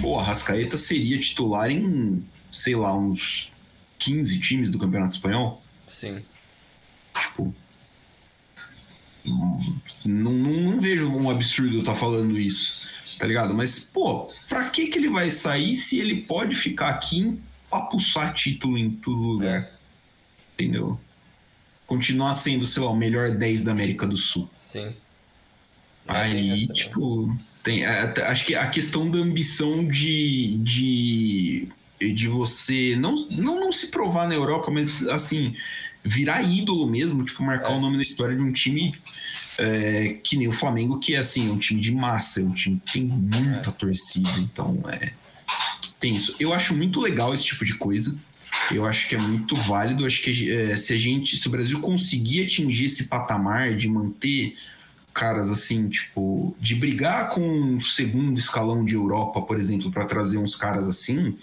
Pô, 0.00 0.18
a 0.18 0.22
Rascaeta 0.22 0.76
seria 0.76 1.18
titular 1.18 1.70
em, 1.70 2.24
sei 2.52 2.76
lá, 2.76 2.94
uns 2.96 3.52
15 3.98 4.40
times 4.40 4.70
do 4.70 4.78
Campeonato 4.78 5.16
Espanhol? 5.16 5.62
Sim. 5.86 6.22
Tipo. 7.14 7.54
Não, 10.04 10.32
não, 10.32 10.32
não 10.32 10.80
vejo 10.80 11.08
um 11.08 11.30
absurdo 11.30 11.76
eu 11.76 11.80
estar 11.80 11.94
tá 11.94 11.98
falando 11.98 12.38
isso, 12.38 12.90
tá 13.18 13.26
ligado? 13.26 13.54
Mas, 13.54 13.78
pô, 13.78 14.30
pra 14.48 14.68
que 14.68 14.88
que 14.88 14.98
ele 14.98 15.08
vai 15.08 15.30
sair 15.30 15.74
se 15.74 15.98
ele 15.98 16.22
pode 16.22 16.54
ficar 16.54 16.90
aqui 16.90 17.20
e 17.20 17.38
papuçar 17.70 18.34
título 18.34 18.76
em 18.76 18.90
todo 18.90 19.16
lugar? 19.16 19.62
É. 19.62 19.70
Entendeu? 20.54 21.00
Continuar 21.86 22.34
sendo, 22.34 22.66
sei 22.66 22.82
lá, 22.82 22.90
o 22.90 22.96
melhor 22.96 23.30
10 23.30 23.64
da 23.64 23.72
América 23.72 24.06
do 24.06 24.16
Sul. 24.16 24.48
Sim. 24.58 24.94
Aí, 26.06 26.68
tipo, 26.68 27.34
tem, 27.62 27.84
é, 27.84 28.12
acho 28.26 28.44
que 28.44 28.54
a 28.54 28.68
questão 28.68 29.10
da 29.10 29.18
ambição 29.18 29.86
de, 29.86 30.58
de, 30.58 31.68
de 32.12 32.28
você 32.28 32.96
não, 32.96 33.14
não, 33.30 33.60
não 33.60 33.72
se 33.72 33.90
provar 33.90 34.28
na 34.28 34.34
Europa, 34.34 34.70
mas 34.70 35.06
assim, 35.08 35.54
virar 36.04 36.42
ídolo 36.42 36.86
mesmo, 36.86 37.24
tipo, 37.24 37.42
marcar 37.42 37.72
é. 37.72 37.76
o 37.76 37.80
nome 37.80 37.96
na 37.96 38.02
história 38.02 38.36
de 38.36 38.42
um 38.42 38.52
time 38.52 38.94
é, 39.58 40.18
que 40.22 40.36
nem 40.36 40.48
o 40.48 40.52
Flamengo, 40.52 40.98
que 40.98 41.14
é 41.14 41.18
assim, 41.18 41.48
é 41.48 41.52
um 41.52 41.58
time 41.58 41.80
de 41.80 41.92
massa, 41.92 42.40
é 42.40 42.44
um 42.44 42.52
time 42.52 42.80
que 42.84 42.94
tem 42.94 43.04
muita 43.04 43.70
é. 43.70 43.72
torcida, 43.72 44.30
então 44.38 44.80
é. 44.88 45.12
Tem 45.98 46.12
isso. 46.12 46.34
Eu 46.38 46.52
acho 46.52 46.74
muito 46.74 47.00
legal 47.00 47.32
esse 47.32 47.44
tipo 47.44 47.64
de 47.64 47.74
coisa. 47.74 48.18
Eu 48.70 48.84
acho 48.84 49.08
que 49.08 49.14
é 49.14 49.18
muito 49.18 49.56
válido. 49.56 50.04
Acho 50.04 50.22
que 50.22 50.50
é, 50.50 50.76
se 50.76 50.92
a 50.92 50.96
gente, 50.96 51.36
se 51.36 51.46
o 51.46 51.50
Brasil 51.50 51.80
conseguir 51.80 52.44
atingir 52.44 52.86
esse 52.86 53.08
patamar 53.08 53.74
de 53.74 53.88
manter 53.88 54.54
caras 55.12 55.50
assim, 55.50 55.88
tipo, 55.88 56.56
de 56.60 56.74
brigar 56.74 57.30
com 57.30 57.40
um 57.40 57.80
segundo 57.80 58.38
escalão 58.38 58.84
de 58.84 58.94
Europa, 58.94 59.40
por 59.42 59.58
exemplo, 59.58 59.90
para 59.90 60.04
trazer 60.04 60.38
uns 60.38 60.56
caras 60.56 60.88
assim, 60.88 61.36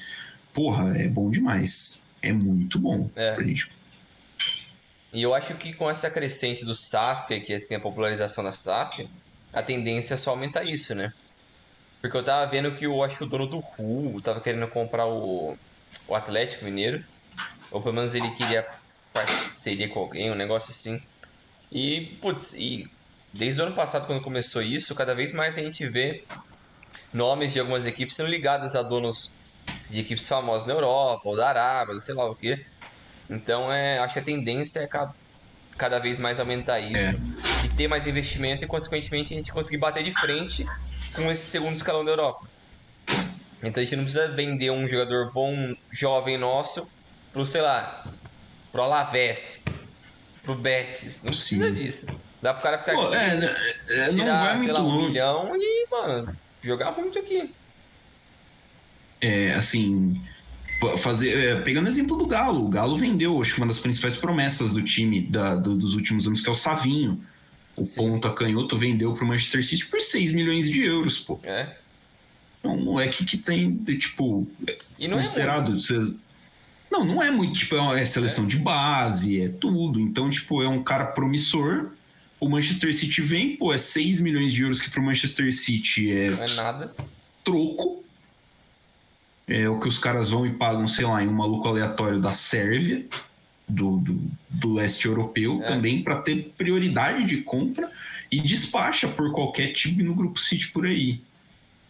porra, 0.53 0.97
é 0.97 1.07
bom 1.07 1.29
demais. 1.29 2.05
É 2.21 2.31
muito 2.31 2.77
bom 2.79 3.09
é. 3.15 3.33
pra 3.33 3.43
gente 3.43 3.69
e 5.13 5.21
eu 5.21 5.35
acho 5.35 5.55
que 5.55 5.73
com 5.73 5.89
essa 5.89 6.09
crescente 6.09 6.63
do 6.63 6.73
SAF, 6.73 7.39
que 7.41 7.51
é 7.51 7.55
assim, 7.57 7.75
a 7.75 7.79
popularização 7.79 8.43
da 8.43 8.51
SAF, 8.51 9.09
a 9.51 9.61
tendência 9.61 10.13
é 10.13 10.17
só 10.17 10.29
aumentar 10.29 10.63
isso, 10.63 10.95
né? 10.95 11.13
Porque 11.99 12.15
eu 12.15 12.23
tava 12.23 12.49
vendo 12.49 12.73
que 12.73 12.85
eu 12.85 13.03
acho 13.03 13.17
que 13.17 13.23
o 13.25 13.27
dono 13.27 13.45
do 13.45 13.59
Ru 13.59 14.21
tava 14.21 14.39
querendo 14.39 14.67
comprar 14.69 15.05
o, 15.05 15.57
o 16.07 16.15
Atlético 16.15 16.63
Mineiro. 16.63 17.03
Ou 17.69 17.81
pelo 17.81 17.93
menos 17.93 18.15
ele 18.15 18.29
queria 18.31 18.65
parceria 19.13 19.89
com 19.89 19.99
alguém, 19.99 20.31
um 20.31 20.35
negócio 20.35 20.71
assim. 20.71 21.01
E, 21.69 22.17
putz, 22.21 22.53
e 22.53 22.89
desde 23.33 23.61
o 23.61 23.65
ano 23.65 23.75
passado, 23.75 24.07
quando 24.07 24.21
começou 24.21 24.61
isso, 24.61 24.95
cada 24.95 25.13
vez 25.13 25.33
mais 25.33 25.57
a 25.57 25.61
gente 25.61 25.87
vê 25.89 26.23
nomes 27.13 27.51
de 27.51 27.59
algumas 27.59 27.85
equipes 27.85 28.15
sendo 28.15 28.29
ligadas 28.29 28.75
a 28.75 28.81
donos 28.81 29.37
de 29.91 29.99
equipes 29.99 30.27
famosas 30.27 30.65
na 30.65 30.73
Europa, 30.73 31.21
ou 31.25 31.35
da 31.35 31.49
Arábia, 31.49 31.93
ou 31.93 31.99
sei 31.99 32.15
lá 32.15 32.25
o 32.29 32.35
que. 32.35 32.65
Então, 33.29 33.71
é, 33.71 33.99
acho 33.99 34.13
que 34.13 34.19
a 34.19 34.23
tendência 34.23 34.79
é 34.79 34.87
cada 35.77 35.99
vez 35.99 36.17
mais 36.17 36.39
aumentar 36.39 36.79
isso 36.79 37.15
é. 37.15 37.65
e 37.65 37.69
ter 37.69 37.87
mais 37.87 38.07
investimento 38.07 38.63
e, 38.63 38.67
consequentemente, 38.67 39.33
a 39.33 39.37
gente 39.37 39.51
conseguir 39.51 39.77
bater 39.77 40.03
de 40.03 40.13
frente 40.13 40.65
com 41.13 41.29
esse 41.29 41.45
segundo 41.45 41.75
escalão 41.75 42.05
da 42.05 42.11
Europa. 42.11 42.49
Então 43.63 43.81
a 43.81 43.83
gente 43.83 43.95
não 43.95 44.03
precisa 44.03 44.27
vender 44.29 44.71
um 44.71 44.87
jogador 44.87 45.31
bom, 45.31 45.75
jovem 45.91 46.37
nosso, 46.37 46.89
pro, 47.31 47.45
sei 47.45 47.61
lá, 47.61 48.03
pro 48.71 48.81
Alavés, 48.81 49.61
pro 50.41 50.55
Betis. 50.55 51.23
Não 51.23 51.31
precisa 51.31 51.67
Sim. 51.67 51.73
disso. 51.73 52.07
Dá 52.41 52.53
pro 52.53 52.63
cara 52.63 52.79
ficar 52.79 52.93
Pô, 52.93 53.01
aqui, 53.03 53.15
é, 53.15 53.35
né, 53.35 53.55
é, 53.87 54.09
tirar, 54.09 54.57
sei 54.57 54.71
lá, 54.71 54.81
um 54.81 55.07
milhão 55.07 55.51
e, 55.55 55.87
mano, 55.91 56.35
jogar 56.59 56.91
muito 56.93 57.19
aqui. 57.19 57.53
É, 59.21 59.53
assim, 59.53 60.19
fazer 60.97 61.37
é, 61.37 61.55
pegando 61.61 61.87
exemplo 61.87 62.17
do 62.17 62.25
Galo, 62.25 62.65
o 62.65 62.69
Galo 62.69 62.97
vendeu, 62.97 63.39
acho 63.39 63.53
que 63.53 63.59
uma 63.59 63.67
das 63.67 63.79
principais 63.79 64.15
promessas 64.15 64.71
do 64.71 64.81
time 64.81 65.21
da, 65.21 65.55
do, 65.55 65.77
dos 65.77 65.93
últimos 65.93 66.25
anos, 66.25 66.41
que 66.41 66.49
é 66.49 66.51
o 66.51 66.55
Savinho. 66.55 67.23
O 67.75 67.85
Sim. 67.85 68.01
ponta 68.01 68.31
canhoto 68.31 68.77
vendeu 68.77 69.13
pro 69.13 69.25
Manchester 69.25 69.63
City 69.63 69.85
por 69.85 70.01
6 70.01 70.33
milhões 70.33 70.69
de 70.69 70.81
euros, 70.81 71.19
pô. 71.19 71.39
É. 71.43 71.77
É 72.63 72.67
um 72.67 72.83
moleque 72.83 73.25
que 73.25 73.37
tem, 73.37 73.75
tipo, 73.97 74.47
e 74.99 75.07
não 75.07 75.19
é 75.19 75.23
considerado. 75.23 75.75
É 75.75 76.31
não, 76.91 77.05
não 77.05 77.23
é 77.23 77.31
muito, 77.31 77.57
tipo, 77.57 77.75
é 77.93 78.05
seleção 78.05 78.43
é. 78.43 78.47
de 78.47 78.57
base, 78.57 79.41
é 79.41 79.49
tudo. 79.49 79.99
Então, 79.99 80.29
tipo, 80.29 80.61
é 80.61 80.67
um 80.67 80.83
cara 80.83 81.05
promissor. 81.05 81.91
O 82.39 82.49
Manchester 82.49 82.93
City 82.93 83.21
vem, 83.21 83.55
pô, 83.55 83.73
é 83.73 83.77
6 83.77 84.19
milhões 84.19 84.51
de 84.51 84.61
euros 84.61 84.81
que 84.81 84.89
pro 84.89 85.01
Manchester 85.01 85.53
City 85.53 86.11
é. 86.11 86.29
Não 86.31 86.43
é 86.43 86.53
nada. 86.55 86.93
Troco. 87.43 88.00
É 89.47 89.67
o 89.67 89.79
que 89.79 89.87
os 89.87 89.99
caras 89.99 90.29
vão 90.29 90.45
e 90.45 90.53
pagam, 90.53 90.87
sei 90.87 91.05
lá, 91.05 91.23
em 91.23 91.27
um 91.27 91.33
maluco 91.33 91.67
aleatório 91.67 92.21
da 92.21 92.33
Sérvia, 92.33 93.05
do, 93.67 93.97
do, 93.97 94.31
do 94.49 94.73
leste 94.73 95.05
europeu, 95.05 95.61
é. 95.61 95.67
também 95.67 96.03
para 96.03 96.21
ter 96.21 96.53
prioridade 96.57 97.25
de 97.25 97.37
compra 97.37 97.91
e 98.31 98.41
despacha 98.41 99.07
por 99.07 99.31
qualquer 99.31 99.73
time 99.73 100.03
no 100.03 100.13
Grupo 100.15 100.39
City 100.39 100.69
por 100.69 100.85
aí. 100.85 101.21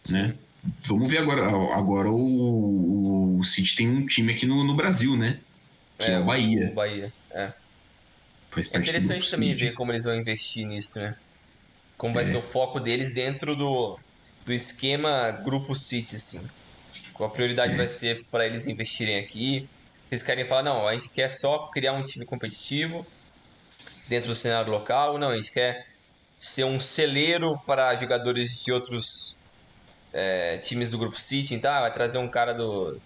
Né? 0.08 0.34
Vamos 0.80 1.10
ver 1.10 1.18
agora. 1.18 1.46
Agora 1.74 2.10
o, 2.10 3.38
o 3.38 3.44
City 3.44 3.76
tem 3.76 3.88
um 3.88 4.06
time 4.06 4.32
aqui 4.32 4.46
no, 4.46 4.64
no 4.64 4.74
Brasil, 4.74 5.16
né? 5.16 5.38
Que 5.98 6.06
é, 6.06 6.14
é 6.14 6.18
o 6.18 6.24
Bahia. 6.24 6.70
O 6.70 6.74
Bahia, 6.74 7.12
é. 7.30 7.52
é 8.72 8.78
interessante 8.78 9.30
também 9.30 9.54
ver 9.54 9.72
como 9.72 9.92
eles 9.92 10.04
vão 10.04 10.14
investir 10.14 10.66
nisso, 10.66 10.98
né? 11.00 11.16
Como 11.96 12.14
vai 12.14 12.24
é. 12.24 12.26
ser 12.26 12.36
o 12.36 12.42
foco 12.42 12.80
deles 12.80 13.12
dentro 13.12 13.56
do, 13.56 13.98
do 14.44 14.52
esquema 14.52 15.30
Grupo 15.30 15.74
City, 15.74 16.16
assim. 16.16 16.48
Qual 17.14 17.28
a 17.28 17.32
prioridade 17.32 17.74
é. 17.74 17.76
vai 17.76 17.88
ser 17.88 18.24
para 18.30 18.46
eles 18.46 18.66
investirem 18.66 19.18
aqui? 19.18 19.68
Eles 20.10 20.22
querem 20.22 20.44
falar, 20.44 20.62
não, 20.62 20.86
a 20.86 20.92
gente 20.92 21.08
quer 21.08 21.30
só 21.30 21.68
criar 21.68 21.92
um 21.92 22.02
time 22.02 22.26
competitivo 22.26 23.06
dentro 24.08 24.28
do 24.28 24.34
cenário 24.34 24.70
local, 24.70 25.18
não, 25.18 25.30
a 25.30 25.36
gente 25.36 25.52
quer 25.52 25.86
ser 26.36 26.64
um 26.64 26.78
celeiro 26.78 27.58
para 27.66 27.94
jogadores 27.96 28.62
de 28.62 28.72
outros 28.72 29.38
é, 30.12 30.58
times 30.58 30.90
do 30.90 30.98
Grupo 30.98 31.18
City, 31.18 31.54
então, 31.54 31.72
vai 31.80 31.92
trazer 31.92 32.18
um 32.18 32.28
cara 32.28 32.52
do, 32.52 33.00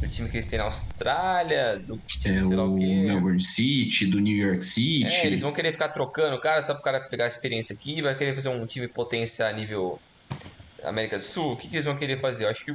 do 0.00 0.08
time 0.08 0.28
que 0.28 0.36
eles 0.36 0.46
têm 0.46 0.58
na 0.58 0.64
Austrália, 0.64 1.78
do 1.78 1.96
time 1.98 2.38
é, 2.38 2.42
sei 2.42 2.56
lá 2.56 2.64
o 2.64 2.76
quê. 2.76 2.84
Melbourne 2.84 3.42
City, 3.42 4.06
do 4.06 4.18
New 4.18 4.36
York 4.36 4.64
City. 4.64 5.06
É, 5.06 5.26
eles 5.26 5.42
vão 5.42 5.52
querer 5.52 5.70
ficar 5.70 5.90
trocando 5.90 6.34
o 6.34 6.40
cara 6.40 6.60
só 6.62 6.74
pro 6.74 6.82
cara 6.82 7.00
pegar 7.00 7.26
a 7.26 7.28
experiência 7.28 7.76
aqui, 7.76 8.02
vai 8.02 8.16
querer 8.16 8.34
fazer 8.34 8.48
um 8.48 8.64
time 8.64 8.88
potência 8.88 9.46
a 9.46 9.52
nível 9.52 10.00
América 10.82 11.18
do 11.18 11.24
Sul. 11.24 11.52
O 11.52 11.56
que, 11.56 11.68
que 11.68 11.76
eles 11.76 11.84
vão 11.84 11.96
querer 11.96 12.18
fazer? 12.18 12.44
Eu 12.44 12.50
acho 12.50 12.64
que 12.64 12.74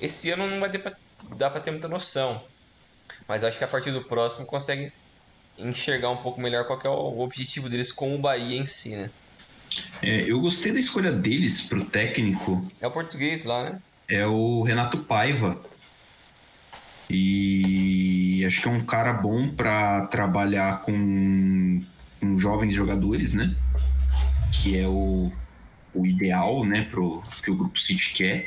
esse 0.00 0.30
ano 0.30 0.46
não 0.46 0.60
vai 0.60 0.70
pra, 0.70 0.92
dar 1.36 1.50
pra 1.50 1.60
ter 1.60 1.70
muita 1.70 1.88
noção. 1.88 2.42
Mas 3.28 3.44
acho 3.44 3.58
que 3.58 3.64
a 3.64 3.68
partir 3.68 3.92
do 3.92 4.02
próximo 4.02 4.46
consegue 4.46 4.92
enxergar 5.58 6.10
um 6.10 6.16
pouco 6.16 6.40
melhor 6.40 6.66
qual 6.66 6.80
é 6.82 6.88
o 6.88 7.20
objetivo 7.20 7.68
deles 7.68 7.92
com 7.92 8.14
o 8.14 8.18
Bahia 8.18 8.58
em 8.58 8.66
si, 8.66 8.96
né? 8.96 9.10
É, 10.02 10.22
eu 10.22 10.40
gostei 10.40 10.72
da 10.72 10.78
escolha 10.78 11.12
deles 11.12 11.60
pro 11.60 11.84
técnico. 11.84 12.66
É 12.80 12.86
o 12.86 12.90
português 12.90 13.44
lá, 13.44 13.70
né? 13.70 13.82
É 14.08 14.26
o 14.26 14.62
Renato 14.62 14.98
Paiva. 14.98 15.60
E 17.08 18.44
acho 18.46 18.62
que 18.62 18.68
é 18.68 18.70
um 18.70 18.84
cara 18.84 19.12
bom 19.12 19.48
para 19.48 20.06
trabalhar 20.06 20.82
com, 20.82 21.82
com, 22.20 22.38
jovens 22.38 22.72
jogadores, 22.72 23.34
né? 23.34 23.54
Que 24.52 24.78
é 24.78 24.86
o, 24.86 25.30
o 25.94 26.06
ideal, 26.06 26.64
né, 26.64 26.86
pro 26.90 27.22
que 27.42 27.50
o 27.50 27.56
Grupo 27.56 27.78
City 27.78 28.14
quer. 28.14 28.44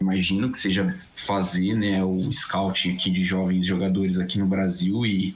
Imagino 0.00 0.50
que 0.50 0.58
seja 0.58 0.98
fazer, 1.14 1.74
né, 1.74 2.02
o 2.04 2.30
scouting 2.32 2.94
aqui 2.94 3.10
de 3.10 3.24
jovens 3.24 3.64
jogadores 3.64 4.18
aqui 4.18 4.38
no 4.38 4.46
Brasil 4.46 5.06
e 5.06 5.34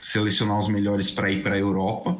selecionar 0.00 0.58
os 0.58 0.68
melhores 0.68 1.10
para 1.10 1.30
ir 1.30 1.42
para 1.42 1.54
a 1.54 1.58
Europa 1.58 2.18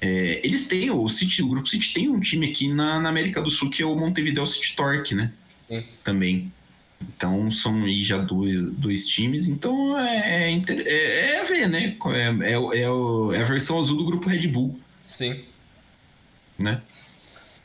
é, 0.00 0.40
eles 0.42 0.66
têm, 0.66 0.90
o 0.90 1.06
City, 1.08 1.42
o 1.42 1.48
Grupo 1.48 1.68
City 1.68 1.92
tem 1.92 2.08
um 2.08 2.20
time 2.20 2.48
aqui 2.48 2.72
na, 2.72 2.98
na 2.98 3.10
América 3.10 3.42
do 3.42 3.50
Sul 3.50 3.68
que 3.68 3.82
é 3.82 3.86
o 3.86 3.94
Montevideo 3.94 4.46
City 4.46 4.74
Torque, 4.74 5.14
né? 5.14 5.32
Sim. 5.68 5.84
Também. 6.02 6.52
Então 7.00 7.50
são 7.50 7.84
aí 7.84 8.02
já 8.02 8.18
dois, 8.18 8.62
dois 8.72 9.06
times, 9.06 9.48
então 9.48 9.98
é, 9.98 10.52
é, 10.52 10.62
é, 10.68 11.36
é 11.36 11.44
ver, 11.44 11.68
né? 11.68 11.96
É, 12.06 12.52
é, 12.52 12.54
é, 12.54 13.36
é, 13.36 13.40
a 13.40 13.44
versão 13.44 13.78
azul 13.78 13.98
do 13.98 14.04
grupo 14.04 14.28
Red 14.28 14.46
Bull. 14.48 14.80
Sim. 15.04 15.40
Né? 16.58 16.80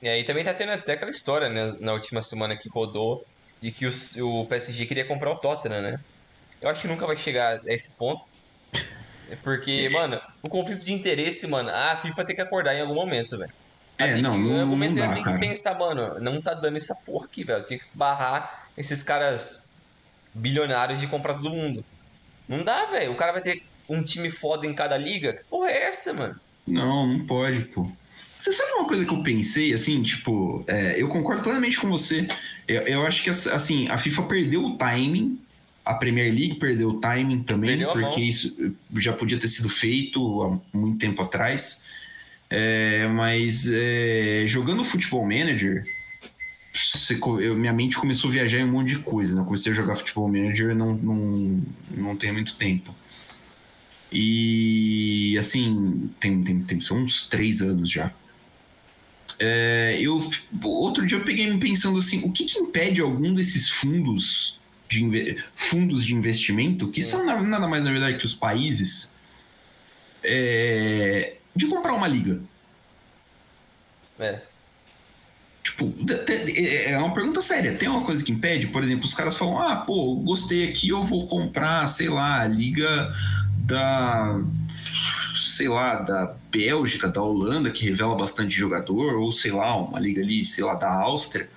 E 0.06 0.08
aí 0.08 0.24
também 0.24 0.44
tá 0.44 0.54
tendo 0.54 0.72
até 0.72 0.94
aquela 0.94 1.10
história, 1.10 1.50
né, 1.50 1.74
na 1.80 1.92
última 1.92 2.22
semana 2.22 2.56
que 2.56 2.70
rodou, 2.70 3.26
de 3.60 3.72
que 3.72 3.88
o, 3.88 3.92
o 4.42 4.46
PSG 4.46 4.86
queria 4.86 5.04
comprar 5.04 5.32
o 5.32 5.38
Tottenham, 5.38 5.82
né? 5.82 6.00
Eu 6.62 6.70
acho 6.70 6.82
que 6.82 6.88
nunca 6.88 7.08
vai 7.08 7.18
chegar 7.18 7.60
a 7.60 7.74
esse 7.74 7.98
ponto, 7.98 8.24
é 9.32 9.36
porque, 9.38 9.90
mano, 9.90 10.22
o 10.44 10.48
conflito 10.48 10.86
de 10.86 10.94
interesse, 10.94 11.48
mano, 11.48 11.72
a 11.72 11.98
FIFA 11.98 12.24
tem 12.24 12.36
que 12.36 12.42
acordar 12.44 12.76
em 12.76 12.82
algum 12.82 12.94
momento, 12.94 13.36
velho. 13.36 13.52
É, 13.98 14.08
não, 14.08 14.14
que, 14.14 14.22
não, 14.22 14.38
em 14.38 14.62
algum 14.62 14.72
momento 14.74 15.00
ela 15.00 15.12
tem 15.12 15.24
cara. 15.24 15.40
que 15.40 15.48
pensar, 15.48 15.74
mano, 15.80 16.20
não 16.20 16.40
tá 16.40 16.54
dando 16.54 16.78
essa 16.78 16.94
porra 17.04 17.26
aqui, 17.26 17.44
velho. 17.44 17.66
Tem 17.66 17.80
que 17.80 17.86
barrar 17.92 18.70
esses 18.78 19.02
caras 19.02 19.68
bilionários 20.36 21.00
de 21.00 21.08
comprar 21.08 21.34
todo 21.34 21.50
mundo. 21.50 21.84
Não 22.48 22.62
dá, 22.62 22.86
velho. 22.86 23.12
O 23.12 23.16
cara 23.16 23.32
vai 23.32 23.42
ter 23.42 23.60
um 23.90 24.04
time 24.04 24.30
foda 24.30 24.68
em 24.68 24.76
cada 24.76 24.98
liga. 24.98 25.34
Que 25.34 25.44
porra 25.46 25.72
é 25.72 25.86
essa, 25.86 26.14
mano? 26.14 26.40
Não, 26.68 27.08
não 27.08 27.26
pode, 27.26 27.66
pô. 27.66 27.90
Você 28.38 28.52
sabe 28.52 28.72
uma 28.74 28.88
coisa 28.88 29.06
que 29.06 29.14
eu 29.14 29.24
pensei, 29.24 29.74
assim, 29.74 30.04
tipo, 30.04 30.64
é, 30.68 31.02
eu 31.02 31.08
concordo 31.08 31.42
plenamente 31.42 31.80
com 31.80 31.90
você. 31.90 32.28
Eu, 32.68 32.82
eu 32.82 33.06
acho 33.06 33.24
que, 33.24 33.30
assim, 33.30 33.88
a 33.88 33.98
FIFA 33.98 34.24
perdeu 34.24 34.64
o 34.64 34.78
timing 34.78 35.40
a 35.86 35.94
Premier 35.94 36.34
League 36.34 36.56
perdeu 36.56 36.90
o 36.90 37.00
timing 37.00 37.44
também, 37.44 37.78
perdeu 37.78 37.94
porque 37.94 38.20
isso 38.20 38.76
já 38.96 39.14
podia 39.14 39.38
ter 39.38 39.48
sido 39.48 39.70
feito 39.70 40.42
há 40.42 40.76
muito 40.76 40.98
tempo 40.98 41.22
atrás. 41.22 41.84
É, 42.50 43.08
mas 43.08 43.70
é, 43.72 44.46
jogando 44.48 44.84
Futebol 44.84 45.24
Manager, 45.24 45.86
você, 46.74 47.18
eu, 47.42 47.56
minha 47.56 47.72
mente 47.72 47.98
começou 47.98 48.30
a 48.30 48.34
viajar 48.34 48.60
em 48.60 48.64
um 48.64 48.72
monte 48.72 48.90
de 48.90 49.00
coisa. 49.00 49.36
Né? 49.36 49.42
Eu 49.42 49.46
comecei 49.46 49.72
a 49.72 49.76
jogar 49.76 49.96
Futebol 49.96 50.28
Manager 50.28 50.76
não, 50.76 50.96
não, 50.96 51.64
não 51.92 52.16
tem 52.16 52.32
muito 52.32 52.56
tempo. 52.56 52.94
E 54.12 55.38
assim, 55.38 56.10
tem, 56.20 56.44
tem, 56.44 56.64
tem 56.64 56.82
são 56.82 56.98
uns 56.98 57.28
três 57.28 57.62
anos 57.62 57.92
já. 57.92 58.12
É, 59.40 59.98
eu, 60.00 60.30
outro 60.64 61.06
dia 61.06 61.18
eu 61.18 61.24
peguei 61.24 61.52
me 61.52 61.60
pensando 61.60 61.98
assim: 61.98 62.24
o 62.24 62.32
que, 62.32 62.46
que 62.46 62.60
impede 62.60 63.02
algum 63.02 63.34
desses 63.34 63.70
fundos 63.70 64.58
de 64.88 65.38
fundos 65.56 66.06
de 66.06 66.14
investimento, 66.14 66.92
que 66.92 67.02
Sim. 67.02 67.10
são 67.10 67.26
nada 67.26 67.68
mais 67.68 67.84
na 67.84 67.92
verdade 67.92 68.18
que 68.18 68.26
os 68.26 68.36
países, 68.36 69.16
é, 70.24 71.38
de 71.56 71.68
comprar 71.68 71.94
uma 71.94 72.08
liga. 72.08 72.42
É. 74.20 74.42
Tipo, 75.64 75.94
é, 76.30 76.92
é 76.92 76.98
uma 76.98 77.14
pergunta 77.14 77.42
séria. 77.42 77.76
Tem 77.76 77.90
uma 77.90 78.02
coisa 78.02 78.24
que 78.24 78.32
impede? 78.32 78.68
Por 78.68 78.84
exemplo, 78.84 79.06
os 79.06 79.14
caras 79.14 79.36
falam: 79.36 79.60
ah, 79.60 79.78
pô, 79.78 80.16
gostei 80.18 80.70
aqui, 80.70 80.90
eu 80.90 81.04
vou 81.04 81.28
comprar, 81.28 81.88
sei 81.88 82.08
lá, 82.08 82.42
a 82.42 82.48
liga 82.48 83.14
da. 83.58 84.40
Sei 85.50 85.68
lá, 85.68 86.02
da 86.02 86.36
Bélgica, 86.52 87.08
da 87.08 87.22
Holanda, 87.22 87.72
que 87.72 87.86
revela 87.86 88.16
bastante 88.16 88.56
jogador, 88.56 89.16
ou 89.16 89.32
sei 89.32 89.52
lá, 89.52 89.76
uma 89.78 90.00
liga 90.00 90.22
ali, 90.22 90.44
sei 90.46 90.64
lá, 90.64 90.76
da 90.76 90.92
Áustria. 90.94 91.50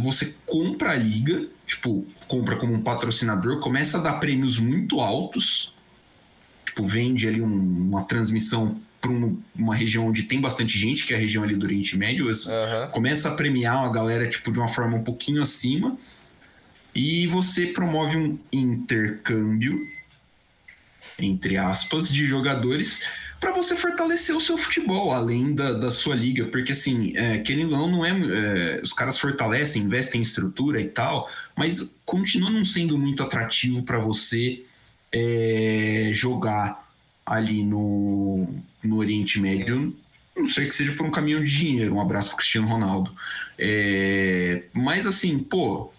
Você 0.00 0.34
compra 0.46 0.90
a 0.90 0.96
liga, 0.96 1.48
tipo, 1.66 2.06
compra 2.28 2.56
como 2.56 2.74
um 2.74 2.82
patrocinador, 2.82 3.60
começa 3.60 3.98
a 3.98 4.00
dar 4.00 4.14
prêmios 4.14 4.58
muito 4.58 5.00
altos, 5.00 5.74
tipo, 6.64 6.86
vende 6.86 7.26
ali 7.26 7.40
um, 7.40 7.88
uma 7.88 8.04
transmissão 8.04 8.80
para 9.00 9.10
um, 9.10 9.40
uma 9.56 9.74
região 9.74 10.06
onde 10.06 10.24
tem 10.24 10.40
bastante 10.40 10.78
gente, 10.78 11.06
que 11.06 11.14
é 11.14 11.16
a 11.16 11.20
região 11.20 11.42
ali 11.42 11.56
do 11.56 11.64
Oriente 11.64 11.96
Médio, 11.96 12.26
uhum. 12.26 12.90
começa 12.92 13.28
a 13.28 13.34
premiar 13.34 13.84
a 13.84 13.88
galera, 13.88 14.28
tipo, 14.28 14.52
de 14.52 14.58
uma 14.58 14.68
forma 14.68 14.96
um 14.96 15.02
pouquinho 15.02 15.42
acima, 15.42 15.96
e 16.94 17.26
você 17.26 17.66
promove 17.66 18.16
um 18.16 18.38
intercâmbio, 18.52 19.78
entre 21.18 21.56
aspas, 21.56 22.12
de 22.12 22.26
jogadores 22.26 23.02
para 23.40 23.52
você 23.52 23.74
fortalecer 23.74 24.36
o 24.36 24.40
seu 24.40 24.58
futebol, 24.58 25.12
além 25.12 25.54
da, 25.54 25.72
da 25.72 25.90
sua 25.90 26.14
liga, 26.14 26.44
porque 26.46 26.72
assim, 26.72 27.16
é, 27.16 27.38
querendo 27.38 27.72
ou 27.72 27.78
não, 27.78 27.90
não 27.90 28.04
é, 28.04 28.10
é, 28.10 28.80
os 28.82 28.92
caras 28.92 29.18
fortalecem, 29.18 29.82
investem 29.82 30.18
em 30.18 30.22
estrutura 30.22 30.78
e 30.78 30.88
tal, 30.88 31.28
mas 31.56 31.96
continua 32.04 32.50
não 32.50 32.62
sendo 32.62 32.98
muito 32.98 33.22
atrativo 33.22 33.82
para 33.82 33.98
você 33.98 34.62
é, 35.10 36.10
jogar 36.12 36.86
ali 37.24 37.64
no, 37.64 38.46
no 38.82 38.96
Oriente 38.98 39.40
Médio. 39.40 39.96
Não 40.36 40.46
sei 40.46 40.66
que 40.66 40.74
seja 40.74 40.92
por 40.92 41.06
um 41.06 41.10
caminhão 41.10 41.42
de 41.42 41.50
dinheiro. 41.50 41.94
Um 41.94 42.00
abraço 42.00 42.28
para 42.28 42.38
Cristiano 42.38 42.68
Ronaldo. 42.68 43.14
É, 43.58 44.64
Mas 44.72 45.06
assim, 45.06 45.38
pô, 45.38 45.92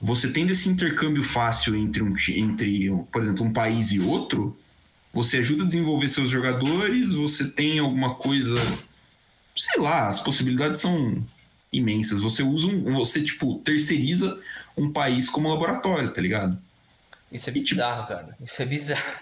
você 0.00 0.30
tendo 0.30 0.50
esse 0.50 0.68
intercâmbio 0.68 1.22
fácil 1.22 1.76
entre, 1.76 2.02
um, 2.02 2.14
entre, 2.30 2.90
por 3.12 3.22
exemplo, 3.22 3.44
um 3.44 3.52
país 3.52 3.92
e 3.92 4.00
outro, 4.00 4.56
você 5.12 5.38
ajuda 5.38 5.64
a 5.64 5.66
desenvolver 5.66 6.08
seus 6.08 6.30
jogadores, 6.30 7.12
você 7.12 7.50
tem 7.50 7.78
alguma 7.78 8.14
coisa. 8.14 8.56
Sei 9.54 9.80
lá, 9.80 10.08
as 10.08 10.20
possibilidades 10.20 10.80
são 10.80 11.22
imensas. 11.70 12.22
Você 12.22 12.42
usa 12.42 12.66
um. 12.68 12.94
Você, 12.94 13.22
tipo, 13.22 13.56
terceiriza 13.58 14.40
um 14.76 14.90
país 14.90 15.28
como 15.28 15.48
laboratório, 15.48 16.10
tá 16.12 16.20
ligado? 16.22 16.58
Isso 17.30 17.50
é 17.50 17.52
bizarro, 17.52 18.04
e, 18.04 18.06
tipo, 18.06 18.08
cara. 18.08 18.36
Isso 18.42 18.62
é 18.62 18.66
bizarro. 18.66 19.20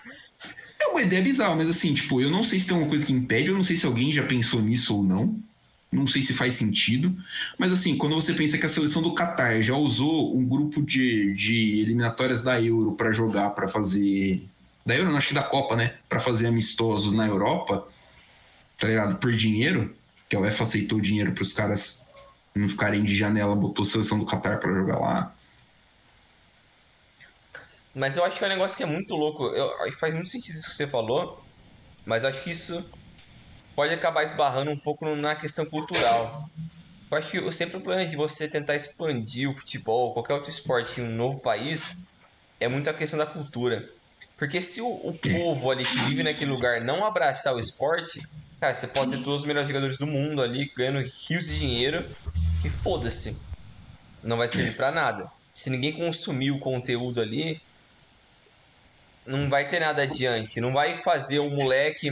É 0.80 0.86
uma 0.86 1.02
ideia 1.02 1.20
bizarra, 1.20 1.56
mas 1.56 1.68
assim, 1.68 1.92
tipo, 1.92 2.20
eu 2.20 2.30
não 2.30 2.44
sei 2.44 2.60
se 2.60 2.66
tem 2.66 2.74
alguma 2.74 2.88
coisa 2.88 3.04
que 3.04 3.12
impede, 3.12 3.48
eu 3.48 3.54
não 3.54 3.64
sei 3.64 3.74
se 3.74 3.84
alguém 3.84 4.12
já 4.12 4.22
pensou 4.22 4.62
nisso 4.62 4.94
ou 4.94 5.02
não. 5.02 5.42
Não 5.90 6.06
sei 6.06 6.20
se 6.20 6.34
faz 6.34 6.54
sentido. 6.54 7.16
Mas 7.58 7.72
assim, 7.72 7.96
quando 7.96 8.14
você 8.14 8.34
pensa 8.34 8.58
que 8.58 8.66
a 8.66 8.68
seleção 8.68 9.00
do 9.00 9.14
Qatar 9.14 9.62
já 9.62 9.74
usou 9.74 10.36
um 10.36 10.46
grupo 10.46 10.82
de, 10.82 11.32
de 11.34 11.80
eliminatórias 11.80 12.42
da 12.42 12.60
Euro 12.60 12.92
para 12.92 13.12
jogar, 13.12 13.50
para 13.50 13.68
fazer. 13.68 14.46
Da 14.84 14.94
Euro, 14.94 15.10
não, 15.10 15.16
acho 15.16 15.28
que 15.28 15.34
da 15.34 15.42
Copa, 15.42 15.76
né? 15.76 15.94
Para 16.08 16.20
fazer 16.20 16.46
amistosos 16.46 17.12
na 17.12 17.26
Europa, 17.26 17.86
tá 18.78 18.86
ligado? 18.86 19.16
Por 19.16 19.32
dinheiro, 19.32 19.94
que 20.28 20.36
a 20.36 20.40
UEFA 20.40 20.62
aceitou 20.62 21.00
dinheiro 21.00 21.32
para 21.32 21.42
os 21.42 21.52
caras 21.52 22.06
não 22.54 22.68
ficarem 22.68 23.04
de 23.04 23.16
janela, 23.16 23.54
botou 23.54 23.82
a 23.82 23.86
seleção 23.86 24.18
do 24.18 24.26
Qatar 24.26 24.60
para 24.60 24.72
jogar 24.72 24.98
lá. 24.98 25.34
Mas 27.94 28.16
eu 28.16 28.24
acho 28.24 28.38
que 28.38 28.44
é 28.44 28.46
um 28.46 28.50
negócio 28.50 28.76
que 28.76 28.82
é 28.82 28.86
muito 28.86 29.14
louco. 29.14 29.44
Eu, 29.46 29.92
faz 29.92 30.14
muito 30.14 30.28
sentido 30.28 30.56
isso 30.56 30.68
que 30.68 30.74
você 30.74 30.86
falou, 30.86 31.42
mas 32.04 32.24
acho 32.24 32.42
que 32.44 32.50
isso 32.50 32.84
pode 33.78 33.94
acabar 33.94 34.24
esbarrando 34.24 34.72
um 34.72 34.76
pouco 34.76 35.06
na 35.14 35.36
questão 35.36 35.64
cultural. 35.64 36.50
Eu 37.08 37.16
acho 37.16 37.30
que 37.30 37.52
sempre 37.52 37.76
o 37.76 37.80
problema 37.80 38.04
de 38.04 38.16
você 38.16 38.50
tentar 38.50 38.74
expandir 38.74 39.48
o 39.48 39.54
futebol, 39.54 40.12
qualquer 40.12 40.34
outro 40.34 40.50
esporte 40.50 41.00
em 41.00 41.04
um 41.04 41.14
novo 41.14 41.38
país, 41.38 42.10
é 42.58 42.66
muito 42.66 42.90
a 42.90 42.92
questão 42.92 43.16
da 43.16 43.24
cultura. 43.24 43.88
Porque 44.36 44.60
se 44.60 44.80
o, 44.80 44.88
o 44.88 45.16
povo 45.16 45.70
ali 45.70 45.84
que 45.84 45.96
vive 46.06 46.24
naquele 46.24 46.50
lugar 46.50 46.80
não 46.80 47.06
abraçar 47.06 47.54
o 47.54 47.60
esporte, 47.60 48.20
cara, 48.60 48.74
você 48.74 48.88
pode 48.88 49.12
ter 49.12 49.22
todos 49.22 49.42
os 49.42 49.46
melhores 49.46 49.68
jogadores 49.68 49.96
do 49.96 50.08
mundo 50.08 50.42
ali 50.42 50.68
ganhando 50.76 50.98
rios 50.98 51.46
de 51.46 51.60
dinheiro, 51.60 52.04
que 52.60 52.68
foda-se. 52.68 53.40
Não 54.24 54.38
vai 54.38 54.48
servir 54.48 54.74
para 54.74 54.90
nada. 54.90 55.30
Se 55.54 55.70
ninguém 55.70 55.92
consumir 55.92 56.50
o 56.50 56.58
conteúdo 56.58 57.20
ali, 57.20 57.60
não 59.24 59.48
vai 59.48 59.68
ter 59.68 59.78
nada 59.78 60.02
adiante. 60.02 60.60
Não 60.60 60.72
vai 60.72 60.96
fazer 60.96 61.38
o 61.38 61.48
moleque 61.48 62.10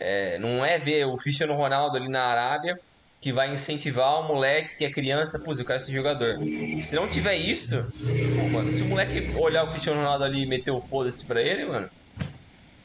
é, 0.00 0.38
não 0.38 0.64
é 0.64 0.78
ver 0.78 1.04
o 1.04 1.16
Cristiano 1.16 1.54
Ronaldo 1.54 1.96
ali 1.96 2.08
na 2.08 2.22
Arábia 2.22 2.80
que 3.20 3.34
vai 3.34 3.52
incentivar 3.52 4.20
o 4.20 4.28
moleque 4.28 4.78
que 4.78 4.84
é 4.84 4.90
criança, 4.90 5.38
pô, 5.40 5.52
eu 5.52 5.64
quero 5.64 5.78
ser 5.78 5.92
jogador. 5.92 6.38
Se 6.80 6.94
não 6.94 7.06
tiver 7.06 7.36
isso, 7.36 7.76
pô, 8.34 8.48
mano, 8.48 8.72
se 8.72 8.82
o 8.82 8.86
moleque 8.86 9.30
olhar 9.36 9.64
o 9.64 9.68
Cristiano 9.68 10.00
Ronaldo 10.00 10.24
ali 10.24 10.42
e 10.42 10.46
meter 10.46 10.70
o 10.70 10.80
foda-se 10.80 11.26
pra 11.26 11.42
ele, 11.42 11.66
mano, 11.66 11.90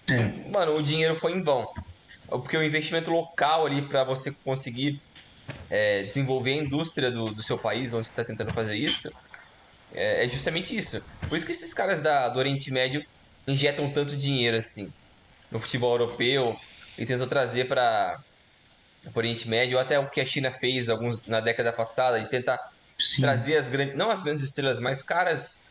é. 0.09 0.31
mano, 0.53 0.73
o 0.77 0.83
dinheiro 0.83 1.15
foi 1.15 1.31
em 1.31 1.41
vão. 1.41 1.65
Porque 2.27 2.57
o 2.57 2.63
investimento 2.63 3.09
local 3.11 3.65
ali 3.65 3.81
para 3.83 4.03
você 4.03 4.31
conseguir 4.43 5.01
é, 5.69 6.03
desenvolver 6.03 6.51
a 6.51 6.63
indústria 6.63 7.09
do, 7.09 7.25
do 7.25 7.41
seu 7.41 7.57
país, 7.57 7.93
onde 7.93 8.05
você 8.05 8.11
está 8.11 8.25
tentando 8.25 8.51
fazer 8.51 8.75
isso, 8.75 9.09
é, 9.93 10.25
é, 10.25 10.27
justamente 10.27 10.75
isso. 10.75 11.01
Por 11.29 11.37
isso 11.37 11.45
que 11.45 11.53
esses 11.53 11.73
caras 11.73 12.01
da, 12.01 12.27
do 12.27 12.39
Oriente 12.39 12.69
Médio 12.71 13.05
injetam 13.47 13.89
tanto 13.89 14.17
dinheiro 14.17 14.57
assim 14.57 14.91
no 15.49 15.59
futebol 15.59 15.91
europeu, 15.91 16.59
e 16.97 17.05
tentou 17.05 17.27
trazer 17.27 17.67
para 17.67 18.19
o 19.13 19.17
Oriente 19.17 19.47
Médio, 19.47 19.77
ou 19.77 19.81
até 19.81 19.99
o 19.99 20.09
que 20.09 20.21
a 20.21 20.25
China 20.25 20.51
fez 20.51 20.89
alguns 20.89 21.25
na 21.27 21.39
década 21.39 21.71
passada, 21.71 22.19
de 22.19 22.29
tentar 22.29 22.59
Sim. 22.99 23.21
trazer 23.21 23.57
as 23.57 23.69
grandes, 23.69 23.95
não 23.95 24.09
as 24.09 24.21
grandes 24.21 24.43
estrelas, 24.43 24.79
mas 24.79 25.03
caras 25.03 25.65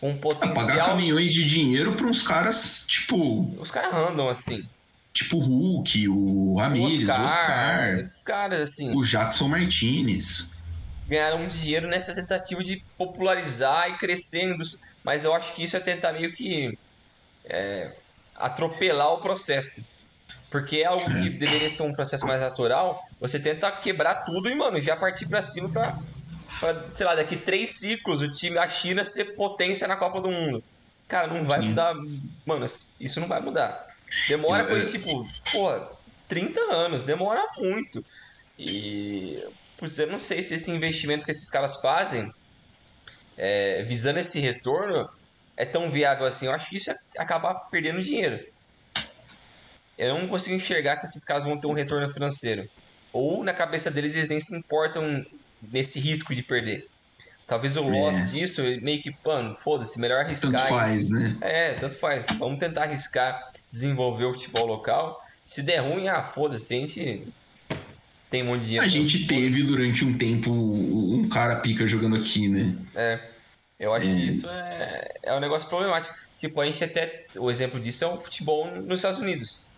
com 0.00 0.16
potencial. 0.16 0.66
pagar 0.66 0.86
caminhões 0.86 1.32
de 1.32 1.44
dinheiro 1.44 1.94
para 1.94 2.06
uns 2.06 2.22
caras, 2.22 2.86
tipo. 2.86 3.54
Os 3.58 3.70
caras 3.70 3.92
random, 3.92 4.28
assim. 4.28 4.66
Tipo 5.12 5.38
o 5.38 5.40
Hulk, 5.40 6.08
o 6.08 6.56
Ramirez, 6.56 7.00
o 7.00 7.02
Oscar, 7.02 7.24
Oscar, 7.24 7.98
esses 7.98 8.22
caras, 8.22 8.60
assim. 8.60 8.96
O 8.96 9.04
Jackson 9.04 9.48
Martinez. 9.48 10.48
Ganharam 11.08 11.38
muito 11.38 11.56
dinheiro 11.56 11.88
nessa 11.88 12.14
tentativa 12.14 12.62
de 12.62 12.82
popularizar 12.96 13.90
e 13.90 13.98
crescendo. 13.98 14.62
Mas 15.02 15.24
eu 15.24 15.34
acho 15.34 15.54
que 15.54 15.64
isso 15.64 15.76
é 15.76 15.80
tentar 15.80 16.12
meio 16.12 16.32
que 16.32 16.78
é, 17.44 17.92
atropelar 18.36 19.12
o 19.12 19.18
processo. 19.18 19.84
Porque 20.50 20.78
é 20.78 20.86
algo 20.86 21.04
que 21.04 21.30
deveria 21.30 21.68
ser 21.68 21.84
um 21.84 21.94
processo 21.94 22.26
mais 22.26 22.40
natural. 22.40 23.00
Você 23.20 23.38
tenta 23.38 23.70
quebrar 23.70 24.24
tudo 24.24 24.48
e, 24.48 24.54
mano, 24.56 24.82
já 24.82 24.96
partir 24.96 25.28
para 25.28 25.42
cima 25.42 25.70
pra, 25.70 25.96
pra, 26.58 26.92
sei 26.92 27.06
lá, 27.06 27.14
daqui 27.14 27.36
três 27.36 27.78
ciclos 27.78 28.20
o 28.20 28.30
time, 28.30 28.58
a 28.58 28.68
China 28.68 29.04
ser 29.04 29.36
potência 29.36 29.86
na 29.86 29.96
Copa 29.96 30.20
do 30.20 30.28
Mundo. 30.28 30.62
Cara, 31.06 31.28
não 31.28 31.44
vai 31.44 31.60
Sim. 31.60 31.68
mudar. 31.68 31.94
Mano, 32.44 32.66
isso 32.98 33.20
não 33.20 33.28
vai 33.28 33.40
mudar. 33.40 33.80
Demora 34.26 34.66
coisa 34.66 34.90
tipo, 34.90 35.22
pô, 35.52 35.68
30 36.26 36.60
anos, 36.72 37.06
demora 37.06 37.44
muito. 37.56 38.04
E. 38.58 39.38
Putz, 39.76 39.98
eu 40.00 40.08
não 40.08 40.18
sei 40.18 40.42
se 40.42 40.54
esse 40.54 40.70
investimento 40.70 41.24
que 41.24 41.30
esses 41.30 41.48
caras 41.48 41.80
fazem, 41.80 42.28
é, 43.36 43.84
visando 43.84 44.18
esse 44.18 44.40
retorno, 44.40 45.08
é 45.56 45.64
tão 45.64 45.90
viável 45.90 46.26
assim. 46.26 46.46
Eu 46.46 46.52
acho 46.52 46.68
que 46.68 46.76
isso 46.76 46.90
é 46.90 46.96
acabar 47.18 47.54
perdendo 47.70 48.02
dinheiro 48.02 48.38
eu 50.08 50.18
não 50.18 50.26
consigo 50.26 50.56
enxergar 50.56 50.96
que 50.96 51.04
esses 51.04 51.24
caras 51.24 51.44
vão 51.44 51.58
ter 51.58 51.66
um 51.66 51.72
retorno 51.72 52.08
financeiro. 52.08 52.66
Ou 53.12 53.44
na 53.44 53.52
cabeça 53.52 53.90
deles 53.90 54.14
eles 54.16 54.30
nem 54.30 54.40
se 54.40 54.56
importam 54.56 55.24
nesse 55.70 56.00
risco 56.00 56.34
de 56.34 56.42
perder. 56.42 56.88
Talvez 57.46 57.76
o 57.76 57.82
loss 57.82 58.16
é. 58.16 58.24
disso 58.26 58.62
meio 58.80 59.02
que, 59.02 59.14
mano, 59.24 59.56
foda-se, 59.56 60.00
melhor 60.00 60.24
arriscar. 60.24 60.52
Tanto 60.52 60.68
faz, 60.68 61.10
né? 61.10 61.36
É, 61.40 61.74
tanto 61.74 61.98
faz. 61.98 62.28
Vamos 62.38 62.58
tentar 62.58 62.84
arriscar, 62.84 63.52
desenvolver 63.68 64.24
o 64.24 64.32
futebol 64.32 64.64
local. 64.64 65.20
Se 65.44 65.62
der 65.62 65.78
ruim, 65.78 66.08
ah, 66.08 66.22
foda-se, 66.22 66.72
a 66.72 66.78
gente 66.78 67.26
tem 68.30 68.42
um 68.42 68.46
monte 68.46 68.60
de 68.62 68.66
dinheiro. 68.68 68.86
A 68.86 68.88
gente 68.88 69.26
teve 69.26 69.64
durante 69.64 70.04
um 70.04 70.16
tempo 70.16 70.50
um 70.50 71.28
cara 71.28 71.56
pica 71.56 71.86
jogando 71.86 72.16
aqui, 72.16 72.48
né? 72.48 72.74
É. 72.94 73.20
Eu 73.78 73.92
acho 73.92 74.08
é. 74.08 74.14
que 74.14 74.20
isso 74.28 74.48
é, 74.48 75.08
é 75.24 75.34
um 75.34 75.40
negócio 75.40 75.68
problemático. 75.68 76.14
Tipo, 76.36 76.60
a 76.60 76.66
gente 76.66 76.84
até. 76.84 77.26
O 77.36 77.50
exemplo 77.50 77.80
disso 77.80 78.04
é 78.04 78.06
o 78.06 78.16
futebol 78.16 78.70
nos 78.82 79.00
Estados 79.00 79.18
Unidos. 79.18 79.69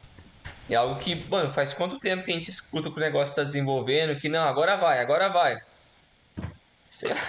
É 0.71 0.75
algo 0.75 0.99
que, 0.99 1.19
mano, 1.29 1.51
faz 1.51 1.75
quanto 1.75 1.99
tempo 1.99 2.25
que 2.25 2.31
a 2.31 2.35
gente 2.35 2.49
escuta 2.49 2.91
que 2.91 2.97
o 2.97 3.01
negócio 3.01 3.33
está 3.33 3.43
desenvolvendo, 3.43 4.19
que 4.19 4.29
não, 4.29 4.47
agora 4.47 4.77
vai, 4.77 5.01
agora 5.01 5.29
vai. 5.29 5.61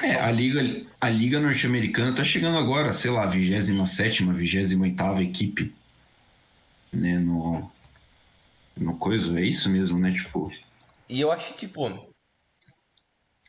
É, 0.03 0.15
a 0.19 0.29
liga, 0.29 0.89
a 0.99 1.09
liga 1.09 1.39
norte-americana 1.39 2.13
tá 2.13 2.23
chegando 2.23 2.57
agora, 2.57 2.91
sei 2.91 3.11
lá, 3.11 3.25
27 3.25 4.23
28 4.23 5.21
equipe, 5.21 5.73
né, 6.91 7.17
no 7.17 7.71
no 8.75 8.97
coisa, 8.97 9.39
é 9.39 9.43
isso 9.43 9.69
mesmo, 9.69 9.99
né, 9.99 10.11
tipo. 10.11 10.51
E 11.07 11.21
eu 11.21 11.31
acho 11.31 11.53
que 11.53 11.59
tipo 11.59 11.87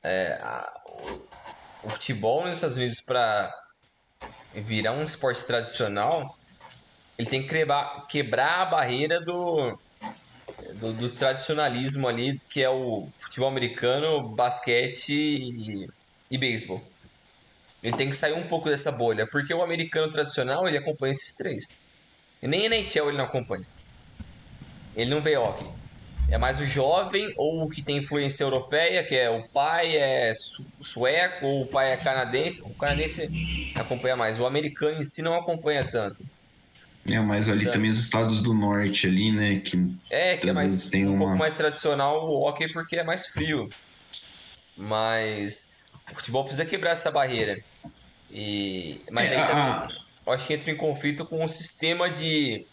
é, 0.03 0.39
a, 0.41 0.73
o, 0.87 1.87
o 1.87 1.91
futebol 1.91 2.43
nos 2.45 2.57
Estados 2.57 2.77
Unidos 2.77 3.01
para 3.01 3.53
virar 4.55 4.93
um 4.93 5.03
esporte 5.03 5.45
tradicional, 5.47 6.39
ele 7.19 7.29
tem 7.29 7.43
que 7.43 7.49
quebrar, 7.49 8.07
quebrar 8.09 8.63
a 8.63 8.67
barreira 8.67 9.21
do, 9.21 9.79
do, 10.75 10.93
do, 10.93 11.11
tradicionalismo 11.11 12.09
ali, 12.09 12.39
que 12.51 12.63
é 12.63 12.69
o 12.69 13.09
futebol 13.19 13.49
americano, 13.49 14.29
basquete 14.35 15.13
e, 15.13 15.87
e 16.31 16.39
beisebol. 16.39 16.83
Ele 17.83 17.97
tem 17.97 18.09
que 18.09 18.17
sair 18.17 18.33
um 18.33 18.49
pouco 18.49 18.69
dessa 18.69 18.91
bolha, 18.91 19.27
porque 19.31 19.53
o 19.53 19.63
americano 19.63 20.11
tradicional 20.11 20.67
ele 20.67 20.79
acompanha 20.79 21.13
esses 21.13 21.35
três. 21.35 21.85
E 22.43 22.49
nem 22.49 22.65
NHL 22.65 23.09
ele 23.09 23.19
não 23.19 23.27
acompanha. 23.27 23.67
Ele 24.97 25.11
não 25.11 25.21
vê 25.21 25.37
hockey. 25.37 25.67
É 26.31 26.39
mais 26.39 26.59
o 26.59 26.67
jovem 26.67 27.33
ou 27.37 27.65
o 27.65 27.69
que 27.69 27.83
tem 27.83 27.99
influência 27.99 28.43
europeia, 28.43 29.05
que 29.05 29.15
é 29.15 29.29
o 29.29 29.47
pai 29.51 29.97
é 29.97 30.33
sueco 30.81 31.47
ou 31.47 31.63
o 31.63 31.67
pai 31.67 31.93
é 31.93 31.97
canadense. 31.99 32.63
O 32.63 32.75
canadense 32.75 33.29
acompanha 33.75 34.17
mais. 34.17 34.41
O 34.41 34.47
americano 34.47 34.99
em 34.99 35.05
si 35.05 35.21
não 35.21 35.35
acompanha 35.35 35.85
tanto. 35.85 36.25
É, 37.11 37.21
mas 37.21 37.49
ali 37.49 37.71
também 37.71 37.91
os 37.91 37.99
estados 37.99 38.41
do 38.41 38.55
norte 38.55 39.07
ali, 39.07 39.31
né? 39.31 39.61
Que 39.61 39.95
é, 40.11 40.37
que 40.37 40.49
é 40.49 40.53
mais, 40.53 40.89
tem 40.89 41.07
um 41.07 41.11
uma... 41.11 41.19
pouco 41.19 41.37
mais 41.37 41.57
tradicional 41.57 42.27
o 42.29 42.47
hockey 42.47 42.73
porque 42.73 42.97
é 42.97 43.05
mais 43.05 43.27
frio. 43.27 43.69
Mas 44.77 45.77
o 46.11 46.15
futebol 46.15 46.45
precisa 46.45 46.65
quebrar 46.65 46.93
essa 46.93 47.11
barreira. 47.11 47.63
E, 48.31 49.01
mas 49.11 49.31
é, 49.31 49.37
aí 49.37 49.47
também, 49.47 49.63
a... 49.63 49.89
eu 50.27 50.33
acho 50.33 50.47
que 50.47 50.55
entra 50.55 50.71
em 50.71 50.77
conflito 50.77 51.27
com 51.27 51.45
o 51.45 51.49
sistema 51.49 52.11
de, 52.11 52.65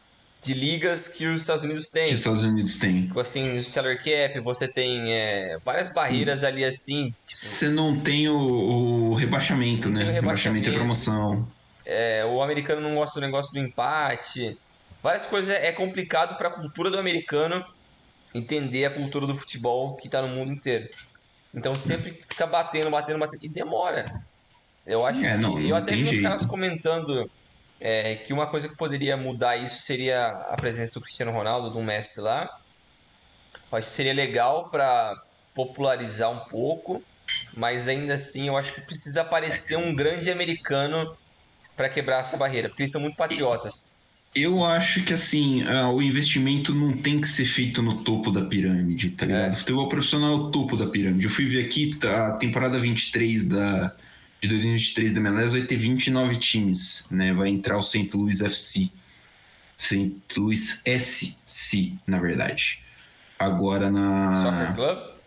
de 0.41 0.53
ligas 0.53 1.09
que 1.09 1.27
os 1.27 1.41
Estados 1.41 1.63
Unidos 1.63 1.89
têm. 1.89 2.07
Que 2.07 2.13
os 2.13 2.19
Estados 2.19 2.43
Unidos 2.43 2.79
têm. 2.79 3.07
Você 3.13 3.33
tem 3.33 3.57
o 3.57 3.63
salary 3.63 3.97
cap, 3.97 4.39
você 4.39 4.67
tem 4.67 5.13
é, 5.13 5.59
várias 5.63 5.93
barreiras 5.93 6.45
ali 6.45 6.63
assim. 6.63 7.11
Tipo... 7.11 7.35
Você 7.35 7.67
não 7.67 7.99
tem 7.99 8.29
o, 8.29 8.37
o 8.37 9.13
rebaixamento, 9.13 9.89
né? 9.89 10.05
O 10.05 10.11
rebaixamento 10.11 10.69
e 10.69 10.73
promoção. 10.73 11.45
É, 11.91 12.25
o 12.25 12.41
americano 12.41 12.81
não 12.81 12.95
gosta 12.95 13.19
do 13.19 13.25
negócio 13.25 13.51
do 13.53 13.59
empate. 13.65 14.53
Várias 15.01 15.25
coisas 15.25 15.55
é 15.55 15.71
complicado 15.73 16.37
para 16.37 16.49
a 16.49 16.55
cultura 16.55 16.91
do 16.91 16.99
americano 16.99 17.63
entender 18.35 18.85
a 18.85 18.95
cultura 18.95 19.27
do 19.27 19.35
futebol 19.37 19.95
que 19.97 20.07
está 20.07 20.21
no 20.21 20.29
mundo 20.29 20.51
inteiro. 20.53 20.87
Então 21.55 21.75
sempre 21.75 22.13
fica 22.29 22.47
batendo, 22.47 22.91
batendo, 22.91 23.19
batendo. 23.19 23.43
E 23.45 23.51
demora. 23.51 24.05
Eu 24.85 25.05
acho 25.05 25.27
É, 25.27 25.37
que. 25.37 25.37
não, 25.37 25.59
eu 25.61 25.75
não 25.75 25.77
até 25.77 25.95
vi 25.97 26.05
jeito. 26.05 26.19
caras 26.19 26.45
comentando 26.45 27.25
é, 27.79 28.17
que 28.17 28.33
uma 28.33 28.49
coisa 28.51 28.69
que 28.69 28.75
poderia 28.77 29.17
mudar 29.17 29.57
isso 29.57 29.81
seria 29.83 30.27
a 30.29 30.57
presença 30.59 30.99
do 30.99 31.03
Cristiano 31.03 31.31
Ronaldo, 31.33 31.71
do 31.71 31.81
Messi 31.83 32.21
lá. 32.21 32.47
Eu 33.71 33.77
acho 33.77 33.89
que 33.89 33.93
seria 33.95 34.13
legal 34.13 34.69
para 34.69 35.13
popularizar 35.53 36.29
um 36.31 36.47
pouco, 36.47 37.05
mas 37.55 37.87
ainda 37.87 38.13
assim 38.15 38.47
eu 38.47 38.57
acho 38.57 38.73
que 38.73 38.81
precisa 38.85 39.21
aparecer 39.21 39.77
um 39.77 39.95
grande 39.95 40.29
americano 40.31 41.05
para 41.75 41.89
quebrar 41.89 42.19
essa 42.19 42.37
barreira, 42.37 42.69
porque 42.69 42.83
eles 42.83 42.91
são 42.91 43.01
muito 43.01 43.15
patriotas. 43.15 44.01
Eu 44.33 44.63
acho 44.63 45.03
que 45.03 45.13
assim, 45.13 45.63
ah, 45.67 45.91
o 45.91 46.01
investimento 46.01 46.73
não 46.73 46.93
tem 46.93 47.19
que 47.19 47.27
ser 47.27 47.43
feito 47.43 47.81
no 47.81 48.01
topo 48.01 48.31
da 48.31 48.45
pirâmide, 48.45 49.09
tá 49.11 49.25
ligado? 49.25 49.53
É. 49.53 49.55
Futebol 49.55 49.89
profissional 49.89 50.31
é 50.31 50.35
o 50.35 50.51
topo 50.51 50.77
da 50.77 50.87
pirâmide. 50.87 51.25
Eu 51.25 51.29
fui 51.29 51.45
ver 51.47 51.65
aqui, 51.65 51.95
tá, 51.95 52.27
a 52.29 52.37
temporada 52.37 52.79
23 52.79 53.43
da, 53.43 53.93
de 54.39 54.47
2023 54.47 55.11
da 55.11 55.19
MLS 55.19 55.51
vai 55.51 55.67
ter 55.67 55.75
29 55.75 56.37
times, 56.37 57.05
né? 57.11 57.33
Vai 57.33 57.49
entrar 57.49 57.77
o 57.77 57.83
St. 57.83 58.09
Louis 58.13 58.39
FC. 58.41 58.89
St. 59.75 60.13
Louis 60.37 60.81
SC, 60.85 61.93
na 62.07 62.19
verdade. 62.19 62.79
Agora 63.37 63.91
na. 63.91 64.33
Soccer 64.35 64.73
Club? 64.75 65.20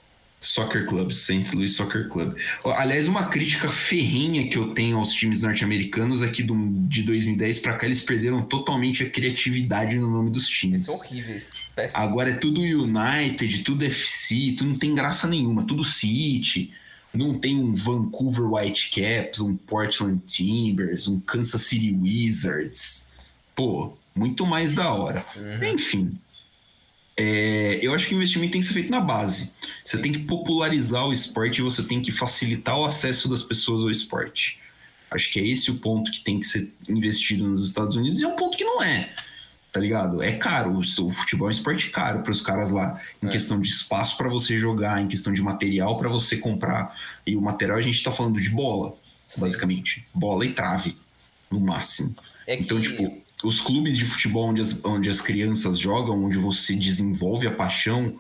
Soccer 0.44 0.86
Club, 0.86 1.10
St. 1.12 1.54
Louis 1.54 1.74
Soccer 1.74 2.08
Club. 2.08 2.36
Aliás, 2.64 3.08
uma 3.08 3.26
crítica 3.26 3.70
ferrenha 3.70 4.46
que 4.48 4.56
eu 4.56 4.74
tenho 4.74 4.98
aos 4.98 5.12
times 5.12 5.42
norte-americanos 5.42 6.22
é 6.22 6.28
que 6.28 6.42
do, 6.42 6.54
de 6.88 7.02
2010 7.02 7.58
pra 7.60 7.74
cá 7.76 7.86
eles 7.86 8.00
perderam 8.00 8.42
totalmente 8.42 9.02
a 9.02 9.10
criatividade 9.10 9.98
no 9.98 10.10
nome 10.10 10.30
dos 10.30 10.44
Eles 10.44 10.58
times. 10.58 10.84
são 10.84 10.96
horríveis. 10.96 11.62
Agora 11.94 12.30
é 12.30 12.34
tudo 12.34 12.60
United, 12.60 13.62
tudo 13.62 13.84
FC, 13.84 14.54
tudo 14.58 14.70
não 14.70 14.78
tem 14.78 14.94
graça 14.94 15.26
nenhuma, 15.26 15.64
tudo 15.64 15.82
City. 15.84 16.72
Não 17.12 17.38
tem 17.38 17.56
um 17.56 17.72
Vancouver 17.72 18.52
Whitecaps, 18.52 19.40
um 19.40 19.54
Portland 19.56 20.20
Timbers, 20.26 21.06
um 21.06 21.20
Kansas 21.20 21.62
City 21.62 21.92
Wizards. 21.92 23.08
Pô, 23.54 23.96
muito 24.14 24.44
mais 24.44 24.74
da 24.74 24.92
hora. 24.92 25.24
Uhum. 25.36 25.74
Enfim. 25.74 26.18
É, 27.16 27.78
eu 27.80 27.94
acho 27.94 28.06
que 28.08 28.14
o 28.14 28.16
investimento 28.16 28.52
tem 28.52 28.60
que 28.60 28.66
ser 28.66 28.74
feito 28.74 28.90
na 28.90 29.00
base. 29.00 29.52
Você 29.84 30.00
tem 30.00 30.12
que 30.12 30.20
popularizar 30.20 31.06
o 31.06 31.12
esporte 31.12 31.58
e 31.58 31.62
você 31.62 31.82
tem 31.82 32.02
que 32.02 32.10
facilitar 32.10 32.76
o 32.76 32.84
acesso 32.84 33.28
das 33.28 33.42
pessoas 33.42 33.82
ao 33.82 33.90
esporte. 33.90 34.58
Acho 35.10 35.30
que 35.32 35.38
é 35.38 35.46
esse 35.46 35.70
o 35.70 35.76
ponto 35.76 36.10
que 36.10 36.24
tem 36.24 36.40
que 36.40 36.46
ser 36.46 36.72
investido 36.88 37.46
nos 37.48 37.64
Estados 37.64 37.94
Unidos 37.94 38.18
e 38.18 38.24
é 38.24 38.28
um 38.28 38.34
ponto 38.34 38.56
que 38.58 38.64
não 38.64 38.82
é. 38.82 39.12
Tá 39.72 39.78
ligado? 39.80 40.22
É 40.22 40.32
caro. 40.32 40.76
O 40.78 41.10
futebol 41.12 41.48
é 41.48 41.50
um 41.50 41.52
esporte 41.52 41.90
caro 41.90 42.22
para 42.22 42.32
os 42.32 42.40
caras 42.40 42.70
lá. 42.70 43.00
Em 43.22 43.28
É. 43.28 43.30
questão 43.30 43.60
de 43.60 43.68
espaço 43.68 44.16
para 44.16 44.28
você 44.28 44.58
jogar, 44.58 45.00
em 45.00 45.08
questão 45.08 45.32
de 45.32 45.42
material 45.42 45.96
para 45.98 46.08
você 46.08 46.36
comprar. 46.36 46.96
E 47.26 47.36
o 47.36 47.40
material 47.40 47.78
a 47.78 47.82
gente 47.82 48.02
tá 48.02 48.10
falando 48.10 48.40
de 48.40 48.48
bola, 48.50 48.96
Sim. 49.28 49.42
basicamente. 49.42 50.04
Bola 50.12 50.46
e 50.46 50.52
trave, 50.52 50.96
no 51.50 51.60
máximo. 51.60 52.14
É 52.46 52.56
que 52.56 52.62
Então, 52.64 52.80
tipo, 52.80 53.22
os 53.44 53.60
clubes 53.60 53.96
de 53.96 54.04
futebol 54.04 54.48
onde 54.48 54.60
as, 54.60 54.84
onde 54.84 55.08
as 55.08 55.20
crianças 55.20 55.78
jogam, 55.78 56.24
onde 56.24 56.38
você 56.38 56.74
desenvolve 56.74 57.46
a 57.46 57.52
paixão, 57.52 58.18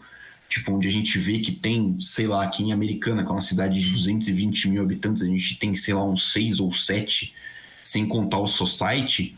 tipo, 0.48 0.72
onde 0.72 0.86
a 0.86 0.90
gente 0.90 1.18
vê 1.18 1.38
que 1.40 1.52
tem, 1.52 1.98
sei 1.98 2.26
lá, 2.26 2.44
aqui 2.44 2.62
em 2.62 2.72
Americana, 2.72 3.22
que 3.24 3.28
é 3.28 3.32
uma 3.32 3.40
cidade 3.40 3.80
de 3.80 3.90
220 3.92 4.68
mil 4.68 4.82
habitantes, 4.82 5.22
a 5.22 5.26
gente 5.26 5.56
tem, 5.56 5.74
sei 5.74 5.94
lá, 5.94 6.04
uns 6.04 6.32
seis 6.32 6.60
ou 6.60 6.72
sete, 6.72 7.34
sem 7.82 8.06
contar 8.06 8.38
o 8.38 8.46
Society, 8.46 9.36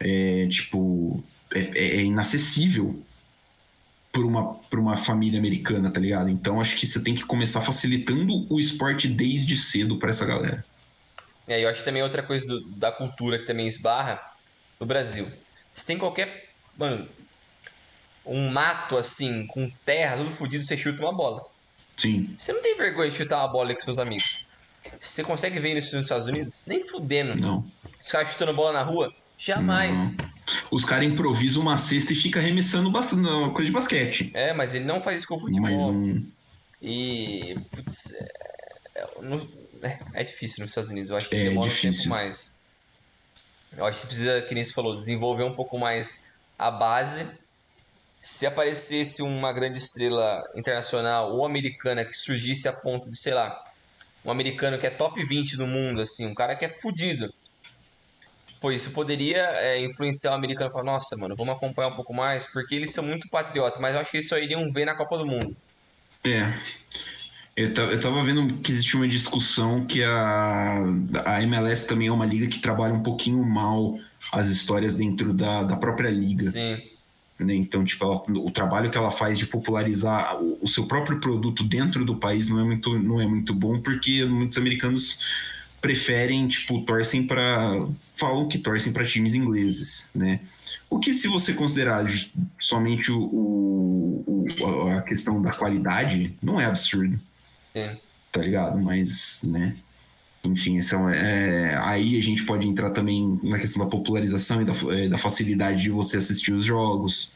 é, 0.00 0.46
tipo, 0.48 1.22
é, 1.52 1.60
é- 1.60 1.96
é 1.96 2.02
inacessível 2.02 3.02
por 4.12 4.24
uma, 4.24 4.54
por 4.54 4.78
uma 4.78 4.96
família 4.96 5.38
americana, 5.38 5.90
tá 5.90 6.00
ligado? 6.00 6.28
Então, 6.28 6.60
acho 6.60 6.76
que 6.76 6.86
você 6.86 7.02
tem 7.02 7.14
que 7.14 7.24
começar 7.24 7.60
facilitando 7.60 8.46
o 8.52 8.58
esporte 8.58 9.06
desde 9.06 9.56
cedo 9.56 9.98
pra 9.98 10.10
essa 10.10 10.24
galera. 10.26 10.64
É, 11.46 11.64
eu 11.64 11.68
acho 11.68 11.84
também 11.84 12.02
outra 12.02 12.22
coisa 12.22 12.46
do- 12.46 12.68
da 12.72 12.92
cultura 12.92 13.38
que 13.38 13.46
também 13.46 13.66
esbarra 13.66 14.20
no 14.78 14.86
Brasil. 14.86 15.26
Você 15.74 15.86
tem 15.86 15.98
qualquer. 15.98 16.48
Mano, 16.76 17.08
um 18.24 18.50
mato 18.50 18.96
assim, 18.96 19.46
com 19.46 19.70
terra, 19.84 20.16
tudo 20.18 20.30
fodido, 20.30 20.64
você 20.64 20.76
chuta 20.76 21.00
uma 21.02 21.12
bola. 21.14 21.44
Sim. 21.96 22.34
Você 22.38 22.52
não 22.52 22.62
tem 22.62 22.76
vergonha 22.76 23.10
de 23.10 23.16
chutar 23.16 23.38
uma 23.38 23.48
bola 23.48 23.72
com 23.74 23.80
seus 23.80 23.98
amigos. 23.98 24.46
Você 25.00 25.24
consegue 25.24 25.58
ver 25.58 25.76
isso 25.76 25.96
nos 25.96 26.04
Estados 26.06 26.26
Unidos? 26.26 26.64
Nem 26.66 26.86
fudendo. 26.86 27.40
Não. 27.40 27.64
Os 28.02 28.10
caras 28.10 28.28
chutando 28.30 28.52
bola 28.54 28.72
na 28.74 28.82
rua? 28.82 29.12
Jamais. 29.36 30.16
Os 30.70 30.84
caras 30.84 31.06
improvisam 31.06 31.62
uma 31.62 31.76
cesta 31.78 32.12
e 32.12 32.16
fica 32.16 32.38
arremessando 32.40 32.90
coisa 32.92 33.66
de 33.66 33.70
basquete. 33.72 34.30
É, 34.34 34.52
mas 34.52 34.74
ele 34.74 34.84
não 34.84 35.00
faz 35.00 35.18
isso 35.18 35.28
com 35.28 35.36
o 35.36 35.40
futebol. 35.40 35.62
Mas 35.62 35.80
não. 35.82 36.22
E. 36.80 37.56
Putz, 37.70 38.12
é, 38.94 39.02
é, 39.02 39.88
é- 39.88 39.98
é 40.14 40.24
difícil 40.24 40.60
nos 40.62 40.70
Estados 40.70 40.90
Unidos. 40.90 41.10
Eu 41.10 41.16
acho 41.16 41.28
que 41.28 41.36
É 41.36 41.44
demora 41.44 41.68
um 41.70 41.72
difícil. 41.74 42.02
tempo 42.04 42.08
mais. 42.10 42.57
Eu 43.76 43.84
acho 43.84 44.00
que 44.00 44.06
precisa, 44.06 44.42
que 44.42 44.54
nem 44.54 44.64
você 44.64 44.72
falou, 44.72 44.94
desenvolver 44.94 45.44
um 45.44 45.54
pouco 45.54 45.78
mais 45.78 46.32
a 46.58 46.70
base. 46.70 47.38
Se 48.20 48.46
aparecesse 48.46 49.22
uma 49.22 49.52
grande 49.52 49.78
estrela 49.78 50.42
internacional 50.56 51.32
ou 51.32 51.46
americana 51.46 52.04
que 52.04 52.14
surgisse 52.14 52.68
a 52.68 52.72
ponto 52.72 53.10
de, 53.10 53.18
sei 53.18 53.34
lá, 53.34 53.64
um 54.24 54.30
americano 54.30 54.78
que 54.78 54.86
é 54.86 54.90
top 54.90 55.22
20 55.24 55.56
do 55.56 55.66
mundo, 55.66 56.00
assim, 56.00 56.26
um 56.26 56.34
cara 56.34 56.56
que 56.56 56.64
é 56.64 56.68
fudido. 56.68 57.32
Pô, 58.60 58.72
isso 58.72 58.92
poderia 58.92 59.42
é, 59.60 59.80
influenciar 59.80 60.32
o 60.32 60.34
americano 60.34 60.70
falar, 60.70 60.84
nossa, 60.84 61.16
mano, 61.16 61.36
vamos 61.36 61.54
acompanhar 61.54 61.88
um 61.88 61.96
pouco 61.96 62.12
mais, 62.12 62.44
porque 62.52 62.74
eles 62.74 62.92
são 62.92 63.04
muito 63.04 63.28
patriotas, 63.28 63.80
mas 63.80 63.94
eu 63.94 64.00
acho 64.00 64.10
que 64.10 64.16
eles 64.16 64.28
só 64.28 64.36
iriam 64.36 64.70
ver 64.72 64.84
na 64.84 64.96
Copa 64.96 65.16
do 65.16 65.24
Mundo. 65.24 65.56
É. 66.26 66.58
Eu, 67.60 67.74
ta- 67.74 67.82
eu 67.82 68.00
tava 68.00 68.22
vendo 68.22 68.54
que 68.58 68.70
existia 68.70 69.00
uma 69.00 69.08
discussão 69.08 69.84
que 69.84 70.00
a, 70.04 70.84
a 71.24 71.42
MLS 71.42 71.88
também 71.88 72.06
é 72.06 72.12
uma 72.12 72.24
liga 72.24 72.46
que 72.46 72.60
trabalha 72.60 72.94
um 72.94 73.02
pouquinho 73.02 73.42
mal 73.44 73.98
as 74.32 74.48
histórias 74.48 74.94
dentro 74.94 75.32
da, 75.32 75.64
da 75.64 75.76
própria 75.76 76.08
liga. 76.08 76.44
Sim. 76.50 76.80
né? 77.40 77.54
Então, 77.56 77.84
tipo, 77.84 78.04
ela- 78.04 78.22
o 78.28 78.50
trabalho 78.52 78.90
que 78.90 78.96
ela 78.96 79.10
faz 79.10 79.36
de 79.38 79.46
popularizar 79.46 80.40
o, 80.40 80.58
o 80.62 80.68
seu 80.68 80.86
próprio 80.86 81.18
produto 81.18 81.64
dentro 81.64 82.04
do 82.04 82.14
país 82.16 82.48
não 82.48 82.60
é 82.60 82.64
muito, 82.64 82.96
não 82.96 83.20
é 83.20 83.26
muito 83.26 83.52
bom, 83.52 83.80
porque 83.80 84.24
muitos 84.24 84.56
americanos 84.56 85.18
preferem, 85.80 86.46
tipo, 86.48 86.80
torcem 86.82 87.24
para 87.26 87.86
falam 88.16 88.46
que 88.48 88.58
torcem 88.58 88.92
para 88.92 89.04
times 89.04 89.34
ingleses, 89.34 90.10
né? 90.14 90.40
O 90.90 90.98
que, 91.00 91.12
se 91.14 91.26
você 91.28 91.52
considerar 91.54 92.04
somente 92.58 93.10
o- 93.12 94.24
o- 94.26 94.88
a 94.96 95.02
questão 95.02 95.40
da 95.42 95.52
qualidade, 95.52 96.34
não 96.42 96.60
é 96.60 96.64
absurdo, 96.64 97.18
Sim. 97.86 97.98
tá 98.32 98.40
ligado? 98.40 98.78
Mas, 98.78 99.42
né? 99.44 99.76
Enfim, 100.44 100.78
esse 100.78 100.94
é, 100.94 100.98
é, 101.72 101.76
aí 101.78 102.16
a 102.18 102.22
gente 102.22 102.44
pode 102.44 102.66
entrar 102.66 102.90
também 102.90 103.38
na 103.42 103.58
questão 103.58 103.84
da 103.84 103.90
popularização 103.90 104.62
e 104.62 104.64
da, 104.64 104.72
é, 104.94 105.08
da 105.08 105.18
facilidade 105.18 105.82
de 105.82 105.90
você 105.90 106.16
assistir 106.16 106.52
os 106.52 106.64
jogos, 106.64 107.34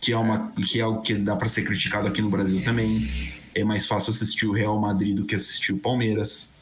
que 0.00 0.12
é, 0.12 0.16
uma, 0.16 0.52
que 0.70 0.78
é 0.78 0.82
algo 0.82 1.02
que 1.02 1.14
dá 1.14 1.34
para 1.36 1.48
ser 1.48 1.64
criticado 1.64 2.06
aqui 2.08 2.22
no 2.22 2.30
Brasil 2.30 2.62
também. 2.64 3.32
É 3.54 3.64
mais 3.64 3.86
fácil 3.86 4.10
assistir 4.10 4.46
o 4.46 4.52
Real 4.52 4.78
Madrid 4.80 5.16
do 5.16 5.24
que 5.24 5.34
assistir 5.34 5.72
o 5.72 5.78
Palmeiras, 5.78 6.52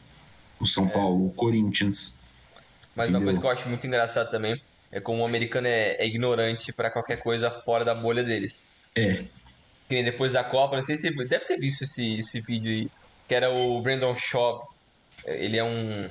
o 0.59 0.67
São 0.67 0.89
Paulo, 0.89 1.27
o 1.27 1.31
Corinthians. 1.31 2.19
Mas 2.95 3.09
uma 3.09 3.19
Entendeu? 3.19 3.25
coisa 3.25 3.41
que 3.41 3.47
eu 3.47 3.51
acho 3.51 3.69
muito 3.69 3.87
engraçado 3.87 4.31
também 4.31 4.61
é 4.91 5.01
como 5.01 5.23
o 5.23 5.27
americano 5.27 5.67
é, 5.67 5.97
é 5.97 6.07
ignorante 6.07 6.73
pra 6.73 6.91
qualquer 6.91 7.17
coisa 7.17 7.51
fora 7.51 7.85
da 7.85 7.95
bolha 7.95 8.23
deles. 8.23 8.73
É, 8.95 9.25
Que 9.89 9.95
nem 9.95 10.05
depois 10.05 10.35
da 10.35 10.45
Copa, 10.45 10.77
não 10.77 10.83
sei 10.83 10.97
se 10.97 11.11
você 11.11 11.25
deve 11.25 11.45
ter 11.47 11.59
visto 11.59 11.83
esse, 11.83 12.19
esse 12.19 12.41
vídeo 12.43 12.71
aí, 12.71 12.91
que 13.33 13.37
era 13.37 13.51
o 13.51 13.81
Brandon 13.81 14.15
Shaw. 14.15 14.69
Ele 15.25 15.57
é 15.57 15.65
um 15.65 16.07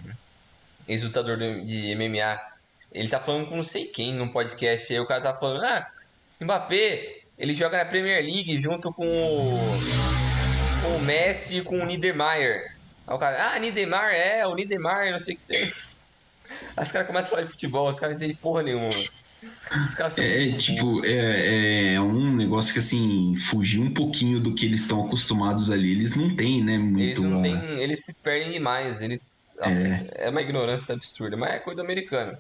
ex-lutador 0.88 1.38
do- 1.38 1.64
de 1.64 1.96
MMA. 1.96 2.42
Ele 2.92 3.08
tá 3.08 3.20
falando 3.20 3.48
com 3.48 3.58
não 3.58 3.64
sei 3.64 3.86
quem 3.86 4.12
num 4.16 4.28
podcast. 4.28 4.92
Aí 4.92 5.00
o 5.00 5.06
cara 5.06 5.22
tá 5.22 5.32
falando, 5.36 5.64
ah, 5.64 5.88
Mbappé, 6.40 7.20
ele 7.38 7.54
joga 7.54 7.78
na 7.78 7.86
Premier 7.86 8.24
League 8.24 8.60
junto 8.60 8.91
com 8.91 9.06
o, 9.06 9.52
com 10.82 10.95
o 10.95 11.00
Messi 11.00 11.60
e 11.60 11.64
com 11.64 11.80
o 11.80 11.86
Niedermayer. 11.86 12.76
Aí 13.06 13.16
o 13.16 13.20
cara, 13.20 13.54
ah, 13.54 13.60
Niedermayer, 13.60 14.16
é, 14.20 14.48
o 14.48 14.56
Niedermayer, 14.56 15.12
não 15.12 15.20
sei 15.20 15.36
o 15.36 15.38
que 15.38 15.43
tem. 15.43 15.72
Aí 16.76 16.84
os 16.84 16.91
caras 16.91 17.08
começam 17.08 17.28
a 17.28 17.30
falar 17.30 17.43
de 17.43 17.52
futebol, 17.52 17.88
os 17.88 18.00
caras 18.00 18.16
não 18.16 18.18
entendem 18.18 18.36
porra 18.36 18.64
nenhuma. 18.64 18.89
São 20.10 20.24
é, 20.24 20.52
tipo, 20.58 21.04
é, 21.06 21.94
é 21.96 22.02
um 22.02 22.36
negócio 22.36 22.74
que 22.74 22.80
assim, 22.80 23.36
fugir 23.50 23.80
um 23.80 23.92
pouquinho 23.92 24.39
do 24.39 24.54
que 24.54 24.66
eles 24.66 24.82
estão 24.82 25.06
acostumados 25.06 25.72
ali, 25.72 25.92
eles 25.92 26.16
não 26.16 26.36
têm, 26.36 26.64
né? 26.64 26.78
Muito 26.78 27.02
Eles 27.02 27.20
não 27.20 27.42
têm. 27.42 27.80
Eles 27.80 28.06
se 28.06 28.22
perdem 28.22 28.52
demais. 28.52 29.02
Eles. 29.02 29.56
Nossa, 29.60 30.10
é. 30.16 30.30
uma 30.30 30.42
ignorância 30.42 30.94
absurda, 30.94 31.38
mas 31.38 31.52
é 31.52 31.60
coisa 31.60 31.78
do 31.78 31.84
americano. 31.84 32.38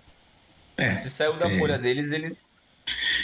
É, 0.77 0.95
Se 0.95 1.09
saiu 1.09 1.33
da 1.37 1.49
é. 1.49 1.57
bolha 1.57 1.77
deles, 1.77 2.11
eles. 2.11 2.69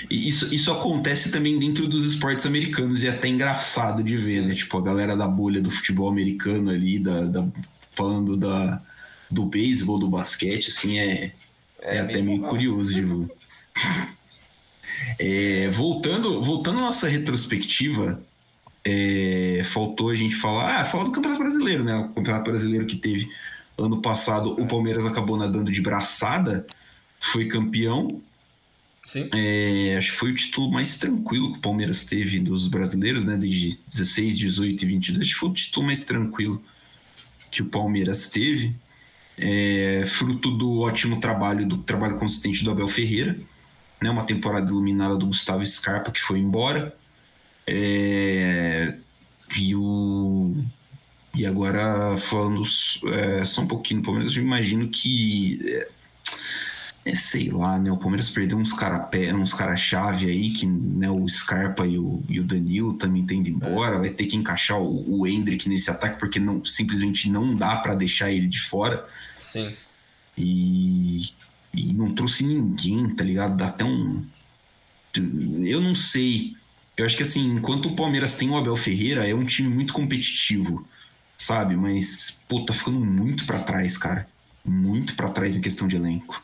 Isso, 0.09 0.53
isso 0.53 0.71
acontece 0.71 1.31
também 1.31 1.57
dentro 1.59 1.87
dos 1.87 2.05
esportes 2.05 2.45
americanos 2.45 3.03
e 3.03 3.07
é 3.07 3.09
até 3.09 3.27
engraçado 3.27 4.03
de 4.03 4.15
ver, 4.15 4.23
Sim. 4.23 4.47
né? 4.47 4.55
Tipo, 4.55 4.77
a 4.77 4.81
galera 4.81 5.15
da 5.15 5.27
bolha 5.27 5.61
do 5.61 5.69
futebol 5.69 6.09
americano 6.09 6.69
ali, 6.69 6.99
da, 6.99 7.23
da- 7.23 7.47
falando 7.95 8.37
da, 8.37 8.81
do 9.29 9.45
beisebol, 9.45 9.99
do 9.99 10.07
basquete, 10.07 10.69
assim, 10.69 10.99
é, 10.99 11.33
é, 11.81 11.99
até 11.99 12.21
meio 12.21 12.41
mal. 12.41 12.49
curioso 12.49 12.93
de 12.93 13.01
ver. 13.01 13.36
É, 15.19 15.69
voltando, 15.69 16.43
voltando 16.43 16.79
à 16.79 16.81
nossa 16.81 17.07
retrospectiva, 17.07 18.21
é, 18.85 19.63
faltou 19.65 20.09
a 20.09 20.15
gente 20.15 20.35
falar, 20.35 20.81
ah, 20.81 20.85
falar 20.85 21.05
do 21.05 21.11
Campeonato 21.11 21.41
Brasileiro, 21.41 21.83
né? 21.83 21.95
O 21.95 22.09
Campeonato 22.09 22.49
Brasileiro 22.49 22.85
que 22.85 22.95
teve 22.95 23.29
ano 23.77 24.01
passado, 24.01 24.59
o 24.59 24.67
Palmeiras 24.67 25.05
acabou 25.05 25.37
nadando 25.37 25.71
de 25.71 25.81
braçada, 25.81 26.65
foi 27.19 27.47
campeão. 27.47 28.21
Sim. 29.03 29.29
É, 29.33 29.95
acho 29.97 30.11
que 30.11 30.17
foi 30.17 30.31
o 30.31 30.35
título 30.35 30.71
mais 30.71 30.97
tranquilo 30.97 31.51
que 31.51 31.59
o 31.59 31.61
Palmeiras 31.61 32.05
teve 32.05 32.39
dos 32.39 32.67
brasileiros, 32.67 33.23
né? 33.23 33.37
Desde 33.37 33.79
16, 33.87 34.37
18 34.37 34.81
e 34.81 34.85
22. 34.85 35.21
Acho 35.21 35.33
que 35.33 35.39
foi 35.39 35.49
o 35.49 35.53
título 35.53 35.85
mais 35.85 36.03
tranquilo 36.03 36.61
que 37.51 37.61
o 37.61 37.65
Palmeiras 37.65 38.29
teve. 38.29 38.75
É, 39.37 40.03
fruto 40.07 40.51
do 40.51 40.79
ótimo 40.79 41.19
trabalho, 41.19 41.67
do 41.67 41.77
trabalho 41.77 42.17
consistente 42.17 42.63
do 42.63 42.71
Abel 42.71 42.87
Ferreira. 42.87 43.37
Né, 44.01 44.09
uma 44.09 44.25
temporada 44.25 44.69
iluminada 44.69 45.15
do 45.15 45.27
Gustavo 45.27 45.65
Scarpa, 45.65 46.11
que 46.11 46.21
foi 46.21 46.39
embora. 46.39 46.95
É, 47.65 48.95
e, 49.57 49.75
o, 49.75 50.55
e 51.35 51.45
agora, 51.45 52.15
falando 52.17 52.63
é, 53.13 53.43
só 53.43 53.61
um 53.61 53.67
pouquinho 53.67 54.01
do 54.01 54.05
Palmeiras, 54.05 54.35
eu 54.35 54.43
imagino 54.43 54.87
que 54.89 55.59
é, 55.65 55.87
é, 57.05 57.15
sei 57.15 57.49
lá, 57.49 57.79
né? 57.79 57.91
O 57.91 57.97
Palmeiras 57.97 58.29
perdeu 58.29 58.57
uns 58.57 58.73
cara 58.73 59.09
uns 59.35 59.53
cara-chave 59.53 60.29
aí, 60.29 60.51
que 60.51 60.65
né, 60.65 61.09
o 61.09 61.27
Scarpa 61.27 61.85
e 61.87 61.97
o, 61.97 62.21
e 62.27 62.39
o 62.39 62.43
Danilo 62.43 62.93
também 62.93 63.25
têm 63.25 63.39
ido 63.39 63.49
embora. 63.49 63.97
Vai 63.97 64.09
ter 64.09 64.25
que 64.25 64.35
encaixar 64.35 64.79
o, 64.79 65.19
o 65.19 65.27
Hendrick 65.27 65.69
nesse 65.69 65.89
ataque, 65.89 66.19
porque 66.19 66.39
não, 66.39 66.65
simplesmente 66.65 67.29
não 67.29 67.55
dá 67.55 67.77
para 67.77 67.95
deixar 67.95 68.31
ele 68.31 68.47
de 68.47 68.59
fora. 68.59 69.07
Sim. 69.37 69.75
E, 70.37 71.29
e 71.73 71.93
não 71.93 72.13
trouxe 72.13 72.43
ninguém, 72.43 73.09
tá 73.09 73.23
ligado? 73.23 73.55
Dá 73.55 73.67
até 73.67 73.83
um. 73.83 74.25
Eu 75.63 75.81
não 75.81 75.95
sei. 75.95 76.55
Eu 76.95 77.05
acho 77.05 77.15
que 77.15 77.23
assim, 77.23 77.47
enquanto 77.47 77.87
o 77.87 77.95
Palmeiras 77.95 78.35
tem 78.35 78.49
o 78.49 78.57
Abel 78.57 78.75
Ferreira, 78.75 79.27
é 79.27 79.33
um 79.33 79.45
time 79.45 79.69
muito 79.69 79.93
competitivo, 79.93 80.87
sabe? 81.37 81.75
Mas, 81.75 82.43
pô, 82.47 82.63
tá 82.63 82.73
ficando 82.73 82.99
muito 82.99 83.45
para 83.45 83.59
trás, 83.59 83.97
cara. 83.97 84.27
Muito 84.65 85.15
para 85.15 85.29
trás 85.29 85.55
em 85.55 85.61
questão 85.61 85.87
de 85.87 85.95
elenco. 85.95 86.43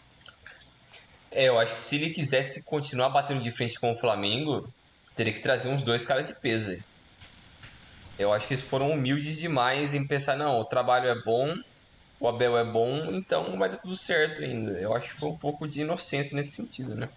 É, 1.31 1.49
eu 1.49 1.59
acho 1.59 1.73
que 1.73 1.79
se 1.79 1.95
ele 1.95 2.11
quisesse 2.11 2.63
continuar 2.63 3.09
batendo 3.09 3.41
de 3.41 3.51
frente 3.51 3.79
com 3.79 3.91
o 3.91 3.95
Flamengo, 3.95 4.67
teria 5.15 5.33
que 5.33 5.39
trazer 5.39 5.69
uns 5.69 5.81
dois 5.81 6.05
caras 6.05 6.27
de 6.27 6.35
peso 6.35 6.69
aí. 6.69 6.81
Eu 8.17 8.31
acho 8.31 8.47
que 8.47 8.53
eles 8.53 8.63
foram 8.63 8.91
humildes 8.91 9.39
demais 9.39 9.93
em 9.93 10.05
pensar, 10.05 10.37
não, 10.37 10.59
o 10.59 10.65
trabalho 10.65 11.07
é 11.07 11.15
bom, 11.23 11.55
o 12.23 12.27
Abel 12.29 12.57
é 12.57 12.63
bom, 12.63 13.09
então 13.11 13.57
vai 13.57 13.67
dar 13.69 13.75
tudo 13.77 13.97
certo 13.97 14.41
ainda. 14.41 14.71
Eu 14.79 14.93
acho 14.95 15.09
que 15.13 15.19
foi 15.19 15.29
um 15.29 15.35
pouco 15.37 15.67
de 15.67 15.81
inocência 15.81 16.35
nesse 16.35 16.53
sentido, 16.53 16.95
né? 16.95 17.09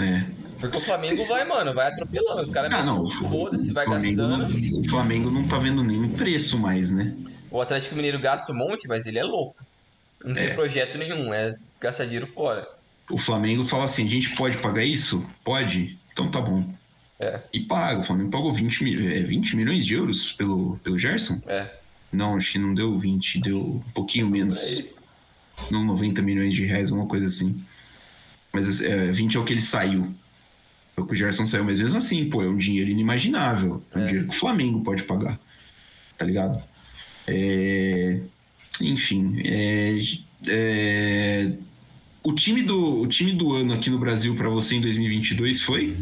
É. 0.00 0.24
Porque 0.60 0.76
o 0.76 0.80
Flamengo 0.80 1.24
vai, 1.26 1.44
mano, 1.44 1.72
vai 1.74 1.86
atropelando. 1.88 2.40
Os 2.40 2.50
caras 2.50 2.72
ah, 2.72 2.82
não, 2.82 3.06
foda-se, 3.08 3.72
vai 3.72 3.84
Flamengo 3.84 4.16
gastando. 4.16 4.48
Não, 4.48 4.80
o 4.80 4.88
Flamengo 4.88 5.30
não 5.30 5.46
tá 5.46 5.58
vendo 5.58 5.82
nem 5.84 6.08
preço 6.10 6.58
mais, 6.58 6.90
né? 6.90 7.14
O 7.50 7.60
Atlético 7.60 7.94
Mineiro 7.94 8.18
gasta 8.18 8.52
um 8.52 8.56
monte, 8.56 8.86
mas 8.88 9.06
ele 9.06 9.18
é 9.18 9.24
louco. 9.24 9.56
Não 10.24 10.34
tem 10.34 10.44
É. 10.46 10.54
projeto 10.54 10.98
nenhum, 10.98 11.32
é 11.32 11.54
gastar 11.80 12.04
dinheiro 12.04 12.26
fora. 12.26 12.68
O 13.10 13.18
Flamengo 13.18 13.64
fala 13.66 13.84
assim: 13.84 14.04
a 14.04 14.10
gente 14.10 14.34
pode 14.34 14.58
pagar 14.58 14.84
isso? 14.84 15.24
Pode? 15.44 15.96
Então 16.12 16.28
tá 16.30 16.40
bom. 16.40 16.68
É. 17.20 17.40
E 17.52 17.60
paga. 17.60 18.00
O 18.00 18.02
Flamengo 18.02 18.30
pagou 18.30 18.52
20, 18.52 18.82
mi- 18.84 19.14
é, 19.16 19.20
20 19.22 19.56
milhões 19.56 19.86
de 19.86 19.94
euros 19.94 20.32
pelo, 20.32 20.76
pelo 20.78 20.98
Gerson? 20.98 21.40
É. 21.46 21.70
Não, 22.12 22.36
acho 22.36 22.52
que 22.52 22.58
não 22.58 22.72
deu 22.74 22.98
20, 22.98 23.40
deu 23.40 23.58
um 23.86 23.90
pouquinho 23.92 24.28
menos. 24.28 24.56
Aí, 24.58 24.90
Não 25.70 25.84
90 25.84 26.20
milhões 26.22 26.54
de 26.54 26.64
reais, 26.64 26.90
uma 26.90 27.06
coisa 27.06 27.26
assim. 27.26 27.62
Mas 28.52 28.80
é, 28.80 29.10
20 29.12 29.36
é 29.36 29.40
o 29.40 29.44
que 29.44 29.52
ele 29.52 29.60
saiu. 29.62 30.14
É 30.96 31.00
o 31.00 31.06
que 31.06 31.12
o 31.12 31.16
Gerson 31.16 31.44
saiu, 31.44 31.64
mas 31.64 31.78
mesmo 31.78 31.96
assim, 31.98 32.28
pô, 32.30 32.42
é 32.42 32.48
um 32.48 32.56
dinheiro 32.56 32.90
inimaginável. 32.90 33.82
É 33.92 33.98
um 33.98 34.02
É. 34.02 34.06
dinheiro 34.06 34.28
que 34.28 34.34
o 34.36 34.38
Flamengo 34.38 34.82
pode 34.82 35.02
pagar. 35.02 35.38
Tá 36.16 36.24
ligado? 36.24 36.62
É, 37.26 38.20
Enfim, 38.80 39.40
é, 39.44 39.98
é, 40.48 41.52
O, 42.22 42.32
time 42.34 42.62
do, 42.62 43.00
o 43.02 43.06
time 43.06 43.32
do 43.32 43.52
ano 43.54 43.72
aqui 43.74 43.88
no 43.90 43.98
Brasil 43.98 44.34
pra 44.36 44.48
você 44.48 44.74
em 44.76 44.80
2022 44.80 45.60
foi? 45.62 45.96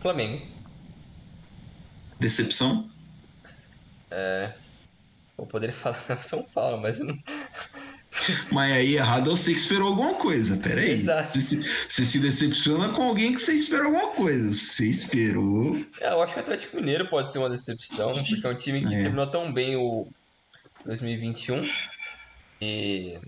Flamengo. 0.00 0.42
Decepção? 2.20 2.88
Eu 5.36 5.46
poderia 5.46 5.74
falar 5.74 5.98
São 6.22 6.42
Paulo, 6.44 6.80
mas 6.80 6.98
eu 6.98 7.06
não. 7.06 7.18
Mas 8.52 8.72
aí 8.72 8.94
errado 8.94 9.28
eu 9.28 9.36
sei 9.36 9.54
que 9.54 9.60
esperou 9.60 9.88
alguma 9.88 10.14
coisa. 10.14 10.56
Pera 10.56 10.80
aí. 10.80 10.92
Exato. 10.92 11.32
Você, 11.32 11.40
se- 11.40 11.70
você 11.88 12.04
se 12.04 12.20
decepciona 12.20 12.90
com 12.90 13.02
alguém 13.02 13.34
que 13.34 13.40
você 13.40 13.52
esperou 13.52 13.86
alguma 13.86 14.12
coisa. 14.12 14.52
Você 14.52 14.86
esperou. 14.88 15.76
É, 16.00 16.10
eu 16.12 16.22
acho 16.22 16.32
que 16.32 16.38
o 16.38 16.42
Atlético 16.44 16.76
Mineiro 16.76 17.08
pode 17.10 17.28
ser 17.32 17.38
uma 17.40 17.50
decepção, 17.50 18.12
porque 18.12 18.46
é 18.46 18.50
um 18.50 18.54
time 18.54 18.86
que 18.86 18.94
É. 18.94 19.00
terminou 19.00 19.26
tão 19.26 19.52
bem 19.52 19.74
o 19.74 20.06
2021 20.84 21.68
e, 22.60 23.18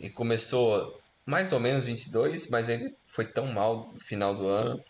e 0.00 0.08
começou 0.08 1.00
mais 1.26 1.50
ou 1.52 1.58
menos 1.58 1.82
22, 1.84 2.48
mas 2.48 2.68
ele 2.68 2.94
foi 3.08 3.24
tão 3.26 3.52
mal 3.52 3.90
no 3.92 3.98
final 4.00 4.36
do 4.36 4.46
ano. 4.46 4.80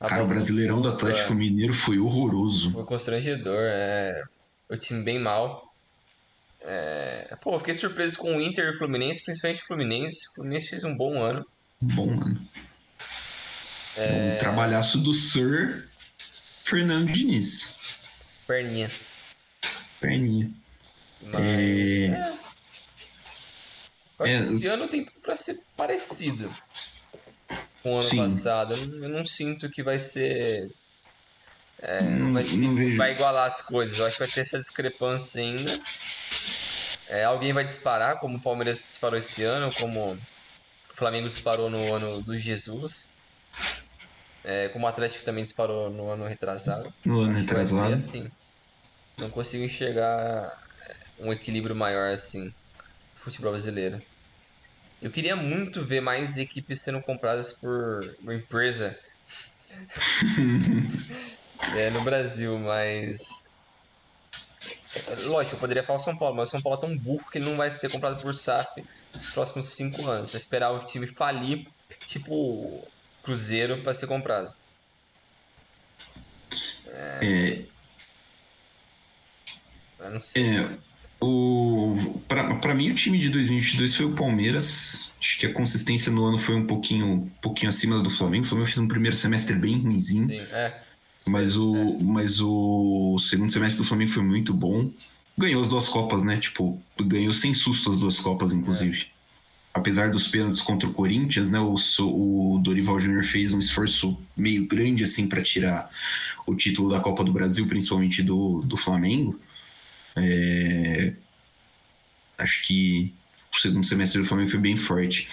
A 0.00 0.08
Cara, 0.08 0.24
o 0.24 0.26
Brasileirão 0.26 0.80
do 0.80 0.88
Atlético 0.88 1.34
Mineiro 1.34 1.74
foi 1.74 1.98
horroroso. 1.98 2.70
Foi 2.72 2.84
constrangedor, 2.84 3.58
é. 3.60 4.22
O 4.68 4.76
time 4.76 5.02
bem 5.02 5.18
mal. 5.18 5.74
É, 6.60 7.36
Pô, 7.40 7.58
fiquei 7.58 7.74
surpreso 7.74 8.18
com 8.18 8.36
o 8.36 8.40
Inter 8.40 8.66
e 8.66 8.70
o 8.70 8.78
Fluminense, 8.78 9.24
principalmente 9.24 9.62
o 9.62 9.66
Fluminense. 9.66 10.28
O 10.30 10.34
Fluminense 10.36 10.68
fez 10.68 10.84
um 10.84 10.96
bom 10.96 11.22
ano. 11.22 11.46
Bom, 11.80 12.06
mano. 12.06 12.48
É... 13.96 14.34
Um 14.34 14.38
trabalhaço 14.38 14.98
do 14.98 15.12
Sir 15.12 15.88
Fernando 16.64 17.12
Diniz. 17.12 17.76
Perninha. 18.46 18.90
Perninha. 20.00 20.50
Mas. 21.22 21.40
É. 21.40 22.06
é. 22.06 22.38
É, 24.20 24.40
esse 24.40 24.66
ano 24.66 24.88
tem 24.88 25.04
tudo 25.04 25.20
pra 25.20 25.36
ser 25.36 25.56
parecido 25.76 26.52
com 27.82 27.92
o 27.92 27.94
ano 27.94 28.02
Sim. 28.02 28.16
passado. 28.16 28.74
Eu 28.74 28.86
não, 28.86 29.02
eu 29.04 29.08
não 29.08 29.24
sinto 29.24 29.70
que 29.70 29.82
vai 29.82 30.00
ser. 30.00 30.70
É, 31.80 32.02
Não- 32.02 32.32
vai, 32.32 32.44
se- 32.44 32.60
não 32.66 32.96
vai 32.96 33.12
igualar 33.12 33.46
as 33.46 33.62
coisas. 33.62 33.98
Eu 33.98 34.06
acho 34.06 34.16
que 34.16 34.24
vai 34.24 34.32
ter 34.32 34.40
essa 34.40 34.58
discrepância 34.58 35.40
ainda. 35.40 35.78
É, 37.08 37.24
alguém 37.24 37.52
vai 37.52 37.64
disparar, 37.64 38.18
como 38.18 38.36
o 38.36 38.42
Palmeiras 38.42 38.78
disparou 38.78 39.18
esse 39.18 39.42
ano, 39.42 39.72
como 39.74 40.12
o 40.14 40.96
Flamengo 40.96 41.28
disparou 41.28 41.70
no 41.70 41.92
ano 41.94 42.22
do 42.22 42.36
Jesus. 42.38 42.92
É, 44.44 44.68
como 44.70 44.84
o 44.86 44.88
Atlético 44.88 45.24
também 45.24 45.42
disparou 45.42 45.90
no 45.90 46.10
ano 46.10 46.26
retrasado. 46.26 46.88
No 47.04 47.20
ano 47.20 47.36
Acho 47.36 47.46
que 47.46 47.54
vai 47.54 47.64
ser 47.66 47.72
retrasado. 47.74 47.94
assim. 47.94 48.28
Não 49.18 49.30
consigo 49.30 49.64
enxergar 49.64 50.44
é, 50.44 51.24
um 51.26 51.32
equilíbrio 51.32 51.74
maior 51.74 52.12
assim 52.12 52.44
no 52.44 52.52
futebol 53.22 53.50
brasileiro. 53.50 53.98
Eu 55.00 55.10
queria 55.10 55.36
muito 55.36 55.84
ver 55.84 56.00
mais 56.00 56.36
equipes 56.38 56.82
sendo 56.82 57.00
compradas 57.02 57.52
por 57.60 58.00
uma 58.22 58.34
empresa 58.34 58.96
é, 61.76 61.90
no 61.90 62.02
Brasil, 62.02 62.58
mas. 62.58 63.48
Lógico, 65.24 65.56
eu 65.56 65.60
poderia 65.60 65.84
falar 65.84 65.98
São 65.98 66.16
Paulo, 66.16 66.36
mas 66.36 66.48
o 66.48 66.50
São 66.52 66.62
Paulo 66.62 66.78
é 66.78 66.80
tão 66.80 66.96
burro 66.96 67.24
que 67.30 67.38
ele 67.38 67.44
não 67.44 67.56
vai 67.56 67.70
ser 67.70 67.90
comprado 67.90 68.20
por 68.20 68.34
SAF 68.34 68.82
nos 69.14 69.28
próximos 69.28 69.66
cinco 69.66 70.06
anos. 70.06 70.30
Vai 70.32 70.38
esperar 70.38 70.72
o 70.72 70.84
time 70.84 71.06
falir, 71.06 71.66
tipo 72.06 72.86
Cruzeiro, 73.22 73.82
para 73.82 73.92
ser 73.92 74.06
comprado. 74.06 74.52
É, 77.20 77.64
Eu 80.00 80.10
não 80.10 80.20
sei. 80.20 80.56
é, 80.56 80.78
o, 81.20 82.20
pra 82.28 82.74
mim, 82.74 82.90
o 82.90 82.94
time 82.94 83.18
de 83.18 83.28
2022 83.28 83.94
foi 83.96 84.06
o 84.06 84.14
Palmeiras. 84.14 85.12
Acho 85.20 85.38
que 85.38 85.46
a 85.46 85.52
consistência 85.52 86.12
no 86.12 86.24
ano 86.24 86.38
foi 86.38 86.54
um 86.54 86.66
pouquinho, 86.66 87.06
um 87.06 87.28
pouquinho 87.42 87.68
acima 87.68 88.00
do 88.02 88.10
Flamengo. 88.10 88.44
O 88.44 88.48
Flamengo 88.48 88.66
fez 88.66 88.78
um 88.78 88.88
primeiro 88.88 89.16
semestre 89.16 89.54
bem 89.54 89.80
ruimzinho. 89.80 90.26
Sim, 90.26 90.40
é. 90.40 90.87
Mas 91.26 91.56
o, 91.56 91.98
mas 91.98 92.40
o 92.40 93.18
segundo 93.18 93.50
semestre 93.52 93.82
do 93.82 93.88
Flamengo 93.88 94.12
foi 94.12 94.22
muito 94.22 94.54
bom. 94.54 94.90
Ganhou 95.36 95.60
as 95.60 95.68
duas 95.68 95.88
Copas, 95.88 96.22
né? 96.22 96.38
Tipo, 96.38 96.80
ganhou 97.00 97.32
sem 97.32 97.52
susto 97.52 97.90
as 97.90 97.98
duas 97.98 98.18
Copas, 98.20 98.52
inclusive. 98.52 99.06
Apesar 99.74 100.10
dos 100.10 100.26
pênaltis 100.28 100.62
contra 100.62 100.88
o 100.88 100.92
Corinthians, 100.94 101.50
né? 101.50 101.60
O, 101.60 101.76
o 102.00 102.58
Dorival 102.62 102.98
Júnior 102.98 103.24
fez 103.24 103.52
um 103.52 103.58
esforço 103.58 104.16
meio 104.36 104.66
grande, 104.66 105.04
assim, 105.04 105.28
para 105.28 105.42
tirar 105.42 105.90
o 106.46 106.54
título 106.54 106.90
da 106.90 107.00
Copa 107.00 107.22
do 107.22 107.32
Brasil, 107.32 107.66
principalmente 107.66 108.22
do, 108.22 108.62
do 108.62 108.76
Flamengo. 108.76 109.38
É, 110.16 111.12
Acho 112.38 112.62
que 112.62 113.12
o 113.52 113.58
segundo 113.58 113.84
semestre 113.84 114.22
do 114.22 114.26
Flamengo 114.26 114.50
foi 114.50 114.60
bem 114.60 114.76
forte. 114.76 115.28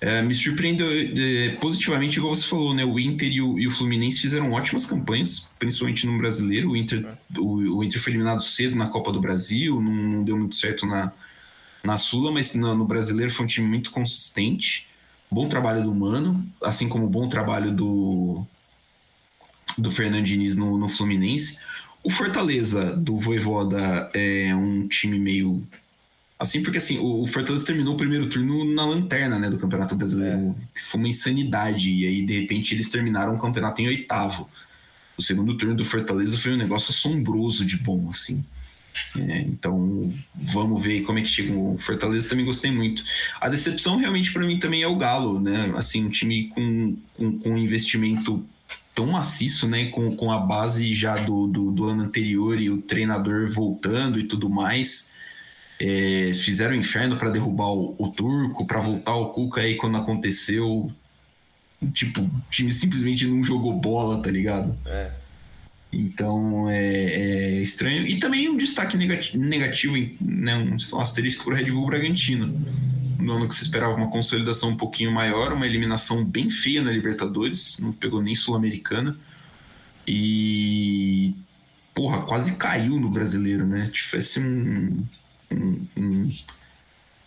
É, 0.00 0.22
me 0.22 0.32
surpreendeu 0.32 0.88
é, 0.90 1.56
positivamente, 1.56 2.18
igual 2.18 2.34
você 2.34 2.46
falou, 2.46 2.72
né? 2.72 2.84
O 2.84 2.98
Inter 2.98 3.30
e 3.30 3.42
o, 3.42 3.58
e 3.58 3.66
o 3.66 3.70
Fluminense 3.70 4.20
fizeram 4.20 4.52
ótimas 4.52 4.86
campanhas, 4.86 5.52
principalmente 5.58 6.06
no 6.06 6.16
brasileiro. 6.16 6.70
O 6.70 6.76
Inter, 6.76 7.16
o, 7.36 7.78
o 7.78 7.84
Inter 7.84 8.00
foi 8.00 8.12
eliminado 8.12 8.42
cedo 8.42 8.74
na 8.74 8.88
Copa 8.88 9.12
do 9.12 9.20
Brasil, 9.20 9.80
não, 9.80 9.92
não 9.92 10.24
deu 10.24 10.38
muito 10.38 10.56
certo 10.56 10.86
na, 10.86 11.12
na 11.84 11.98
Sula, 11.98 12.32
mas 12.32 12.54
no, 12.54 12.74
no 12.74 12.86
brasileiro 12.86 13.30
foi 13.30 13.44
um 13.44 13.48
time 13.48 13.66
muito 13.66 13.90
consistente. 13.90 14.86
Bom 15.30 15.46
trabalho 15.46 15.84
do 15.84 15.94
Mano, 15.94 16.44
assim 16.62 16.88
como 16.88 17.06
bom 17.06 17.28
trabalho 17.28 17.70
do, 17.70 18.44
do 19.76 19.90
Fernandinho 19.90 20.56
no, 20.56 20.78
no 20.78 20.88
Fluminense. 20.88 21.58
O 22.02 22.10
Fortaleza 22.10 22.96
do 22.96 23.16
Voivoda 23.16 24.10
é 24.14 24.54
um 24.54 24.88
time 24.88 25.18
meio. 25.18 25.62
Assim, 26.40 26.62
porque 26.62 26.78
assim, 26.78 26.98
o 26.98 27.26
Fortaleza 27.26 27.66
terminou 27.66 27.92
o 27.92 27.96
primeiro 27.98 28.26
turno 28.26 28.64
na 28.64 28.86
lanterna 28.86 29.38
né, 29.38 29.50
do 29.50 29.58
Campeonato 29.58 29.94
Brasileiro. 29.94 30.56
É. 30.74 30.80
Foi 30.80 30.98
uma 30.98 31.08
insanidade. 31.08 31.90
E 31.90 32.06
aí, 32.06 32.24
de 32.24 32.40
repente, 32.40 32.72
eles 32.72 32.88
terminaram 32.88 33.34
o 33.34 33.38
campeonato 33.38 33.82
em 33.82 33.88
oitavo. 33.88 34.48
O 35.18 35.22
segundo 35.22 35.54
turno 35.58 35.74
do 35.74 35.84
Fortaleza 35.84 36.38
foi 36.38 36.54
um 36.54 36.56
negócio 36.56 36.92
assombroso 36.92 37.62
de 37.62 37.76
bom, 37.76 38.08
assim. 38.08 38.42
É, 39.18 39.40
então, 39.40 40.14
vamos 40.34 40.82
ver 40.82 41.02
como 41.02 41.18
é 41.18 41.22
que 41.22 41.28
chega 41.28 41.52
o 41.52 41.76
Fortaleza. 41.76 42.30
Também 42.30 42.46
gostei 42.46 42.70
muito. 42.70 43.04
A 43.38 43.50
decepção, 43.50 43.98
realmente, 43.98 44.32
para 44.32 44.46
mim, 44.46 44.58
também 44.58 44.82
é 44.82 44.88
o 44.88 44.96
Galo, 44.96 45.38
né? 45.38 45.70
Assim, 45.76 46.06
um 46.06 46.08
time 46.08 46.48
com, 46.48 46.96
com, 47.18 47.38
com 47.38 47.58
investimento 47.58 48.42
tão 48.94 49.08
maciço, 49.08 49.68
né? 49.68 49.90
Com, 49.90 50.16
com 50.16 50.32
a 50.32 50.38
base 50.38 50.94
já 50.94 51.16
do, 51.16 51.46
do, 51.46 51.70
do 51.70 51.84
ano 51.86 52.04
anterior 52.04 52.58
e 52.58 52.70
o 52.70 52.80
treinador 52.80 53.46
voltando 53.46 54.18
e 54.18 54.24
tudo 54.24 54.48
mais. 54.48 55.09
É, 55.80 56.32
fizeram 56.34 56.74
inferno 56.74 57.16
para 57.16 57.30
derrubar 57.30 57.68
o, 57.68 57.96
o 57.98 58.08
turco, 58.08 58.66
para 58.66 58.80
voltar 58.80 59.14
o 59.14 59.30
Cuca 59.30 59.62
aí 59.62 59.76
quando 59.76 59.96
aconteceu. 59.96 60.92
Tipo, 61.94 62.20
o 62.20 62.42
time 62.50 62.70
simplesmente 62.70 63.26
não 63.26 63.42
jogou 63.42 63.72
bola, 63.80 64.22
tá 64.22 64.30
ligado? 64.30 64.76
É. 64.84 65.12
Então 65.92 66.68
é, 66.68 67.04
é, 67.04 67.60
estranho. 67.60 68.06
E 68.06 68.20
também 68.20 68.48
um 68.48 68.56
destaque 68.56 68.96
negativo, 68.96 69.42
negativo 69.42 69.94
né, 70.20 70.56
um 70.56 71.00
asterisco 71.00 71.44
para 71.44 71.54
o 71.54 71.56
Red 71.56 71.70
Bull 71.70 71.86
Bragantino. 71.86 72.64
No 73.18 73.32
ano 73.32 73.48
que 73.48 73.54
se 73.54 73.62
esperava 73.62 73.94
uma 73.94 74.10
consolidação 74.10 74.70
um 74.70 74.76
pouquinho 74.76 75.10
maior, 75.10 75.52
uma 75.52 75.66
eliminação 75.66 76.24
bem 76.24 76.48
feia 76.48 76.82
na 76.82 76.90
Libertadores, 76.90 77.78
não 77.80 77.92
pegou 77.92 78.22
nem 78.22 78.34
Sul-Americana. 78.34 79.16
E. 80.06 81.34
Porra, 81.94 82.22
quase 82.22 82.56
caiu 82.56 82.98
no 83.00 83.10
brasileiro, 83.10 83.66
né? 83.66 83.90
Tivesse 83.92 84.40
um, 84.40 85.04
um, 85.50 85.86
um, 85.96 86.32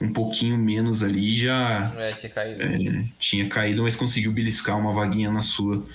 um 0.01 0.13
pouquinho 0.13 0.57
menos 0.57 1.03
ali, 1.03 1.37
já. 1.37 1.93
É, 1.97 2.13
tinha 2.13 2.29
caído. 2.31 2.61
É, 2.63 3.05
tinha 3.19 3.49
caído, 3.49 3.83
mas 3.83 3.95
conseguiu 3.95 4.31
beliscar 4.31 4.77
uma 4.77 4.93
vaguinha 4.93 5.31
na 5.31 5.41
sua 5.41 5.85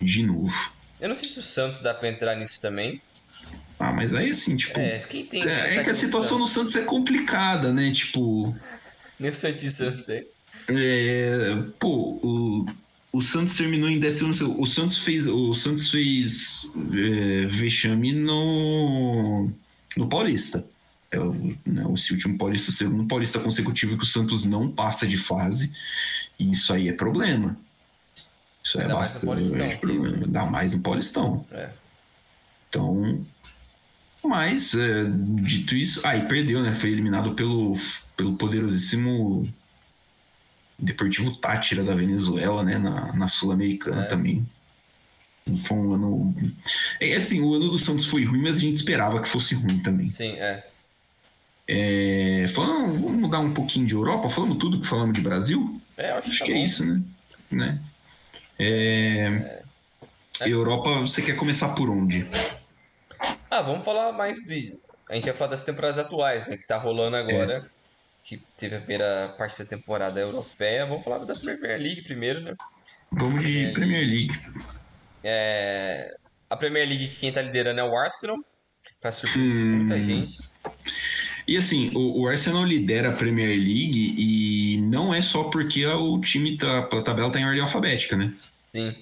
de 0.00 0.22
novo. 0.22 0.72
Eu 1.00 1.08
não 1.08 1.14
sei 1.14 1.28
se 1.28 1.38
o 1.38 1.42
Santos 1.42 1.80
dá 1.80 1.92
pra 1.94 2.08
entrar 2.08 2.34
nisso 2.34 2.60
também. 2.60 3.00
Ah, 3.78 3.92
mas 3.92 4.14
aí 4.14 4.30
assim, 4.30 4.56
tipo. 4.56 4.78
É, 4.78 4.98
quem 5.00 5.26
tem. 5.26 5.46
É, 5.46 5.76
é 5.76 5.84
que 5.84 5.90
a 5.90 5.94
situação 5.94 6.38
no 6.38 6.46
Santos. 6.46 6.72
Santos 6.72 6.76
é 6.76 6.82
complicada, 6.82 7.72
né? 7.72 7.92
Tipo. 7.92 8.54
Nem 9.18 9.30
o 9.30 9.34
Santista 9.34 9.90
tem. 9.90 10.26
É, 10.68 11.62
pô, 11.78 12.18
o, 12.22 12.66
o 13.12 13.20
Santos 13.20 13.56
terminou 13.56 13.88
em 13.88 13.98
décimo. 13.98 14.30
O 14.58 14.66
Santos 14.66 14.98
fez. 14.98 15.26
O 15.26 15.52
Santos 15.52 15.88
fez 15.90 16.72
é, 16.92 17.46
vexame 17.46 18.12
no. 18.12 19.50
no 19.96 20.08
Paulista. 20.08 20.66
É 21.14 21.20
o, 21.20 21.56
né, 21.64 21.84
o 21.84 21.90
último 21.90 22.36
Paulista, 22.36 22.72
segundo 22.72 23.06
Paulista 23.06 23.38
consecutivo 23.38 23.96
que 23.96 24.02
o 24.02 24.06
Santos 24.06 24.44
não 24.44 24.68
passa 24.68 25.06
de 25.06 25.16
fase. 25.16 25.72
E 26.38 26.50
isso 26.50 26.72
aí 26.72 26.88
é 26.88 26.92
problema. 26.92 27.56
Isso 28.62 28.80
é 28.80 28.88
bastante 28.88 29.76
problema. 29.76 30.26
Dá 30.26 30.46
mais 30.46 30.74
no 30.74 30.80
Paulistão. 30.80 31.46
É. 31.52 31.70
Então. 32.68 33.24
Mas, 34.24 34.74
é, 34.74 35.04
dito 35.42 35.76
isso. 35.76 36.04
Aí 36.04 36.22
ah, 36.22 36.24
perdeu, 36.24 36.62
né? 36.62 36.72
Foi 36.72 36.90
eliminado 36.90 37.34
pelo, 37.34 37.76
pelo 38.16 38.36
poderosíssimo 38.36 39.46
Deportivo 40.78 41.36
Tátira 41.36 41.84
da 41.84 41.94
Venezuela, 41.94 42.64
né? 42.64 42.78
Na, 42.78 43.12
na 43.12 43.28
Sul-Americana 43.28 44.04
é. 44.04 44.06
também. 44.06 44.44
Foi 45.66 45.76
um 45.76 45.92
ano. 45.92 46.34
É 47.00 47.14
assim, 47.14 47.40
o 47.40 47.54
ano 47.54 47.70
do 47.70 47.78
Santos 47.78 48.06
foi 48.06 48.24
ruim, 48.24 48.42
mas 48.42 48.56
a 48.56 48.60
gente 48.60 48.76
esperava 48.76 49.20
que 49.20 49.28
fosse 49.28 49.54
ruim 49.54 49.78
também. 49.80 50.06
Sim, 50.06 50.32
é. 50.32 50.66
É 51.66 52.46
falando, 52.48 53.00
vamos 53.00 53.20
mudar 53.20 53.40
um 53.40 53.52
pouquinho 53.52 53.86
de 53.86 53.94
Europa? 53.94 54.28
Falamos 54.28 54.58
tudo 54.58 54.80
que 54.80 54.86
falamos 54.86 55.14
de 55.14 55.20
Brasil? 55.20 55.80
É, 55.96 56.10
acho, 56.10 56.30
acho 56.30 56.44
que, 56.44 56.52
tá 56.52 56.58
é 56.58 56.64
isso, 56.64 56.84
né? 56.84 57.02
né? 57.50 57.78
É... 58.58 59.64
É. 60.40 60.48
Europa, 60.48 61.00
você 61.00 61.22
quer 61.22 61.36
começar 61.36 61.74
por 61.74 61.88
onde? 61.88 62.26
Ah, 63.50 63.62
vamos 63.62 63.84
falar 63.84 64.12
mais 64.12 64.38
de. 64.38 64.76
A 65.08 65.14
gente 65.14 65.24
vai 65.26 65.34
falar 65.34 65.50
das 65.50 65.62
temporadas 65.62 65.98
atuais, 65.98 66.48
né? 66.48 66.56
Que 66.56 66.66
tá 66.66 66.76
rolando 66.76 67.16
agora. 67.16 67.64
É. 67.64 67.74
Que 68.24 68.38
teve 68.56 68.76
a 68.76 68.78
primeira 68.78 69.34
parte 69.38 69.62
da 69.62 69.68
temporada 69.68 70.18
europeia. 70.18 70.86
Vamos 70.86 71.04
falar 71.04 71.18
da 71.18 71.34
Premier 71.34 71.78
League 71.78 72.02
primeiro, 72.02 72.40
né? 72.40 72.54
Vamos 73.12 73.44
de 73.44 73.70
Premier, 73.72 74.04
League. 74.04 74.32
League. 74.32 74.66
É... 75.22 76.16
A 76.50 76.56
Premier 76.56 76.88
League, 76.88 77.08
quem 77.08 77.30
tá 77.30 77.40
liderando 77.40 77.80
é 77.80 77.84
o 77.84 77.96
Arsenal. 77.96 78.36
Pra 79.00 79.12
surpresa 79.12 79.58
hum... 79.58 79.76
muita 79.76 80.00
gente. 80.00 80.42
E 81.46 81.56
assim, 81.56 81.90
o, 81.94 82.22
o, 82.22 82.28
Arsenal 82.28 82.64
lidera 82.64 83.10
a 83.10 83.16
Premier 83.16 83.48
League 83.48 84.14
e 84.16 84.78
não 84.78 85.14
é 85.14 85.20
só 85.20 85.44
porque 85.44 85.84
o 85.86 86.18
time 86.20 86.56
tá, 86.56 86.78
a 86.78 87.02
tabela 87.02 87.30
tá 87.30 87.38
em 87.38 87.44
ordem 87.44 87.60
alfabética, 87.60 88.16
né? 88.16 88.34
Sim. 88.74 88.96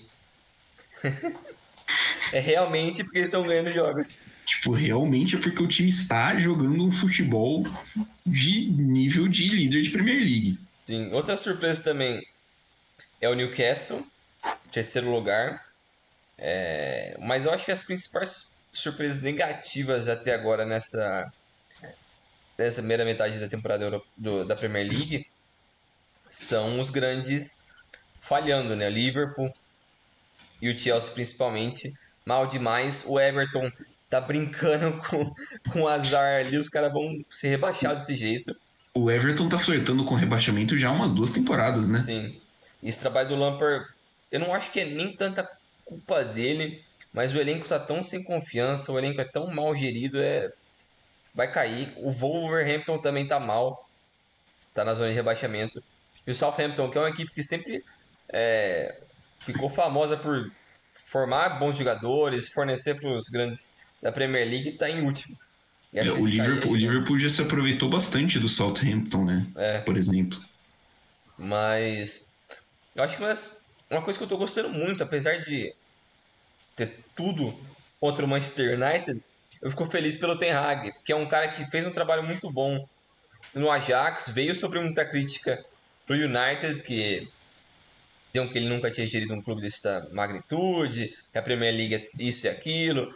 é 2.32 2.40
realmente 2.40 3.04
porque 3.04 3.18
eles 3.18 3.28
estão 3.28 3.46
ganhando 3.46 3.70
jogos. 3.70 4.24
Tipo, 4.44 4.72
realmente 4.72 5.36
é 5.36 5.38
porque 5.38 5.62
o 5.62 5.68
time 5.68 5.88
está 5.88 6.36
jogando 6.38 6.84
um 6.84 6.90
futebol 6.90 7.64
de 8.26 8.68
nível 8.70 9.28
de 9.28 9.46
líder 9.46 9.82
de 9.82 9.90
Premier 9.90 10.18
League. 10.18 10.58
Sim. 10.84 11.12
Outra 11.12 11.36
surpresa 11.36 11.84
também 11.84 12.26
é 13.20 13.28
o 13.28 13.34
Newcastle, 13.34 14.04
terceiro 14.70 15.12
lugar. 15.12 15.64
É... 16.36 17.16
Mas 17.20 17.44
eu 17.44 17.52
acho 17.52 17.64
que 17.64 17.72
as 17.72 17.84
principais 17.84 18.60
surpresas 18.72 19.22
negativas 19.22 20.08
até 20.08 20.34
agora 20.34 20.66
nessa 20.66 21.32
dessa 22.62 22.80
primeira 22.80 23.04
metade 23.04 23.38
da 23.38 23.48
temporada 23.48 23.84
Euro, 23.84 24.04
do, 24.16 24.44
da 24.44 24.56
Premier 24.56 24.86
League 24.86 25.26
são 26.30 26.80
os 26.80 26.90
grandes 26.90 27.66
falhando, 28.20 28.74
né? 28.74 28.88
Liverpool 28.88 29.52
e 30.60 30.70
o 30.70 30.78
Chelsea 30.78 31.12
principalmente, 31.12 31.92
mal 32.24 32.46
demais. 32.46 33.04
O 33.06 33.20
Everton 33.20 33.70
tá 34.08 34.20
brincando 34.20 34.98
com, 35.08 35.34
com 35.70 35.88
azar 35.88 36.40
ali, 36.40 36.56
os 36.56 36.68
caras 36.68 36.92
vão 36.92 37.24
ser 37.28 37.48
rebaixados 37.48 38.06
desse 38.06 38.16
jeito. 38.16 38.54
O 38.94 39.10
Everton 39.10 39.48
tá 39.48 39.58
flertando 39.58 40.04
com 40.04 40.14
rebaixamento 40.14 40.76
já 40.76 40.88
há 40.88 40.92
umas 40.92 41.12
duas 41.12 41.32
temporadas, 41.32 41.88
né? 41.88 41.98
Sim. 42.00 42.40
Esse 42.82 43.00
trabalho 43.00 43.28
do 43.28 43.36
Lampard, 43.36 43.86
eu 44.30 44.40
não 44.40 44.54
acho 44.54 44.70
que 44.70 44.80
é 44.80 44.84
nem 44.84 45.14
tanta 45.14 45.48
culpa 45.84 46.24
dele, 46.24 46.82
mas 47.12 47.34
o 47.34 47.38
elenco 47.38 47.66
tá 47.66 47.78
tão 47.78 48.02
sem 48.02 48.22
confiança, 48.22 48.92
o 48.92 48.98
elenco 48.98 49.20
é 49.20 49.24
tão 49.24 49.46
mal 49.52 49.74
gerido, 49.74 50.20
é 50.20 50.52
vai 51.34 51.50
cair. 51.50 51.92
O 51.96 52.10
Wolverhampton 52.10 52.98
também 52.98 53.26
tá 53.26 53.40
mal, 53.40 53.88
tá 54.74 54.84
na 54.84 54.94
zona 54.94 55.10
de 55.10 55.14
rebaixamento. 55.14 55.82
E 56.26 56.30
o 56.30 56.34
Southampton, 56.34 56.90
que 56.90 56.98
é 56.98 57.00
uma 57.00 57.10
equipe 57.10 57.30
que 57.32 57.42
sempre 57.42 57.84
é, 58.28 59.00
ficou 59.40 59.68
famosa 59.68 60.16
por 60.16 60.50
formar 61.06 61.58
bons 61.58 61.76
jogadores, 61.76 62.48
fornecer 62.48 62.94
para 62.94 63.10
os 63.10 63.28
grandes 63.28 63.80
da 64.00 64.12
Premier 64.12 64.48
League, 64.48 64.70
está 64.70 64.88
em 64.88 65.02
último. 65.02 65.36
É, 65.92 66.10
o, 66.10 66.26
Liverpool, 66.26 66.72
o 66.72 66.76
Liverpool 66.76 67.18
já 67.18 67.28
se 67.28 67.42
aproveitou 67.42 67.90
bastante 67.90 68.38
do 68.38 68.48
Southampton, 68.48 69.24
né? 69.24 69.46
É. 69.56 69.80
Por 69.80 69.96
exemplo. 69.96 70.42
Mas 71.36 72.32
eu 72.94 73.04
acho 73.04 73.16
que 73.16 73.22
uma, 73.22 73.32
uma 73.90 74.02
coisa 74.02 74.18
que 74.18 74.22
eu 74.22 74.26
estou 74.26 74.38
gostando 74.38 74.70
muito, 74.70 75.04
apesar 75.04 75.38
de 75.38 75.74
ter 76.74 76.98
tudo 77.14 77.58
contra 78.00 78.24
o 78.24 78.28
Manchester 78.28 78.80
United, 78.80 79.22
eu 79.62 79.70
fico 79.70 79.86
feliz 79.86 80.16
pelo 80.16 80.36
Ten 80.36 80.50
Hag, 80.50 80.92
que 81.04 81.12
é 81.12 81.16
um 81.16 81.26
cara 81.26 81.48
que 81.48 81.70
fez 81.70 81.86
um 81.86 81.92
trabalho 81.92 82.24
muito 82.24 82.50
bom 82.50 82.84
no 83.54 83.70
Ajax, 83.70 84.28
veio 84.28 84.54
sobre 84.54 84.80
muita 84.80 85.04
crítica 85.04 85.64
pro 86.04 86.16
United, 86.16 86.82
que 86.82 87.28
diziam 88.32 88.48
que 88.48 88.58
ele 88.58 88.68
nunca 88.68 88.90
tinha 88.90 89.06
gerido 89.06 89.34
um 89.34 89.40
clube 89.40 89.62
dessa 89.62 90.08
magnitude, 90.12 91.14
que 91.30 91.38
a 91.38 91.42
Premier 91.42 91.72
League 91.72 91.94
é 91.94 92.08
isso 92.18 92.46
e 92.46 92.48
aquilo, 92.48 93.14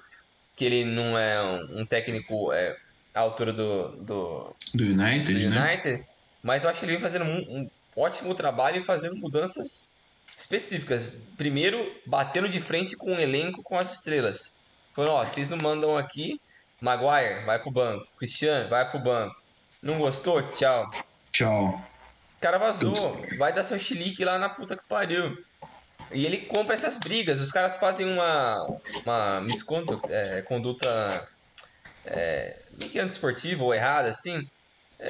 que 0.54 0.64
ele 0.64 0.84
não 0.84 1.18
é 1.18 1.42
um, 1.42 1.80
um 1.80 1.86
técnico 1.86 2.52
é, 2.52 2.76
à 3.12 3.20
altura 3.20 3.52
do, 3.52 3.96
do, 3.96 4.56
do 4.72 4.84
United, 4.84 5.32
do 5.32 5.50
né? 5.50 5.60
United 5.60 5.96
né? 5.96 6.06
mas 6.42 6.62
eu 6.62 6.70
acho 6.70 6.80
que 6.80 6.86
ele 6.86 6.92
vem 6.92 7.00
fazendo 7.00 7.24
um, 7.24 7.38
um 7.58 7.70
ótimo 7.96 8.34
trabalho 8.34 8.80
e 8.80 8.84
fazendo 8.84 9.16
mudanças 9.16 9.90
específicas. 10.38 11.12
Primeiro, 11.36 11.92
batendo 12.06 12.48
de 12.48 12.60
frente 12.60 12.94
com 12.94 13.16
o 13.16 13.18
elenco, 13.18 13.62
com 13.62 13.76
as 13.76 13.94
estrelas. 13.94 14.55
Falando, 14.96 15.12
ó, 15.12 15.26
vocês 15.26 15.50
não 15.50 15.58
mandam 15.58 15.94
aqui, 15.94 16.40
Maguire, 16.80 17.44
vai 17.44 17.58
pro 17.58 17.70
banco. 17.70 18.06
Cristiano, 18.18 18.70
vai 18.70 18.88
pro 18.88 18.98
banco. 18.98 19.36
Não 19.82 19.98
gostou? 19.98 20.40
Tchau. 20.44 20.90
Tchau. 21.30 21.86
O 22.38 22.40
cara 22.40 22.56
vazou. 22.56 23.20
Vai 23.36 23.52
dar 23.52 23.62
seu 23.62 23.78
chilique 23.78 24.24
lá 24.24 24.38
na 24.38 24.48
puta 24.48 24.74
que 24.74 24.82
pariu. 24.88 25.36
E 26.10 26.24
ele 26.24 26.38
compra 26.38 26.72
essas 26.72 26.96
brigas. 26.96 27.40
Os 27.40 27.52
caras 27.52 27.76
fazem 27.76 28.10
uma, 28.10 28.78
uma 29.04 29.42
misconduta, 29.42 30.10
é, 30.10 30.40
conduta 30.40 31.28
é, 32.06 32.58
que 32.80 32.98
é 32.98 33.04
esportiva 33.04 33.64
ou 33.64 33.74
errada, 33.74 34.08
assim. 34.08 34.48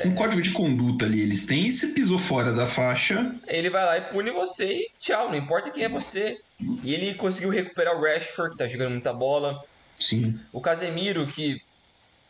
um 0.05 0.16
código 0.16 0.43
de 0.43 0.51
conduta 0.51 1.05
ali 1.05 1.20
eles 1.20 1.47
têm, 1.47 1.68
e 1.68 1.70
se 1.70 1.93
pisou 1.95 2.18
fora 2.18 2.53
da 2.53 2.66
faixa. 2.66 3.32
Ele 3.47 3.70
vai 3.70 3.84
lá 3.84 3.99
e 3.99 4.01
pune 4.01 4.32
você 4.32 4.66
e 4.66 4.91
tchau, 4.99 5.28
não 5.28 5.37
importa 5.37 5.70
quem 5.70 5.84
é 5.84 5.89
você. 5.89 6.41
E 6.82 6.93
ele 6.93 7.14
conseguiu 7.14 7.51
recuperar 7.51 7.95
o 7.97 8.03
Rashford, 8.03 8.51
que 8.51 8.59
tá 8.59 8.66
jogando 8.66 8.91
muita 8.91 9.12
bola. 9.12 9.62
Sim. 9.99 10.39
O 10.53 10.61
Casemiro, 10.61 11.27
que 11.27 11.57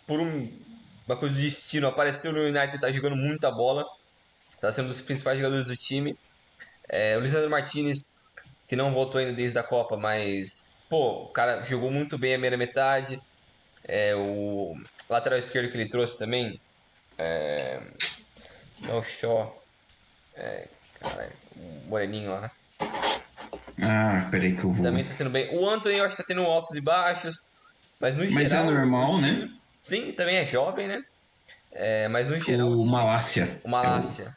por 0.07 0.21
um, 0.21 0.49
uma 1.07 1.17
coisa 1.17 1.35
do 1.35 1.41
destino 1.41 1.87
apareceu 1.87 2.33
no 2.33 2.41
United, 2.41 2.81
tá 2.81 2.91
jogando 2.91 3.17
muita 3.17 3.51
bola. 3.51 3.85
Tá 4.61 4.73
sendo 4.73 4.87
um 4.87 4.89
dos 4.89 5.01
principais 5.01 5.39
jogadores 5.39 5.67
do 5.67 5.77
time. 5.77 6.12
É, 6.89 7.17
o 7.17 7.21
Lisandro 7.21 7.51
Martinez, 7.51 7.99
que 8.69 8.77
não 8.77 8.93
voltou 8.93 9.21
ainda 9.21 9.33
desde 9.33 9.59
a 9.59 9.62
Copa, 9.62 9.97
mas, 9.97 10.49
pô, 10.89 11.25
o 11.25 11.33
cara 11.33 11.62
jogou 11.64 11.91
muito 11.91 12.19
bem 12.19 12.33
a 12.33 12.37
primeira 12.37 12.57
metade. 12.57 13.19
É, 13.85 14.14
o 14.17 14.75
lateral 15.11 15.39
esquerdo 15.39 15.71
que 15.71 15.77
ele 15.77 15.89
trouxe 15.89 16.19
também, 16.19 16.61
é, 17.19 17.81
não, 18.81 18.99
o 18.99 19.03
Shaw, 19.03 19.55
é, 20.35 20.69
cara, 20.99 21.33
o 21.55 21.89
moreninho 21.89 22.31
lá. 22.31 22.51
Ah, 23.81 24.29
peraí 24.31 24.57
que 24.57 24.64
eu 24.64 24.73
vou. 24.73 24.85
Também 24.85 25.05
tá 25.05 25.12
sendo 25.12 25.31
bem. 25.31 25.57
O 25.57 25.69
Anthony, 25.69 25.97
eu 25.97 26.05
acho 26.05 26.17
que 26.17 26.23
tá 26.23 26.27
tendo 26.27 26.43
altos 26.43 26.75
e 26.77 26.81
baixos, 26.81 27.35
mas 28.01 28.14
no 28.14 28.28
Mas 28.30 28.51
geral... 28.51 28.68
é 28.68 28.74
normal, 28.74 29.11
time- 29.11 29.32
né? 29.32 29.49
Sim, 29.80 30.12
também 30.12 30.36
é 30.36 30.47
jovem, 30.47 30.88
né? 30.88 31.03
É, 31.72 32.09
mas 32.09 32.28
no 32.28 32.38
geral... 32.40 32.68
O 32.70 32.76
time- 32.78 32.90
Malásia. 32.90 33.61
o 33.64 33.68
Malásia. 33.68 34.30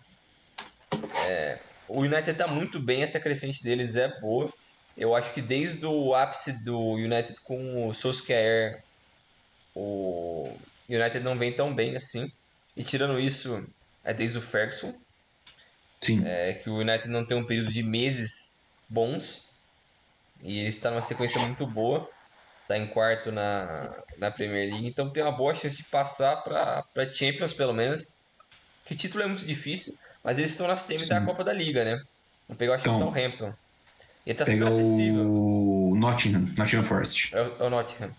É, 1.26 1.60
o 1.88 2.02
United 2.02 2.34
tá 2.38 2.48
muito 2.48 2.80
bem, 2.80 3.02
essa 3.02 3.20
crescente 3.20 3.64
deles 3.64 3.96
é 3.96 4.08
boa. 4.20 4.52
Eu 4.98 5.16
acho 5.16 5.34
que 5.34 5.42
desde 5.42 5.86
o 5.86 6.14
ápice 6.14 6.64
do 6.66 6.78
United 6.94 7.36
com 7.44 7.88
o 7.88 7.94
Solskjaer, 7.94 8.84
o 9.74 10.52
United 10.90 11.22
não 11.24 11.38
vem 11.38 11.56
tão 11.56 11.74
bem 11.74 11.96
assim. 11.96 12.28
E 12.76 12.84
tirando 12.84 13.20
isso, 13.20 13.66
é 14.04 14.14
desde 14.14 14.38
o 14.38 14.42
Ferguson, 14.42 14.94
Sim. 16.04 16.22
é 16.26 16.54
que 16.54 16.70
o 16.70 16.78
United 16.78 17.08
não 17.08 17.26
tem 17.26 17.38
um 17.38 17.46
período 17.46 17.72
de 17.72 17.82
meses 17.84 18.60
bons. 18.90 19.48
E 20.42 20.60
ele 20.60 20.70
está 20.70 20.90
numa 20.90 21.02
sequência 21.02 21.40
muito 21.42 21.66
boa. 21.66 22.10
Está 22.70 22.78
em 22.78 22.86
quarto 22.86 23.32
na, 23.32 24.00
na 24.20 24.30
Premier 24.30 24.70
League. 24.72 24.88
Então 24.88 25.10
tem 25.10 25.24
uma 25.24 25.32
boa 25.32 25.56
chance 25.56 25.78
de 25.78 25.84
passar 25.86 26.36
para 26.44 27.10
Champions, 27.10 27.52
pelo 27.52 27.74
menos. 27.74 28.22
Que 28.86 28.94
título 28.94 29.24
é 29.24 29.26
muito 29.26 29.44
difícil. 29.44 29.96
Mas 30.24 30.38
eles 30.38 30.52
estão 30.52 30.68
na 30.68 30.76
semi 30.78 31.04
da 31.08 31.20
Sim. 31.20 31.26
Copa 31.26 31.44
da 31.44 31.52
Liga, 31.52 31.84
né? 31.84 32.00
Vão 32.48 32.56
pegar 32.56 32.76
acho 32.76 32.84
que 32.84 32.90
o 32.92 32.94
Então, 32.94 33.08
Southampton. 33.08 33.52
E 34.24 34.34
tá 34.36 34.46
super 34.46 34.68
acessível. 34.68 35.26
o 35.28 35.96
Nottingham, 35.98 36.42
Nottingham 36.56 36.84
Forest. 36.84 37.36
É 37.36 37.42
o, 37.42 37.56
é 37.60 37.64
o 37.64 37.70
Nottingham. 37.72 38.16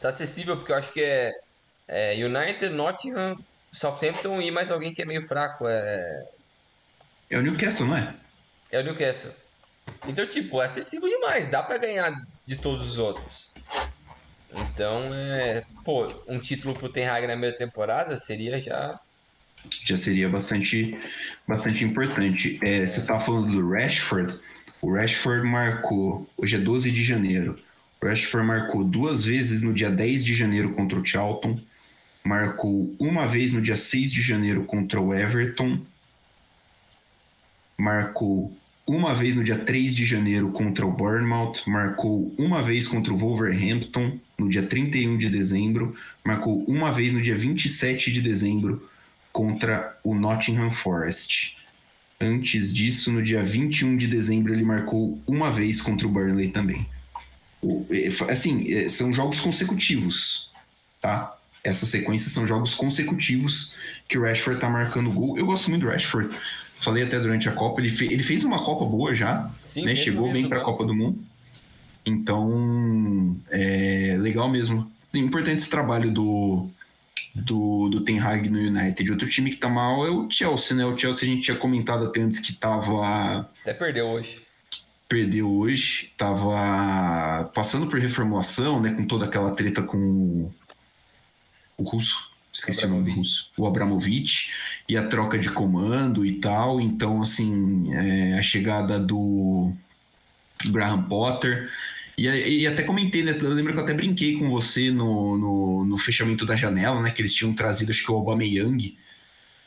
Tá 0.00 0.08
acessível 0.08 0.56
porque 0.56 0.72
eu 0.72 0.76
acho 0.76 0.92
que 0.92 1.00
é, 1.00 1.32
é 1.86 2.14
United, 2.24 2.70
Nottingham, 2.70 3.36
Southampton 3.70 4.42
e 4.42 4.50
mais 4.50 4.72
alguém 4.72 4.92
que 4.92 5.02
é 5.02 5.04
meio 5.04 5.22
fraco. 5.22 5.68
É, 5.68 6.24
É 7.30 7.38
o 7.38 7.42
Newcastle, 7.42 7.86
não 7.86 7.96
é? 7.96 8.12
é 8.72 8.80
o 8.80 8.82
Newcastle. 8.82 9.30
Então, 10.08 10.26
tipo, 10.26 10.60
é 10.60 10.64
acessível 10.64 11.08
demais. 11.08 11.46
Dá 11.48 11.62
pra 11.62 11.78
ganhar 11.78 12.12
de 12.48 12.56
todos 12.56 12.80
os 12.80 12.96
outros. 12.96 13.52
Então, 14.50 15.10
é... 15.12 15.66
Pô, 15.84 16.10
um 16.26 16.38
título 16.38 16.72
pro 16.72 16.88
Ten 16.88 17.06
Hag 17.06 17.26
na 17.26 17.34
primeira 17.34 17.54
temporada 17.54 18.16
seria 18.16 18.58
já... 18.58 18.98
Já 19.84 19.96
seria 19.98 20.30
bastante, 20.30 20.96
bastante 21.46 21.84
importante. 21.84 22.58
É, 22.62 22.86
Você 22.86 23.04
tá 23.04 23.20
falando 23.20 23.52
do 23.52 23.70
Rashford. 23.70 24.40
O 24.80 24.94
Rashford 24.94 25.46
marcou. 25.46 26.26
Hoje 26.38 26.56
é 26.56 26.58
12 26.58 26.90
de 26.90 27.02
janeiro. 27.02 27.58
O 28.00 28.06
Rashford 28.06 28.46
marcou 28.46 28.82
duas 28.82 29.22
vezes 29.24 29.60
no 29.60 29.74
dia 29.74 29.90
10 29.90 30.24
de 30.24 30.34
janeiro 30.34 30.72
contra 30.72 30.98
o 30.98 31.04
Charlton. 31.04 31.60
Marcou 32.24 32.94
uma 32.98 33.26
vez 33.26 33.52
no 33.52 33.60
dia 33.60 33.76
6 33.76 34.10
de 34.10 34.22
janeiro 34.22 34.64
contra 34.64 34.98
o 34.98 35.12
Everton. 35.12 35.82
Marcou 37.76 38.56
uma 38.94 39.14
vez 39.14 39.34
no 39.34 39.44
dia 39.44 39.58
3 39.58 39.94
de 39.94 40.04
janeiro 40.04 40.50
contra 40.50 40.86
o 40.86 40.90
Bournemouth. 40.90 41.62
Marcou 41.66 42.34
uma 42.38 42.62
vez 42.62 42.88
contra 42.88 43.12
o 43.12 43.16
Wolverhampton 43.16 44.18
no 44.38 44.48
dia 44.48 44.62
31 44.62 45.18
de 45.18 45.28
dezembro. 45.28 45.94
Marcou 46.24 46.64
uma 46.64 46.92
vez 46.92 47.12
no 47.12 47.20
dia 47.20 47.36
27 47.36 48.10
de 48.10 48.20
dezembro 48.20 48.88
contra 49.32 49.98
o 50.02 50.14
Nottingham 50.14 50.70
Forest. 50.70 51.56
Antes 52.20 52.74
disso, 52.74 53.12
no 53.12 53.22
dia 53.22 53.42
21 53.42 53.96
de 53.96 54.08
dezembro, 54.08 54.52
ele 54.52 54.64
marcou 54.64 55.20
uma 55.26 55.50
vez 55.50 55.80
contra 55.80 56.06
o 56.06 56.10
Burnley 56.10 56.48
também. 56.48 56.86
É, 57.90 58.32
Assim, 58.32 58.72
é, 58.72 58.88
são 58.88 59.12
jogos 59.12 59.40
consecutivos, 59.40 60.50
tá? 61.00 61.36
Essas 61.62 61.88
sequências 61.88 62.32
são 62.32 62.46
jogos 62.46 62.74
consecutivos 62.74 63.76
que 64.08 64.16
o 64.16 64.22
Rashford 64.22 64.60
tá 64.60 64.68
marcando 64.70 65.10
gol. 65.10 65.38
Eu 65.38 65.46
gosto 65.46 65.70
muito 65.70 65.82
do 65.82 65.90
Rashford. 65.90 66.34
Falei 66.80 67.02
até 67.04 67.18
durante 67.18 67.48
a 67.48 67.52
Copa, 67.52 67.80
ele, 67.80 67.90
fe- 67.90 68.06
ele 68.12 68.22
fez 68.22 68.44
uma 68.44 68.62
Copa 68.64 68.84
boa 68.84 69.14
já, 69.14 69.50
Sim, 69.60 69.84
né? 69.84 69.94
Chegou 69.96 70.32
bem 70.32 70.48
para 70.48 70.58
a 70.58 70.60
banco. 70.60 70.72
Copa 70.72 70.86
do 70.86 70.94
Mundo. 70.94 71.18
Então, 72.06 73.36
é 73.50 74.16
legal 74.18 74.48
mesmo. 74.48 74.90
É 75.14 75.18
importante 75.18 75.58
esse 75.58 75.70
trabalho 75.70 76.10
do, 76.12 76.68
do, 77.34 77.88
do 77.88 78.00
Ten 78.02 78.18
Hag 78.20 78.48
no 78.48 78.58
United. 78.58 79.10
Outro 79.10 79.28
time 79.28 79.50
que 79.50 79.56
tá 79.56 79.68
mal 79.68 80.06
é 80.06 80.10
o 80.10 80.30
Chelsea, 80.30 80.76
né? 80.76 80.84
O 80.86 80.96
Chelsea 80.96 81.28
a 81.28 81.32
gente 81.32 81.42
tinha 81.44 81.56
comentado 81.56 82.06
até 82.06 82.20
antes 82.20 82.38
que 82.38 82.52
tava 82.54 83.48
Até 83.62 83.74
perdeu 83.74 84.06
hoje. 84.06 84.40
perdeu 85.08 85.50
hoje, 85.50 86.12
tava 86.16 87.50
passando 87.54 87.86
por 87.88 87.98
reformulação, 87.98 88.80
né? 88.80 88.92
Com 88.92 89.04
toda 89.06 89.24
aquela 89.24 89.50
treta 89.50 89.82
com 89.82 89.96
o, 89.98 90.54
o 91.76 91.82
russo. 91.82 92.27
Esqueci 92.52 92.84
o 92.84 92.88
nome 92.88 93.12
russo. 93.12 93.50
O 93.56 93.66
Abramovich 93.66 94.50
e 94.88 94.96
a 94.96 95.06
troca 95.06 95.38
de 95.38 95.50
comando 95.50 96.24
e 96.24 96.32
tal. 96.32 96.80
Então, 96.80 97.20
assim, 97.22 97.92
é, 97.94 98.38
a 98.38 98.42
chegada 98.42 98.98
do 98.98 99.72
Graham 100.66 101.02
Potter. 101.02 101.70
E, 102.16 102.26
e 102.26 102.66
até 102.66 102.82
comentei, 102.82 103.22
né? 103.22 103.36
Eu 103.40 103.50
lembro 103.50 103.72
que 103.72 103.78
eu 103.78 103.84
até 103.84 103.94
brinquei 103.94 104.36
com 104.38 104.50
você 104.50 104.90
no, 104.90 105.38
no, 105.38 105.84
no 105.84 105.98
fechamento 105.98 106.44
da 106.44 106.56
janela, 106.56 107.00
né? 107.00 107.10
Que 107.10 107.22
eles 107.22 107.32
tinham 107.32 107.54
trazido, 107.54 107.92
acho 107.92 108.04
que 108.04 108.10
o 108.10 108.16
Aubameyang, 108.16 108.96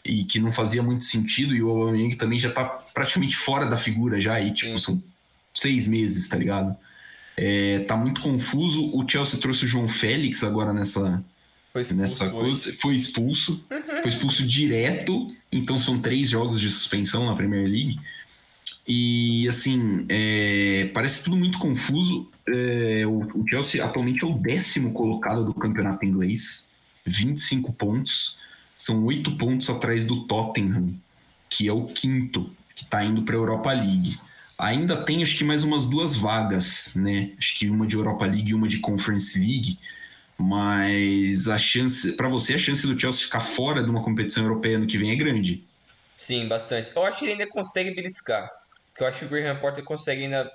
e 0.03 0.23
que 0.25 0.39
não 0.39 0.51
fazia 0.51 0.83
muito 0.83 1.05
sentido. 1.05 1.55
E 1.55 1.63
o 1.63 1.69
Aubameyang 1.69 2.15
também 2.17 2.39
já 2.39 2.51
tá 2.51 2.65
praticamente 2.65 3.37
fora 3.37 3.65
da 3.65 3.77
figura 3.77 4.19
já. 4.19 4.41
E, 4.41 4.49
Sim. 4.49 4.55
tipo, 4.55 4.79
são 4.79 5.03
seis 5.53 5.87
meses, 5.87 6.27
tá 6.27 6.37
ligado? 6.37 6.75
É, 7.37 7.79
tá 7.87 7.95
muito 7.95 8.21
confuso. 8.21 8.91
O 8.93 9.07
Chelsea 9.07 9.39
trouxe 9.39 9.65
o 9.65 9.67
João 9.67 9.87
Félix 9.87 10.43
agora 10.43 10.73
nessa, 10.73 11.23
Foi 11.71 11.81
expulso 11.81 12.01
nessa 12.01 12.29
coisa. 12.29 12.73
Foi 12.73 12.95
expulso. 12.95 13.65
Foi 13.69 14.07
expulso 14.07 14.47
direto. 14.47 15.27
Então 15.51 15.79
são 15.79 16.01
três 16.01 16.29
jogos 16.29 16.59
de 16.59 16.69
suspensão 16.69 17.25
na 17.25 17.35
Premier 17.35 17.67
League. 17.67 17.99
E 18.87 19.47
assim, 19.47 20.05
é, 20.09 20.89
parece 20.93 21.23
tudo 21.23 21.37
muito 21.37 21.59
confuso. 21.59 22.29
É, 22.47 23.05
o, 23.05 23.19
o 23.19 23.45
Chelsea 23.49 23.83
atualmente 23.83 24.23
é 24.23 24.27
o 24.27 24.33
décimo 24.33 24.91
colocado 24.91 25.45
do 25.45 25.53
campeonato 25.53 26.05
inglês, 26.05 26.71
25 27.05 27.71
pontos. 27.73 28.39
São 28.77 29.05
oito 29.05 29.37
pontos 29.37 29.69
atrás 29.69 30.05
do 30.05 30.25
Tottenham, 30.25 30.95
que 31.49 31.67
é 31.67 31.73
o 31.73 31.85
quinto, 31.85 32.49
que 32.75 32.83
está 32.83 33.03
indo 33.03 33.21
para 33.21 33.35
a 33.35 33.37
Europa 33.37 33.71
League. 33.71 34.17
Ainda 34.57 34.97
tem, 34.97 35.23
acho 35.23 35.37
que, 35.37 35.43
mais 35.43 35.63
umas 35.63 35.85
duas 35.85 36.15
vagas, 36.15 36.93
né? 36.95 37.31
Acho 37.37 37.57
que 37.57 37.69
uma 37.69 37.87
de 37.87 37.95
Europa 37.95 38.25
League 38.25 38.49
e 38.49 38.53
uma 38.53 38.67
de 38.67 38.79
Conference 38.79 39.37
League. 39.39 39.79
Mas 40.41 41.47
a 41.47 41.57
chance, 41.57 42.13
para 42.13 42.27
você, 42.27 42.55
a 42.55 42.57
chance 42.57 42.85
do 42.87 42.99
Chelsea 42.99 43.23
ficar 43.23 43.41
fora 43.41 43.83
de 43.83 43.89
uma 43.89 44.03
competição 44.03 44.43
europeia 44.43 44.79
no 44.79 44.87
que 44.87 44.97
vem 44.97 45.11
é 45.11 45.15
grande. 45.15 45.63
Sim, 46.17 46.47
bastante. 46.47 46.91
Eu 46.95 47.03
acho 47.05 47.19
que 47.19 47.25
ele 47.25 47.33
ainda 47.33 47.47
consegue 47.47 47.93
beliscar. 47.93 48.49
Porque 48.89 49.03
eu 49.03 49.07
acho 49.07 49.19
que 49.19 49.25
o 49.25 49.29
Graham 49.29 49.57
Potter 49.57 49.83
consegue 49.83 50.23
ainda 50.23 50.51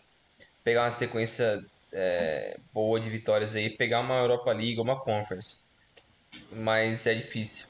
pegar 0.65 0.85
uma 0.85 0.91
sequência 0.91 1.65
é, 1.93 2.59
boa 2.75 2.99
de 2.99 3.09
vitórias 3.09 3.55
aí, 3.55 3.71
pegar 3.71 4.01
uma 4.01 4.15
Europa 4.15 4.53
League 4.53 4.81
uma 4.81 4.99
Conference. 4.99 5.61
Mas 6.53 7.07
é 7.07 7.15
difícil. 7.15 7.69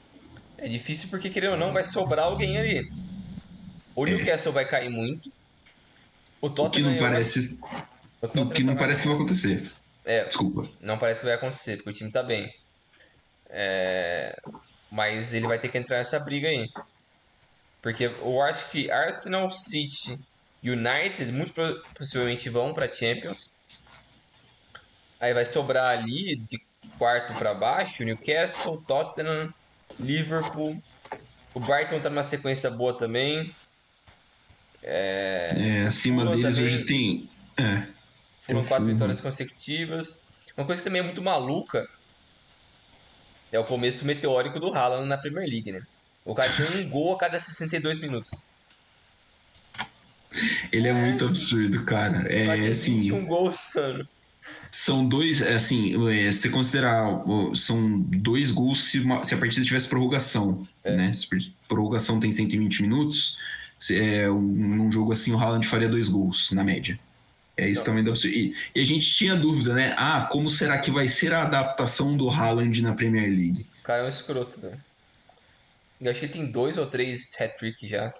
É 0.57 0.67
difícil 0.67 1.09
porque, 1.09 1.29
querendo 1.29 1.51
ou 1.51 1.57
não, 1.57 1.71
vai 1.71 1.83
sobrar 1.83 2.25
alguém 2.25 2.57
ali. 2.57 2.89
O 3.95 4.05
Newcastle 4.05 4.51
vai 4.51 4.65
cair 4.65 4.89
muito. 4.89 5.31
O 6.41 6.47
O 6.47 6.49
que 6.49 6.55
Tottenham, 6.55 6.91
não 6.91 6.99
parece, 6.99 7.59
o 8.21 8.25
o 8.25 8.27
Tottenham 8.27 8.49
que 8.49 8.63
não 8.63 8.75
parece 8.75 9.01
que 9.01 9.07
vai 9.07 9.17
acontecer. 9.17 9.71
É, 10.09 10.23
Desculpa. 10.23 10.69
não 10.79 10.97
parece 10.97 11.19
que 11.19 11.25
vai 11.25 11.35
acontecer, 11.35 11.75
porque 11.77 11.89
o 11.89 11.93
time 11.93 12.09
tá 12.09 12.23
bem. 12.23 12.49
É, 13.49 14.39
Mas 14.89 15.33
ele 15.33 15.45
vai 15.47 15.59
ter 15.59 15.67
que 15.67 15.77
entrar 15.77 15.97
nessa 15.97 16.17
briga 16.21 16.47
aí. 16.47 16.69
Porque 17.81 18.05
eu 18.05 18.41
acho 18.41 18.71
que 18.71 18.89
Arsenal, 18.89 19.51
City, 19.51 20.17
United 20.63 21.29
muito 21.33 21.53
possivelmente 21.93 22.49
vão 22.49 22.73
pra 22.73 22.89
Champions. 22.89 23.59
Aí 25.19 25.33
vai 25.33 25.43
sobrar 25.43 25.97
ali 25.97 26.37
de 26.37 26.57
quarto 26.97 27.33
pra 27.33 27.53
baixo, 27.53 28.03
Newcastle, 28.05 28.81
Tottenham, 28.85 29.53
Liverpool. 29.99 30.81
O 31.53 31.59
Brighton 31.59 31.99
tá 31.99 32.09
numa 32.09 32.23
sequência 32.23 32.69
boa 32.71 32.95
também. 32.95 33.53
É, 34.83 35.83
acima 35.87 36.21
Fulham 36.23 36.37
deles 36.39 36.55
também- 36.55 36.65
hoje 36.73 36.85
tem. 36.85 37.29
É, 37.57 37.87
Foram 38.47 38.61
Tem 38.61 38.69
quatro 38.69 38.85
vitórias 38.87 39.21
consecutivas. 39.21 40.27
Uma 40.55 40.65
coisa 40.65 40.81
que 40.81 40.87
também 40.87 41.01
é 41.01 41.03
muito 41.03 41.21
maluca 41.21 41.87
é 43.51 43.59
o 43.59 43.63
começo 43.63 44.05
meteórico 44.05 44.59
do 44.59 44.73
Haaland 44.73 45.07
na 45.07 45.17
Premier 45.17 45.47
League, 45.47 45.71
né? 45.71 45.81
O 46.25 46.33
cara 46.33 46.51
tem 46.51 46.65
um 46.65 46.89
gol 46.89 47.13
a 47.13 47.17
cada 47.17 47.39
62 47.39 47.99
minutos. 47.99 48.47
Ele 50.71 50.87
é, 50.87 50.91
É, 50.91 50.93
muito 50.93 51.23
sim. 51.25 51.29
absurdo, 51.31 51.83
cara. 51.85 52.27
É 52.31 52.67
assim. 52.69 52.99
21 52.99 53.25
gols, 53.25 53.67
mano. 53.75 54.07
São 54.71 55.07
dois, 55.07 55.41
é, 55.41 55.53
assim, 55.55 55.93
é, 56.09 56.31
se 56.31 56.39
você 56.41 56.49
considerar, 56.49 57.05
são 57.53 57.99
dois 58.01 58.51
gols 58.51 58.83
se, 58.91 58.99
uma- 58.99 59.23
se 59.23 59.33
a 59.33 59.37
partida 59.37 59.65
tivesse 59.65 59.87
prorrogação, 59.87 60.67
É. 60.83 60.95
né? 60.95 61.13
Se 61.13 61.27
prorrogação 61.67 62.19
tem 62.19 62.29
120 62.31 62.81
minutos, 62.81 63.37
se, 63.79 63.95
é, 63.97 64.29
um, 64.29 64.41
num 64.41 64.91
jogo 64.91 65.11
assim 65.11 65.31
o 65.33 65.37
Haaland 65.39 65.65
faria 65.67 65.87
dois 65.89 66.09
gols, 66.09 66.51
na 66.51 66.63
média. 66.63 66.99
É 67.57 67.67
isso 67.67 67.83
também 67.83 68.03
dá 68.03 68.11
pra... 68.11 68.19
e, 68.29 68.53
e 68.75 68.79
a 68.79 68.83
gente 68.83 69.11
tinha 69.11 69.35
dúvida, 69.35 69.73
né? 69.73 69.95
Ah, 69.97 70.27
como 70.31 70.47
será 70.47 70.77
que 70.77 70.91
vai 70.91 71.07
ser 71.07 71.33
a 71.33 71.41
adaptação 71.41 72.15
do 72.15 72.29
Haaland 72.29 72.81
na 72.83 72.93
Premier 72.93 73.27
League? 73.27 73.65
O 73.79 73.83
cara 73.83 74.03
é 74.03 74.05
um 74.05 74.09
escroto, 74.09 74.61
velho. 74.61 74.77
Eu 75.99 76.11
acho 76.11 76.19
que 76.19 76.25
ele 76.27 76.33
tem 76.33 76.45
dois 76.45 76.77
ou 76.77 76.85
três 76.85 77.35
hat-trick 77.39 77.87
já. 77.87 78.13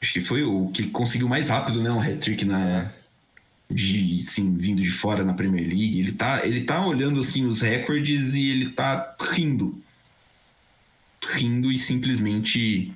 Acho 0.00 0.12
que 0.14 0.20
foi 0.22 0.42
o 0.42 0.70
que 0.70 0.88
conseguiu 0.88 1.28
mais 1.28 1.50
rápido, 1.50 1.82
né? 1.82 1.90
Um 1.90 2.00
hat-trick 2.00 2.44
na... 2.44 2.90
De, 3.68 4.22
sim, 4.22 4.56
vindo 4.56 4.80
de 4.80 4.90
fora 4.90 5.24
na 5.24 5.34
Premier 5.34 5.66
League. 5.66 5.98
Ele 6.00 6.12
tá, 6.12 6.46
ele 6.46 6.64
tá 6.64 6.86
olhando, 6.86 7.20
assim, 7.20 7.44
os 7.46 7.60
recordes 7.60 8.34
e 8.34 8.48
ele 8.48 8.70
tá 8.70 9.14
rindo. 9.20 9.82
Rindo 11.34 11.72
e 11.72 11.76
simplesmente 11.76 12.92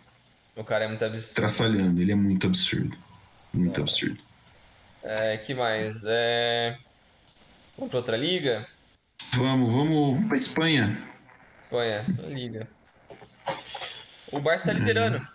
O 0.57 0.62
cara 0.62 0.84
é 0.84 0.88
muito 0.88 1.05
absurdo. 1.05 1.34
traçalhando. 1.34 2.01
Ele 2.01 2.12
é 2.12 2.14
muito 2.14 2.47
absurdo. 2.47 2.97
Muito 3.53 3.80
absurdo. 3.80 4.18
É, 5.03 5.38
que 5.38 5.55
mais? 5.55 6.05
É... 6.07 6.76
Vamos 7.76 7.90
pra 7.90 7.98
outra 7.98 8.16
liga? 8.16 8.66
Vamos, 9.34 9.72
vamos, 9.72 10.26
pra 10.26 10.36
Espanha. 10.36 11.09
Espanha, 11.62 12.05
liga. 12.28 12.68
O 14.30 14.40
Barça 14.40 14.72
tá 14.72 14.78
liderando. 14.78 15.26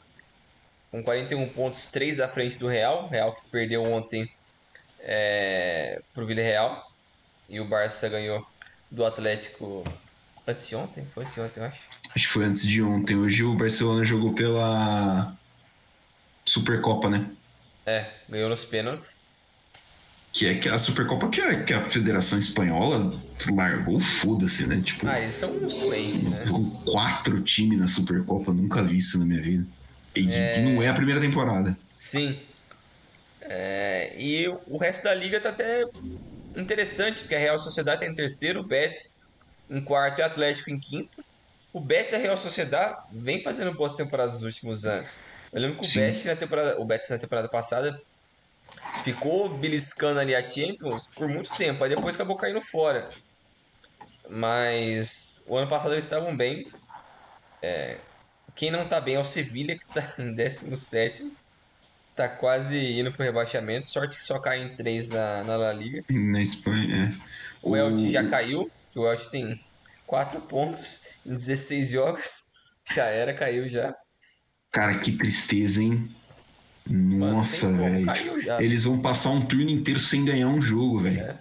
Com 0.92 1.04
41 1.04 1.50
pontos, 1.50 1.88
3 1.88 2.20
à 2.20 2.28
frente 2.28 2.58
do 2.58 2.68
Real. 2.68 3.10
Real 3.10 3.34
que 3.36 3.50
perdeu 3.50 3.84
ontem 3.84 4.32
é, 5.00 6.02
pro 6.14 6.26
Villarreal. 6.26 6.92
E 7.50 7.60
o 7.60 7.66
Barça 7.66 8.08
ganhou 8.10 8.46
do 8.90 9.06
Atlético 9.06 9.84
antes 10.48 10.68
de 10.68 10.76
ontem? 10.76 11.06
Foi 11.14 11.24
antes 11.24 11.36
de 11.36 11.42
ontem, 11.42 11.60
eu 11.60 11.66
acho. 11.66 11.88
Acho 12.16 12.28
que 12.28 12.34
foi 12.34 12.46
antes 12.46 12.66
de 12.66 12.82
ontem. 12.82 13.18
Hoje 13.18 13.44
o 13.44 13.56
Barcelona 13.56 14.06
jogou 14.06 14.34
pela 14.34 15.36
Supercopa, 16.46 17.10
né? 17.10 17.30
É, 17.86 18.10
ganhou 18.30 18.50
nos 18.50 18.66
pênaltis. 18.66 19.25
Que 20.38 20.48
é 20.48 20.56
que 20.56 20.68
a 20.68 20.78
Supercopa 20.78 21.30
que 21.30 21.40
a, 21.40 21.64
que 21.64 21.74
a 21.74 21.88
Federação 21.88 22.38
Espanhola 22.38 23.18
largou, 23.54 24.02
foda-se, 24.02 24.68
né? 24.68 24.82
Tipo, 24.84 25.08
Ah, 25.08 25.18
eles 25.18 25.32
são 25.34 25.50
uns 25.56 25.76
doentes, 25.76 26.24
né? 26.24 26.44
com 26.50 26.70
quatro 26.84 27.42
times 27.42 27.80
na 27.80 27.88
Supercopa. 27.88 28.52
Nunca 28.52 28.84
vi 28.84 28.98
isso 28.98 29.18
na 29.18 29.26
minha 29.26 29.42
vida. 29.42 29.66
E 30.14 30.30
É. 30.30 30.62
não 30.62 30.84
é 30.84 30.90
a 30.90 30.94
primeira 30.94 31.22
temporada. 31.22 31.78
Sim. 32.02 32.38
É, 33.42 34.14
e 34.22 34.46
o 34.68 34.76
resto 34.78 35.06
da 35.06 35.16
liga 35.16 35.40
tá 35.40 35.50
até 35.50 35.86
interessante, 36.58 37.22
porque 37.22 37.36
a 37.36 37.40
Real 37.40 37.58
Sociedade 37.58 38.02
tá 38.02 38.06
em 38.06 38.14
terceiro, 38.14 38.60
o 38.60 38.64
Betis 38.64 39.30
em 39.70 39.80
quarto 39.80 40.20
e 40.20 40.22
o 40.22 40.26
Atlético 40.26 40.70
em 40.70 40.78
quinto. 40.78 41.24
O 41.72 41.80
Betis 41.80 42.12
e 42.12 42.16
a 42.16 42.20
Real 42.20 42.38
Sociedade 42.38 42.98
vem 43.10 43.42
fazendo 43.42 43.74
boas 43.74 43.94
temporadas 43.94 44.34
nos 44.34 44.44
últimos 44.44 44.86
anos. 44.86 45.18
Eu 45.54 45.62
lembro 45.62 45.78
que 45.80 45.86
o 45.86 45.90
Sim. 45.90 46.00
Betis 46.02 46.26
na 46.26 46.36
temporada, 46.36 46.78
o 46.82 46.84
Betis 46.84 47.10
na 47.10 47.18
temporada 47.18 47.48
passada 47.48 48.02
ficou 49.04 49.50
beliscando 49.50 50.20
ali 50.20 50.36
a 50.36 50.46
Champions 50.46 51.08
por 51.08 51.28
muito 51.28 51.56
tempo, 51.56 51.84
aí 51.84 51.90
depois 51.90 52.16
acabou 52.16 52.36
caindo 52.36 52.62
fora. 52.62 53.10
Mas 54.30 55.44
o 55.48 55.58
ano 55.58 55.68
passado 55.68 55.94
eles 55.94 56.06
estavam 56.06 56.36
bem. 56.36 56.72
É, 57.62 58.00
quem 58.56 58.72
não 58.72 58.88
tá 58.88 59.00
bem 59.00 59.16
é 59.16 59.20
o 59.20 59.26
Sevilha, 59.26 59.78
que 59.78 59.86
tá 59.88 60.14
em 60.20 60.34
17 60.34 61.32
Tá 62.16 62.30
quase 62.30 62.98
indo 62.98 63.12
pro 63.12 63.26
rebaixamento. 63.26 63.90
Sorte 63.90 64.16
que 64.16 64.24
só 64.24 64.40
cai 64.40 64.64
em 64.64 64.74
3 64.74 65.10
na, 65.10 65.44
na 65.44 65.58
La 65.58 65.74
Liga. 65.74 66.02
Na 66.10 66.42
Espanha, 66.42 67.14
é. 67.14 67.26
O 67.62 67.76
Elche 67.76 68.10
já 68.10 68.26
caiu, 68.30 68.72
que 68.90 68.98
o 68.98 69.06
Elche 69.06 69.30
tem 69.30 69.60
4 70.08 70.40
pontos 70.42 71.08
em 71.26 71.34
16 71.34 71.90
jogos. 71.90 72.54
Já 72.94 73.06
era, 73.06 73.34
caiu 73.34 73.68
já. 73.68 73.94
Cara, 74.72 74.98
que 74.98 75.18
tristeza, 75.18 75.82
hein? 75.82 76.10
Nossa, 76.88 77.72
velho. 77.72 78.06
Eles 78.60 78.84
vão 78.84 79.00
passar 79.00 79.32
um 79.32 79.42
turno 79.42 79.70
inteiro 79.70 80.00
sem 80.00 80.24
ganhar 80.24 80.48
um 80.48 80.62
jogo, 80.62 81.00
velho. 81.00 81.20
É. 81.20 81.38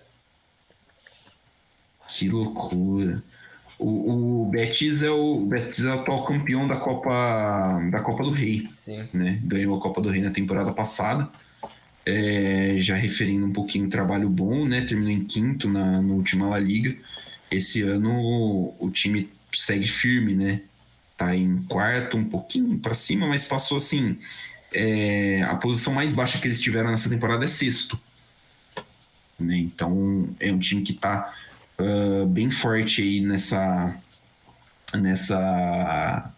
Que 2.10 2.28
loucura. 2.28 3.22
O, 3.78 4.42
o 4.42 4.46
Betis 4.46 5.02
é 5.02 5.10
o, 5.10 5.42
o 5.42 5.46
Betis 5.46 5.84
é 5.84 5.88
o 5.88 5.94
atual 5.94 6.24
campeão 6.24 6.66
da 6.66 6.76
Copa 6.76 7.80
da 7.90 8.00
Copa 8.00 8.22
do 8.22 8.30
Rei, 8.30 8.68
Sim. 8.70 9.08
né? 9.12 9.40
Ganhou 9.44 9.76
a 9.76 9.80
Copa 9.80 10.00
do 10.00 10.08
Rei 10.08 10.22
na 10.22 10.30
temporada 10.30 10.72
passada. 10.72 11.28
É, 12.06 12.76
já 12.78 12.94
referindo 12.94 13.46
um 13.46 13.52
pouquinho 13.52 13.86
o 13.86 13.90
trabalho 13.90 14.28
bom, 14.28 14.64
né? 14.64 14.82
Terminou 14.82 15.10
em 15.10 15.24
quinto 15.24 15.68
na, 15.68 16.00
na 16.00 16.14
última 16.14 16.48
La 16.48 16.58
Liga. 16.58 16.96
Esse 17.50 17.82
ano 17.82 18.12
o, 18.12 18.74
o 18.78 18.90
time 18.90 19.28
segue 19.52 19.88
firme, 19.88 20.34
né? 20.34 20.62
Tá 21.16 21.34
em 21.34 21.62
quarto, 21.64 22.16
um 22.16 22.24
pouquinho 22.24 22.78
para 22.78 22.94
cima, 22.94 23.26
mas 23.26 23.44
passou 23.44 23.76
assim. 23.76 24.18
É, 24.74 25.42
a 25.42 25.56
posição 25.56 25.92
mais 25.92 26.14
baixa 26.14 26.38
que 26.38 26.46
eles 26.46 26.60
tiveram 26.60 26.90
nessa 26.90 27.08
temporada 27.08 27.44
é 27.44 27.48
sexto. 27.48 27.98
Né? 29.38 29.56
Então 29.56 30.28
é 30.38 30.52
um 30.52 30.58
time 30.58 30.82
que 30.82 30.92
tá 30.92 31.32
ah, 31.78 32.26
bem 32.26 32.50
forte 32.50 33.02
aí 33.02 33.20
nessa 33.20 33.94
nessa 34.94 36.32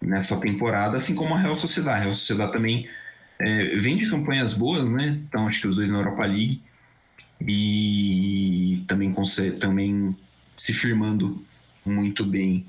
nessa 0.00 0.40
temporada, 0.40 0.96
assim 0.96 1.14
como 1.14 1.34
a 1.34 1.38
Real 1.38 1.56
Sociedade. 1.56 1.98
A 1.98 2.02
Real 2.04 2.14
Sociedade 2.14 2.52
também 2.52 2.88
é, 3.38 3.76
vem 3.76 3.98
de 3.98 4.08
campanhas 4.08 4.54
boas, 4.54 4.88
né? 4.88 5.20
Então 5.28 5.46
acho 5.46 5.60
que 5.60 5.68
os 5.68 5.76
dois 5.76 5.90
na 5.90 5.98
Europa 5.98 6.24
League 6.24 6.62
e 7.46 8.82
também 8.86 9.14
também 9.58 10.16
se 10.56 10.72
firmando 10.72 11.44
muito 11.84 12.24
bem. 12.24 12.66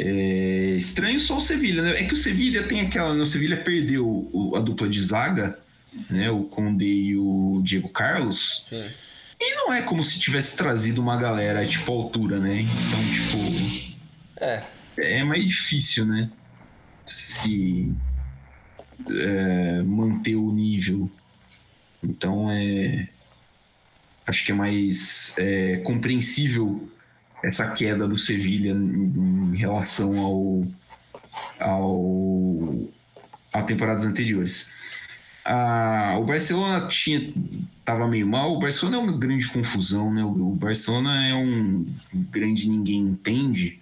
É, 0.00 0.74
estranho 0.76 1.18
só 1.18 1.38
o 1.38 1.40
Sevilha, 1.40 1.82
né? 1.82 2.00
É 2.00 2.04
que 2.04 2.12
o 2.14 2.16
Sevilha 2.16 2.62
tem 2.62 2.80
aquela, 2.82 3.14
né? 3.14 3.20
o 3.20 3.26
Sevilha 3.26 3.56
perdeu 3.64 4.06
o- 4.32 4.54
a 4.54 4.60
dupla 4.60 4.88
de 4.88 5.00
zaga, 5.02 5.58
né? 6.12 6.30
O 6.30 6.44
Conde 6.44 6.84
e 6.86 7.16
o 7.16 7.60
Diego 7.64 7.88
Carlos. 7.88 8.58
Sim. 8.68 8.86
E 9.40 9.54
não 9.56 9.72
é 9.72 9.82
como 9.82 10.00
se 10.02 10.20
tivesse 10.20 10.56
trazido 10.56 11.00
uma 11.00 11.16
galera, 11.16 11.66
tipo, 11.66 11.90
à 11.90 11.94
altura, 11.96 12.38
né? 12.38 12.60
Então, 12.60 13.00
tipo, 13.12 14.40
É. 14.40 14.64
é 14.98 15.24
mais 15.24 15.44
difícil, 15.46 16.06
né? 16.06 16.30
Se 17.04 17.92
é, 19.10 19.82
manter 19.82 20.36
o 20.36 20.52
nível. 20.52 21.10
Então, 22.02 22.48
é. 22.50 23.08
Acho 24.26 24.44
que 24.44 24.52
é 24.52 24.54
mais 24.54 25.34
é, 25.38 25.78
compreensível 25.78 26.88
essa 27.42 27.70
queda 27.72 28.06
do 28.08 28.18
Sevilha 28.18 28.70
em, 28.72 29.52
em 29.52 29.56
relação 29.56 30.18
ao, 30.18 30.66
ao 31.60 32.88
a 33.52 33.62
temporadas 33.62 34.04
anteriores. 34.04 34.70
Ah, 35.44 36.16
o 36.18 36.24
Barcelona 36.24 36.86
tinha 36.88 37.32
tava 37.84 38.06
meio 38.06 38.26
mal. 38.28 38.54
O 38.54 38.58
Barcelona 38.58 38.98
é 38.98 39.00
uma 39.00 39.16
grande 39.16 39.48
confusão, 39.48 40.12
né? 40.12 40.22
O, 40.22 40.50
o 40.52 40.54
Barcelona 40.54 41.26
é 41.26 41.34
um 41.34 41.86
grande 42.12 42.68
ninguém 42.68 42.98
entende, 42.98 43.80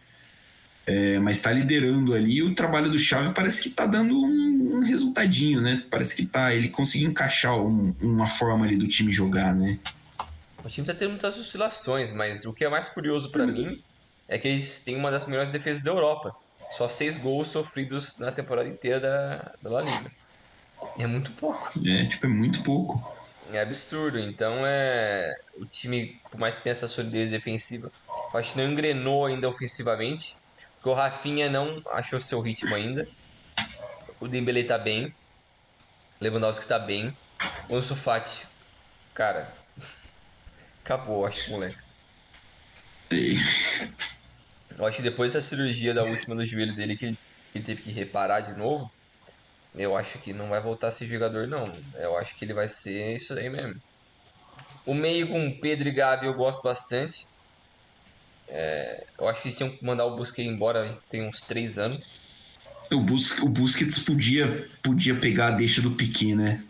é, 0.87 1.19
mas 1.19 1.39
está 1.39 1.53
liderando 1.53 2.15
ali. 2.15 2.41
O 2.43 2.55
trabalho 2.55 2.89
do 2.91 2.99
Xavi 2.99 3.35
parece 3.35 3.61
que 3.61 3.69
está 3.69 3.85
dando 3.85 4.15
um, 4.17 4.77
um 4.77 4.81
resultadinho, 4.81 5.61
né? 5.61 5.83
Parece 5.91 6.15
que 6.15 6.25
tá 6.25 6.55
ele 6.55 6.69
conseguiu 6.69 7.11
encaixar 7.11 7.59
um- 7.61 7.93
uma 8.01 8.29
forma 8.29 8.65
ali 8.65 8.77
do 8.77 8.87
time 8.87 9.11
jogar, 9.11 9.53
né? 9.53 9.79
O 10.67 10.69
time 10.69 10.85
tá 10.85 10.93
tendo 10.93 11.11
muitas 11.11 11.39
oscilações, 11.39 12.11
mas 12.11 12.45
o 12.45 12.53
que 12.53 12.64
é 12.64 12.69
mais 12.69 12.89
curioso 12.89 13.31
pra 13.31 13.47
mim 13.47 13.77
é 14.27 14.37
que 14.37 14.49
eles 14.49 14.83
têm 14.83 14.97
uma 14.97 15.12
das 15.12 15.25
melhores 15.25 15.49
defesas 15.49 15.85
da 15.85 15.93
Europa. 15.93 16.33
Só 16.73 16.89
seis 16.89 17.17
gols 17.19 17.47
sofridos 17.47 18.19
na 18.19 18.33
temporada 18.33 18.69
inteira 18.69 18.99
da, 18.99 19.53
da 19.62 19.71
La 19.71 19.83
Liga. 19.83 20.11
É 20.99 21.07
muito 21.07 21.31
pouco. 21.35 21.71
É, 21.87 22.09
tipo, 22.09 22.27
é 22.27 22.29
muito 22.29 22.64
pouco. 22.64 23.01
É 23.53 23.61
absurdo. 23.61 24.19
Então 24.19 24.67
é. 24.67 25.33
O 25.57 25.67
time, 25.67 26.21
por 26.33 26.41
mais 26.41 26.57
que 26.57 26.64
tenha 26.64 26.73
essa 26.73 26.89
solidez 26.89 27.31
defensiva, 27.31 27.89
eu 28.35 28.41
acho 28.41 28.55
que 28.55 28.59
não 28.59 28.69
engrenou 28.69 29.25
ainda 29.25 29.49
ofensivamente. 29.49 30.35
Porque 30.75 30.89
o 30.89 30.95
Rafinha 30.95 31.49
não 31.49 31.81
achou 31.93 32.19
seu 32.19 32.41
ritmo 32.41 32.75
ainda. 32.75 33.07
O 34.19 34.27
Dembele 34.27 34.64
tá 34.64 34.77
bem. 34.77 35.14
Lewandowski 36.21 36.67
tá 36.67 36.77
bem. 36.77 37.17
O 37.69 37.77
Ansu 37.77 37.95
Fati, 37.95 38.49
cara. 39.14 39.56
Acabou, 40.87 41.26
acho 41.26 41.45
que 41.45 41.51
moleque. 41.51 41.76
Eu 44.78 44.87
acho 44.87 44.99
que 44.99 45.03
depois 45.03 45.32
dessa 45.32 45.49
cirurgia 45.49 45.93
da 45.93 46.05
última 46.05 46.37
do 46.37 46.47
joelho 46.47 46.76
dele, 46.76 46.97
que 46.97 47.07
ele, 47.07 47.18
teve 47.64 47.82
que 47.82 47.91
reparar 47.91 48.41
de 48.41 48.57
novo, 48.57 48.89
eu 49.74 49.97
acho 49.97 50.20
que 50.20 50.32
não 50.32 50.49
vai 50.49 50.62
voltar 50.62 50.89
a 50.89 50.93
ser 50.93 51.09
jogador, 51.09 51.49
não. 51.49 51.64
Eu 51.97 52.16
acho 52.16 52.37
que 52.37 52.45
ele 52.45 52.55
vai 52.55 52.68
ser 52.68 53.16
isso 53.16 53.32
aí 53.34 53.51
mesmo. 53.51 53.74
O 54.87 54.95
meio 54.95 55.26
com 55.26 55.59
Pedro 55.61 55.89
e 55.89 55.93
Gabi 55.93 56.26
eu 56.26 56.34
gosto 56.34 56.62
bastante. 56.62 57.26
É, 58.49 59.07
eu 59.18 59.28
acho 59.28 59.43
que 59.43 59.49
eles 59.49 59.59
tinham 59.59 59.76
que 59.76 59.84
mandar 59.84 60.05
o 60.05 60.14
Busquets 60.14 60.49
embora 60.49 60.89
tem 61.09 61.26
uns 61.26 61.41
3 61.41 61.78
anos. 61.78 61.99
O, 62.93 63.01
Bus 63.01 63.37
o 63.41 63.49
Busquets 63.49 63.99
podia, 63.99 64.68
podia 64.84 65.18
pegar 65.18 65.49
a 65.49 65.57
deixa 65.57 65.82
do 65.82 65.97
Piquet, 65.97 66.37
né? 66.37 66.62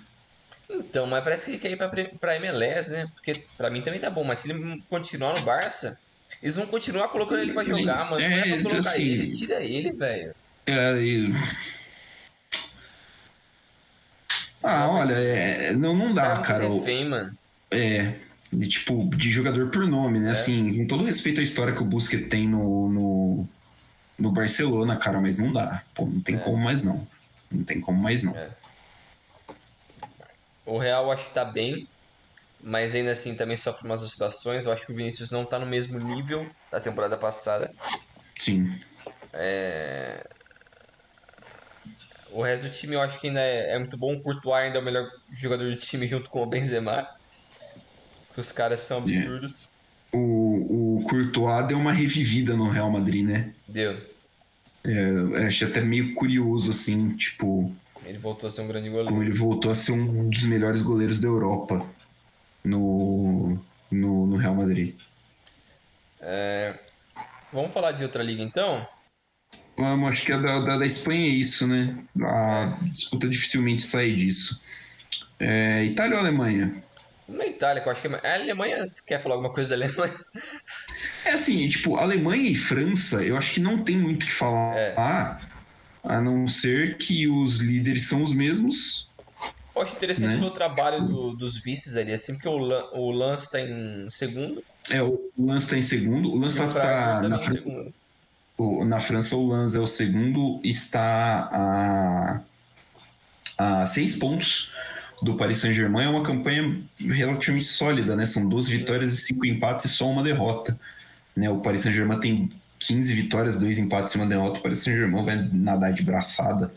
Então, 0.78 1.06
mas 1.06 1.22
parece 1.22 1.46
que 1.46 1.52
ele 1.52 1.58
quer 1.58 1.70
ir 1.70 1.76
pra, 1.76 1.88
pra 2.18 2.36
MLS, 2.36 2.90
né? 2.90 3.08
Porque 3.14 3.44
pra 3.56 3.70
mim 3.70 3.82
também 3.82 4.00
tá 4.00 4.10
bom, 4.10 4.24
mas 4.24 4.40
se 4.40 4.50
ele 4.50 4.82
continuar 4.88 5.34
no 5.38 5.44
Barça, 5.44 5.98
eles 6.42 6.56
vão 6.56 6.66
continuar 6.66 7.08
colocando 7.08 7.40
ele 7.40 7.52
pra 7.52 7.64
jogar, 7.64 8.10
mano. 8.10 8.20
Não 8.20 8.36
é 8.36 8.42
pra 8.42 8.62
colocar 8.62 8.78
assim, 8.78 9.02
ele, 9.02 9.30
tira 9.30 9.62
ele, 9.62 9.92
velho. 9.92 10.34
É, 10.66 11.02
e... 11.02 11.32
Ah, 14.62 14.88
olha, 14.90 15.14
é, 15.14 15.72
não, 15.72 15.94
não 15.94 16.12
dá, 16.12 16.38
cara. 16.40 16.68
Refém, 16.68 17.04
mano. 17.04 17.36
É, 17.70 18.14
de, 18.52 18.68
tipo, 18.68 19.08
de 19.16 19.30
jogador 19.30 19.70
por 19.70 19.86
nome, 19.86 20.18
né? 20.18 20.28
É. 20.28 20.30
Assim, 20.32 20.76
com 20.76 20.86
todo 20.86 21.04
respeito 21.04 21.40
à 21.40 21.42
história 21.42 21.72
que 21.74 21.82
o 21.82 21.86
Busquets 21.86 22.28
tem 22.28 22.48
no, 22.48 22.88
no, 22.88 23.48
no 24.18 24.32
Barcelona, 24.32 24.96
cara, 24.96 25.20
mas 25.20 25.38
não 25.38 25.52
dá. 25.52 25.82
Pô, 25.94 26.04
não 26.06 26.20
tem 26.20 26.36
é. 26.36 26.38
como 26.38 26.56
mais 26.56 26.82
não. 26.82 27.06
Não 27.50 27.64
tem 27.64 27.80
como 27.80 28.00
mais 28.02 28.22
não. 28.22 28.36
É. 28.36 28.50
O 30.66 30.78
Real 30.78 31.10
acho 31.12 31.28
que 31.28 31.34
tá 31.34 31.44
bem, 31.44 31.88
mas 32.60 32.94
ainda 32.94 33.12
assim 33.12 33.36
também 33.36 33.56
sofre 33.56 33.84
umas 33.84 34.02
oscilações. 34.02 34.66
Eu 34.66 34.72
acho 34.72 34.84
que 34.84 34.92
o 34.92 34.96
Vinícius 34.96 35.30
não 35.30 35.44
tá 35.44 35.58
no 35.58 35.66
mesmo 35.66 35.98
nível 35.98 36.50
da 36.70 36.80
temporada 36.80 37.16
passada. 37.16 37.72
Sim. 38.34 38.76
É... 39.32 40.28
O 42.32 42.42
resto 42.42 42.64
do 42.64 42.70
time 42.70 42.94
eu 42.94 43.00
acho 43.00 43.20
que 43.20 43.28
ainda 43.28 43.40
é, 43.40 43.74
é, 43.74 43.78
muito 43.78 43.96
bom. 43.96 44.14
O 44.14 44.20
Courtois 44.20 44.64
ainda 44.64 44.78
é 44.78 44.80
o 44.80 44.84
melhor 44.84 45.08
jogador 45.32 45.70
do 45.70 45.76
time 45.76 46.06
junto 46.06 46.28
com 46.28 46.42
o 46.42 46.46
Benzema. 46.46 47.08
Os 48.36 48.52
caras 48.52 48.80
são 48.80 48.98
absurdos. 48.98 49.70
É. 50.12 50.16
O, 50.16 50.98
o 50.98 51.04
Courtois 51.04 51.68
deu 51.68 51.78
uma 51.78 51.92
revivida 51.92 52.54
no 52.54 52.68
Real 52.68 52.90
Madrid, 52.90 53.24
né? 53.24 53.54
Deu. 53.66 53.96
É, 54.84 55.46
acho 55.46 55.64
até 55.64 55.80
meio 55.80 56.14
curioso, 56.14 56.70
assim, 56.70 57.16
tipo... 57.16 57.74
Ele 58.06 58.18
voltou 58.18 58.46
a 58.46 58.50
ser 58.50 58.60
um 58.62 58.68
grande 58.68 58.88
goleiro. 58.88 59.10
Como 59.10 59.22
ele 59.22 59.32
voltou 59.32 59.70
a 59.70 59.74
ser 59.74 59.92
um 59.92 60.30
dos 60.30 60.44
melhores 60.44 60.80
goleiros 60.80 61.18
da 61.18 61.26
Europa 61.26 61.84
no, 62.62 63.58
no, 63.90 64.26
no 64.26 64.36
Real 64.36 64.54
Madrid. 64.54 64.94
É, 66.20 66.78
vamos 67.52 67.72
falar 67.72 67.92
de 67.92 68.04
outra 68.04 68.22
liga 68.22 68.42
então? 68.42 68.86
Vamos, 69.76 70.10
acho 70.10 70.24
que 70.24 70.32
a 70.32 70.38
da, 70.38 70.60
da, 70.60 70.78
da 70.78 70.86
Espanha 70.86 71.26
é 71.26 71.30
isso, 71.30 71.66
né? 71.66 71.96
A 72.22 72.78
é. 72.80 72.84
disputa 72.90 73.28
dificilmente 73.28 73.82
sai 73.82 74.12
disso. 74.12 74.60
É, 75.38 75.84
Itália 75.84 76.16
ou 76.16 76.20
Alemanha? 76.20 76.82
Na 77.28 77.44
Itália, 77.44 77.82
que 77.82 77.88
eu 77.88 77.92
acho 77.92 78.02
que 78.02 78.08
é 78.08 78.30
a 78.30 78.34
Alemanha. 78.34 78.86
Você 78.86 79.04
quer 79.04 79.20
falar 79.20 79.34
alguma 79.34 79.52
coisa 79.52 79.76
da 79.76 79.84
Alemanha? 79.84 80.14
É 81.24 81.32
assim, 81.32 81.68
tipo, 81.68 81.96
Alemanha 81.96 82.48
e 82.48 82.54
França, 82.54 83.22
eu 83.24 83.36
acho 83.36 83.52
que 83.52 83.58
não 83.58 83.82
tem 83.82 83.96
muito 83.96 84.22
o 84.22 84.26
que 84.26 84.32
falar. 84.32 84.76
É. 84.76 84.94
A 86.06 86.20
não 86.20 86.46
ser 86.46 86.96
que 86.98 87.28
os 87.28 87.58
líderes 87.58 88.08
são 88.08 88.22
os 88.22 88.32
mesmos. 88.32 89.08
Eu 89.74 89.82
acho 89.82 89.94
interessante 89.94 90.40
né? 90.40 90.46
o 90.46 90.50
trabalho 90.50 91.02
do, 91.06 91.36
dos 91.36 91.58
vices 91.62 91.96
ali, 91.96 92.12
assim, 92.12 92.34
porque 92.34 92.48
o, 92.48 92.56
Lan, 92.56 92.84
o 92.92 93.10
Lance 93.10 93.46
está 93.46 93.60
em 93.60 94.08
segundo. 94.10 94.64
É, 94.90 95.02
o 95.02 95.20
Lance 95.38 95.66
está 95.66 95.76
em 95.76 95.82
segundo. 95.82 96.30
O 96.30 96.38
Lance 96.38 96.54
está 96.54 96.80
tá, 96.80 97.28
na, 97.28 97.38
Fran... 97.38 97.92
na 98.86 98.98
França, 99.00 99.36
o 99.36 99.46
Lance 99.46 99.76
é 99.76 99.80
o 99.80 99.86
segundo, 99.86 100.60
está 100.64 102.40
a, 103.58 103.80
a 103.82 103.86
seis 103.86 104.16
pontos 104.16 104.72
do 105.22 105.36
Paris 105.36 105.58
Saint-Germain. 105.58 106.06
É 106.06 106.08
uma 106.08 106.22
campanha 106.22 106.80
relativamente 106.98 107.66
sólida, 107.66 108.16
né? 108.16 108.24
São 108.24 108.48
12 108.48 108.70
Sim. 108.70 108.78
vitórias 108.78 109.14
e 109.14 109.26
5 109.26 109.44
empates 109.46 109.84
e 109.84 109.88
só 109.88 110.08
uma 110.08 110.22
derrota. 110.22 110.78
Né? 111.34 111.50
O 111.50 111.60
Paris 111.60 111.82
Saint-Germain 111.82 112.20
tem 112.20 112.50
15 112.78 113.14
vitórias, 113.14 113.58
2 113.58 113.78
empates 113.78 114.14
e 114.14 114.16
uma 114.16 114.26
derrota. 114.26 114.60
Parece 114.60 114.84
que 114.84 114.90
o 114.90 114.92
Saint-Germain 114.92 115.24
vai 115.24 115.48
nadar 115.52 115.92
de 115.92 116.02
braçada, 116.02 116.72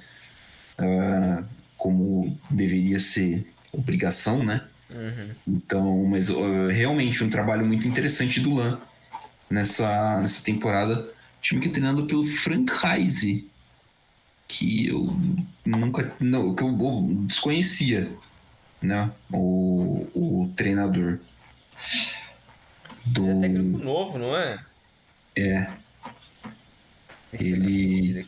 uh, 0.79 1.45
como 1.77 2.37
deveria 2.49 2.99
ser 2.99 3.45
obrigação, 3.71 4.43
né? 4.43 4.61
Uhum. 4.95 5.35
Então, 5.47 6.05
mas 6.05 6.29
uh, 6.29 6.67
realmente 6.69 7.23
um 7.23 7.29
trabalho 7.29 7.65
muito 7.65 7.87
interessante 7.87 8.39
do 8.39 8.53
Lan 8.53 8.79
nessa, 9.49 10.19
nessa 10.21 10.43
temporada. 10.43 11.09
Time 11.41 11.61
que 11.61 11.67
é 11.67 11.71
treinado 11.71 12.05
pelo 12.05 12.25
Frank 12.25 12.71
Heise, 12.83 13.49
que 14.47 14.87
eu 14.87 15.15
nunca. 15.65 16.11
Não, 16.19 16.53
que 16.53 16.63
eu, 16.63 16.67
eu 16.67 17.25
desconhecia, 17.25 18.11
né? 18.81 19.11
O, 19.31 20.07
o 20.13 20.51
treinador. 20.55 21.19
Do... 23.05 23.23
Ele 23.23 23.37
é 23.37 23.41
técnico 23.41 23.83
novo, 23.83 24.17
não 24.17 24.35
é? 24.35 24.59
É. 25.35 25.69
Ele. 27.33 28.25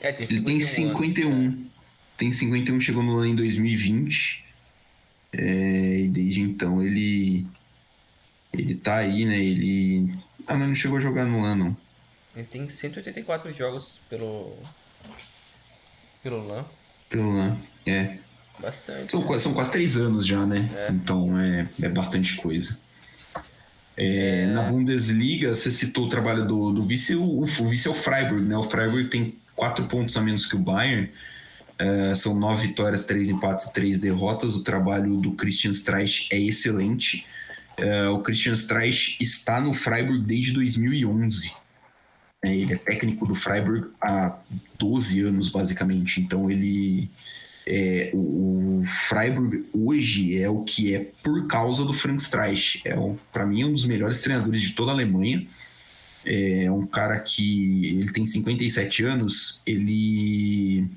É, 0.00 0.12
tem 0.12 0.26
ele 0.28 0.40
tem 0.42 0.60
51. 0.60 1.32
Anos, 1.32 1.54
né? 1.54 1.66
Tem 2.16 2.30
51, 2.30 2.80
chegou 2.80 3.02
no 3.02 3.16
ano 3.16 3.26
em 3.26 3.36
2020. 3.36 4.44
É, 5.32 5.98
e 6.00 6.08
desde 6.08 6.40
então 6.40 6.82
ele. 6.82 7.46
Ele 8.52 8.74
tá 8.74 8.96
aí, 8.96 9.24
né? 9.24 9.38
Ele. 9.38 10.14
Ah, 10.46 10.56
não, 10.56 10.68
não 10.68 10.74
chegou 10.74 10.98
a 10.98 11.00
jogar 11.00 11.24
no 11.24 11.44
ano. 11.44 11.76
Ele 12.34 12.46
tem 12.46 12.68
184 12.68 13.52
jogos 13.52 14.00
pelo. 14.08 14.56
Pelo 16.22 16.46
LAN. 16.46 16.64
Pelo 17.08 17.36
LAN, 17.36 17.58
é. 17.86 18.18
Bastante. 18.58 19.12
São, 19.12 19.28
né? 19.28 19.38
são 19.38 19.54
quase 19.54 19.70
três 19.70 19.96
anos 19.96 20.26
já, 20.26 20.44
né? 20.46 20.68
É. 20.74 20.90
Então 20.90 21.38
é, 21.38 21.68
é 21.82 21.88
bastante 21.88 22.36
coisa. 22.36 22.80
É, 23.96 24.42
é... 24.42 24.46
Na 24.46 24.62
Bundesliga, 24.62 25.52
você 25.54 25.70
citou 25.70 26.06
o 26.06 26.08
trabalho 26.08 26.46
do, 26.46 26.72
do 26.72 26.82
vice, 26.84 27.14
o, 27.14 27.40
o 27.42 27.44
vice 27.44 27.88
é 27.88 27.90
o 27.90 27.94
Freiburg, 27.94 28.42
né? 28.42 28.56
O 28.56 28.64
Freiburg 28.64 29.08
tem 29.08 29.34
quatro 29.54 29.86
pontos 29.86 30.16
a 30.16 30.20
menos 30.20 30.46
que 30.46 30.56
o 30.56 30.58
Bayern. 30.58 31.10
É, 31.78 32.14
são 32.14 32.34
nove 32.34 32.68
vitórias, 32.68 33.04
três 33.04 33.28
empates 33.28 33.66
e 33.66 33.72
três 33.72 33.98
derrotas. 33.98 34.56
O 34.56 34.62
trabalho 34.64 35.16
do 35.16 35.32
Christian 35.32 35.70
Streich 35.70 36.28
é 36.32 36.38
excelente. 36.38 37.26
É, 37.76 38.08
o 38.08 38.22
Christian 38.22 38.54
Streich 38.54 39.18
está 39.20 39.60
no 39.60 39.74
Freiburg 39.74 40.22
desde 40.24 40.52
2011. 40.52 41.52
É, 42.44 42.54
ele 42.54 42.72
é 42.72 42.76
técnico 42.76 43.26
do 43.26 43.34
Freiburg 43.34 43.88
há 44.00 44.38
12 44.78 45.20
anos, 45.22 45.50
basicamente. 45.50 46.20
Então, 46.20 46.50
ele 46.50 47.10
é, 47.66 48.10
o, 48.14 48.18
Freiburg 48.86 49.66
hoje 49.72 50.38
é 50.38 50.48
o 50.48 50.62
que 50.62 50.94
é 50.94 51.10
por 51.22 51.46
causa 51.46 51.84
do 51.84 51.92
Frank 51.92 52.22
Streich. 52.22 52.82
É 52.84 52.96
para 53.32 53.46
mim 53.46 53.64
um 53.64 53.72
dos 53.72 53.86
melhores 53.86 54.22
treinadores 54.22 54.60
de 54.60 54.72
toda 54.72 54.90
a 54.90 54.94
Alemanha. 54.94 55.46
É 56.24 56.70
um 56.70 56.86
cara 56.86 57.18
que 57.20 57.86
ele 57.86 58.12
tem 58.12 58.24
57 58.24 59.04
anos, 59.04 59.62
ele 59.64 60.88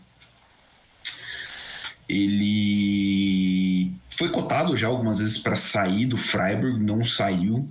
ele 2.10 3.92
foi 4.10 4.30
cotado 4.30 4.76
já 4.76 4.88
algumas 4.88 5.20
vezes 5.20 5.38
para 5.38 5.56
sair 5.56 6.08
do 6.08 6.18
Freiburg, 6.18 6.84
não 6.84 7.06
saiu. 7.06 7.70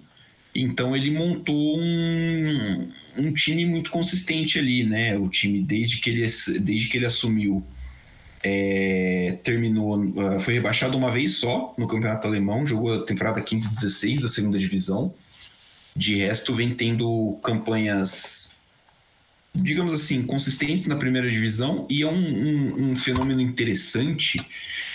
Então 0.54 0.94
ele 0.96 1.10
montou 1.10 1.78
um, 1.78 2.90
um 3.16 3.32
time 3.32 3.66
muito 3.66 3.90
consistente 3.90 4.58
ali, 4.58 4.84
né? 4.84 5.18
O 5.18 5.28
time 5.28 5.60
desde 5.60 5.98
que 5.98 6.10
ele, 6.10 6.26
desde 6.60 6.88
que 6.88 6.96
ele 6.96 7.06
assumiu 7.06 7.66
é, 8.42 9.38
terminou, 9.42 9.94
ah, 10.18 10.40
foi 10.40 10.54
rebaixado 10.54 10.96
uma 10.96 11.10
vez 11.10 11.36
só 11.36 11.74
no 11.76 11.86
campeonato 11.86 12.26
alemão, 12.26 12.64
jogou 12.64 12.94
a 12.94 13.04
temporada 13.04 13.40
15-16 13.40 14.20
da 14.20 14.28
segunda 14.28 14.58
divisão. 14.58 15.14
De 15.96 16.16
resto, 16.16 16.54
vem 16.54 16.74
tendo 16.74 17.38
campanhas, 17.42 18.56
digamos 19.52 19.92
assim, 19.92 20.22
consistentes 20.22 20.86
na 20.86 20.96
primeira 20.96 21.28
divisão. 21.28 21.86
E 21.90 22.02
é 22.02 22.06
um, 22.06 22.12
um, 22.12 22.90
um 22.90 22.96
fenômeno 22.96 23.40
interessante 23.40 24.40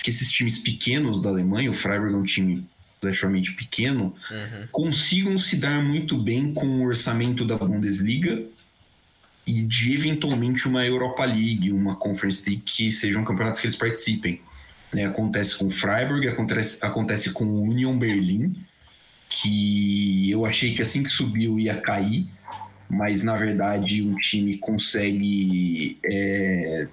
que 0.02 0.10
esses 0.10 0.32
times 0.32 0.58
pequenos 0.60 1.22
da 1.22 1.30
Alemanha, 1.30 1.70
o 1.70 1.74
Freiburg 1.74 2.14
é 2.14 2.18
um 2.18 2.24
time 2.24 2.66
relativamente 3.02 3.52
pequeno, 3.52 4.16
uhum. 4.32 4.68
consigam 4.72 5.38
se 5.38 5.58
dar 5.58 5.84
muito 5.84 6.18
bem 6.18 6.54
com 6.54 6.66
o 6.66 6.84
orçamento 6.86 7.46
da 7.46 7.58
Bundesliga 7.58 8.42
e 9.46 9.62
de 9.62 9.94
eventualmente 9.94 10.68
uma 10.68 10.86
Europa 10.86 11.26
League, 11.26 11.72
uma 11.72 11.96
Conference 11.96 12.48
League 12.48 12.64
que 12.66 12.92
sejam 12.92 13.24
campeonatos 13.24 13.60
que 13.60 13.68
eles 13.68 13.76
participem. 13.76 14.42
Né? 14.94 15.06
Acontece 15.06 15.58
com 15.58 15.68
o 15.68 15.70
Freiburg, 15.70 16.28
acontece, 16.28 16.86
acontece 16.86 17.32
com 17.32 17.46
o 17.46 17.62
Union 17.64 17.98
Berlin, 17.98 18.56
que 19.30 20.30
eu 20.30 20.46
achei 20.46 20.76
que 20.76 20.82
assim 20.82 21.04
que 21.04 21.10
subiu 21.10 21.60
ia 21.60 21.76
cair, 21.76 22.28
mas 22.90 23.24
na 23.24 23.36
verdade 23.36 24.02
o 24.02 24.16
time 24.16 24.58
consegue 24.58 25.98
é, 26.06 26.88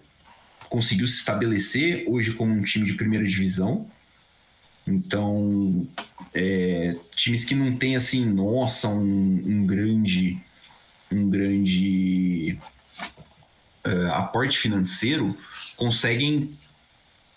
conseguiu 0.68 1.06
se 1.06 1.16
estabelecer 1.16 2.04
hoje 2.08 2.32
como 2.32 2.52
um 2.52 2.62
time 2.62 2.86
de 2.86 2.94
primeira 2.94 3.24
divisão. 3.24 3.86
Então, 4.86 5.86
é, 6.32 6.90
times 7.14 7.44
que 7.44 7.54
não 7.54 7.72
tem 7.72 7.96
assim, 7.96 8.24
nossa, 8.24 8.88
um, 8.88 9.42
um 9.46 9.66
grande 9.66 10.40
um 11.10 11.28
grande 11.28 12.58
uh, 13.86 14.12
aporte 14.12 14.58
financeiro 14.58 15.36
conseguem 15.76 16.56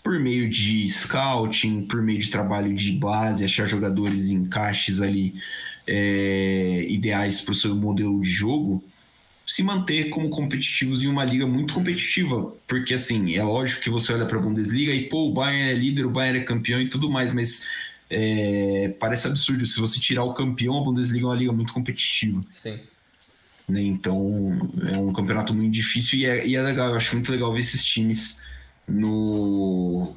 por 0.02 0.20
meio 0.20 0.50
de 0.50 0.86
scouting, 0.86 1.86
por 1.86 2.02
meio 2.02 2.18
de 2.18 2.28
trabalho 2.28 2.74
de 2.74 2.92
base, 2.92 3.42
achar 3.42 3.66
jogadores 3.66 4.28
em 4.28 4.34
encaixes 4.34 5.00
ali 5.00 5.34
é, 5.86 6.86
ideais 6.88 7.40
para 7.40 7.52
o 7.52 7.54
seu 7.54 7.74
modelo 7.74 8.20
de 8.20 8.28
jogo, 8.28 8.84
se 9.46 9.62
manter 9.62 10.10
como 10.10 10.28
competitivos 10.28 11.02
em 11.02 11.06
uma 11.06 11.24
liga 11.24 11.46
muito 11.46 11.72
competitiva, 11.72 12.52
porque 12.66 12.94
assim, 12.94 13.34
é 13.34 13.42
lógico 13.42 13.80
que 13.80 13.90
você 13.90 14.12
olha 14.12 14.26
para 14.26 14.38
a 14.38 14.40
Bundesliga 14.40 14.92
e 14.92 15.08
pô, 15.08 15.28
o 15.28 15.32
Bayern 15.32 15.70
é 15.70 15.74
líder, 15.74 16.06
o 16.06 16.10
Bayern 16.10 16.40
é 16.40 16.44
campeão 16.44 16.80
e 16.80 16.88
tudo 16.88 17.10
mais, 17.10 17.32
mas 17.32 17.66
é, 18.10 18.94
parece 19.00 19.26
absurdo 19.26 19.64
se 19.64 19.80
você 19.80 19.98
tirar 19.98 20.24
o 20.24 20.34
campeão, 20.34 20.78
a 20.78 20.82
Bundesliga 20.82 21.24
é 21.24 21.28
uma 21.28 21.34
liga 21.34 21.52
muito 21.52 21.72
competitiva. 21.72 22.42
Sim. 22.50 22.78
Né? 23.68 23.82
Então 23.82 24.70
é 24.92 24.98
um 24.98 25.12
campeonato 25.12 25.54
muito 25.54 25.72
difícil 25.72 26.18
e 26.18 26.26
é, 26.26 26.46
e 26.46 26.56
é 26.56 26.62
legal, 26.62 26.90
eu 26.90 26.96
acho 26.96 27.14
muito 27.14 27.32
legal 27.32 27.52
ver 27.52 27.60
esses 27.60 27.84
times 27.84 28.42
no 28.86 30.14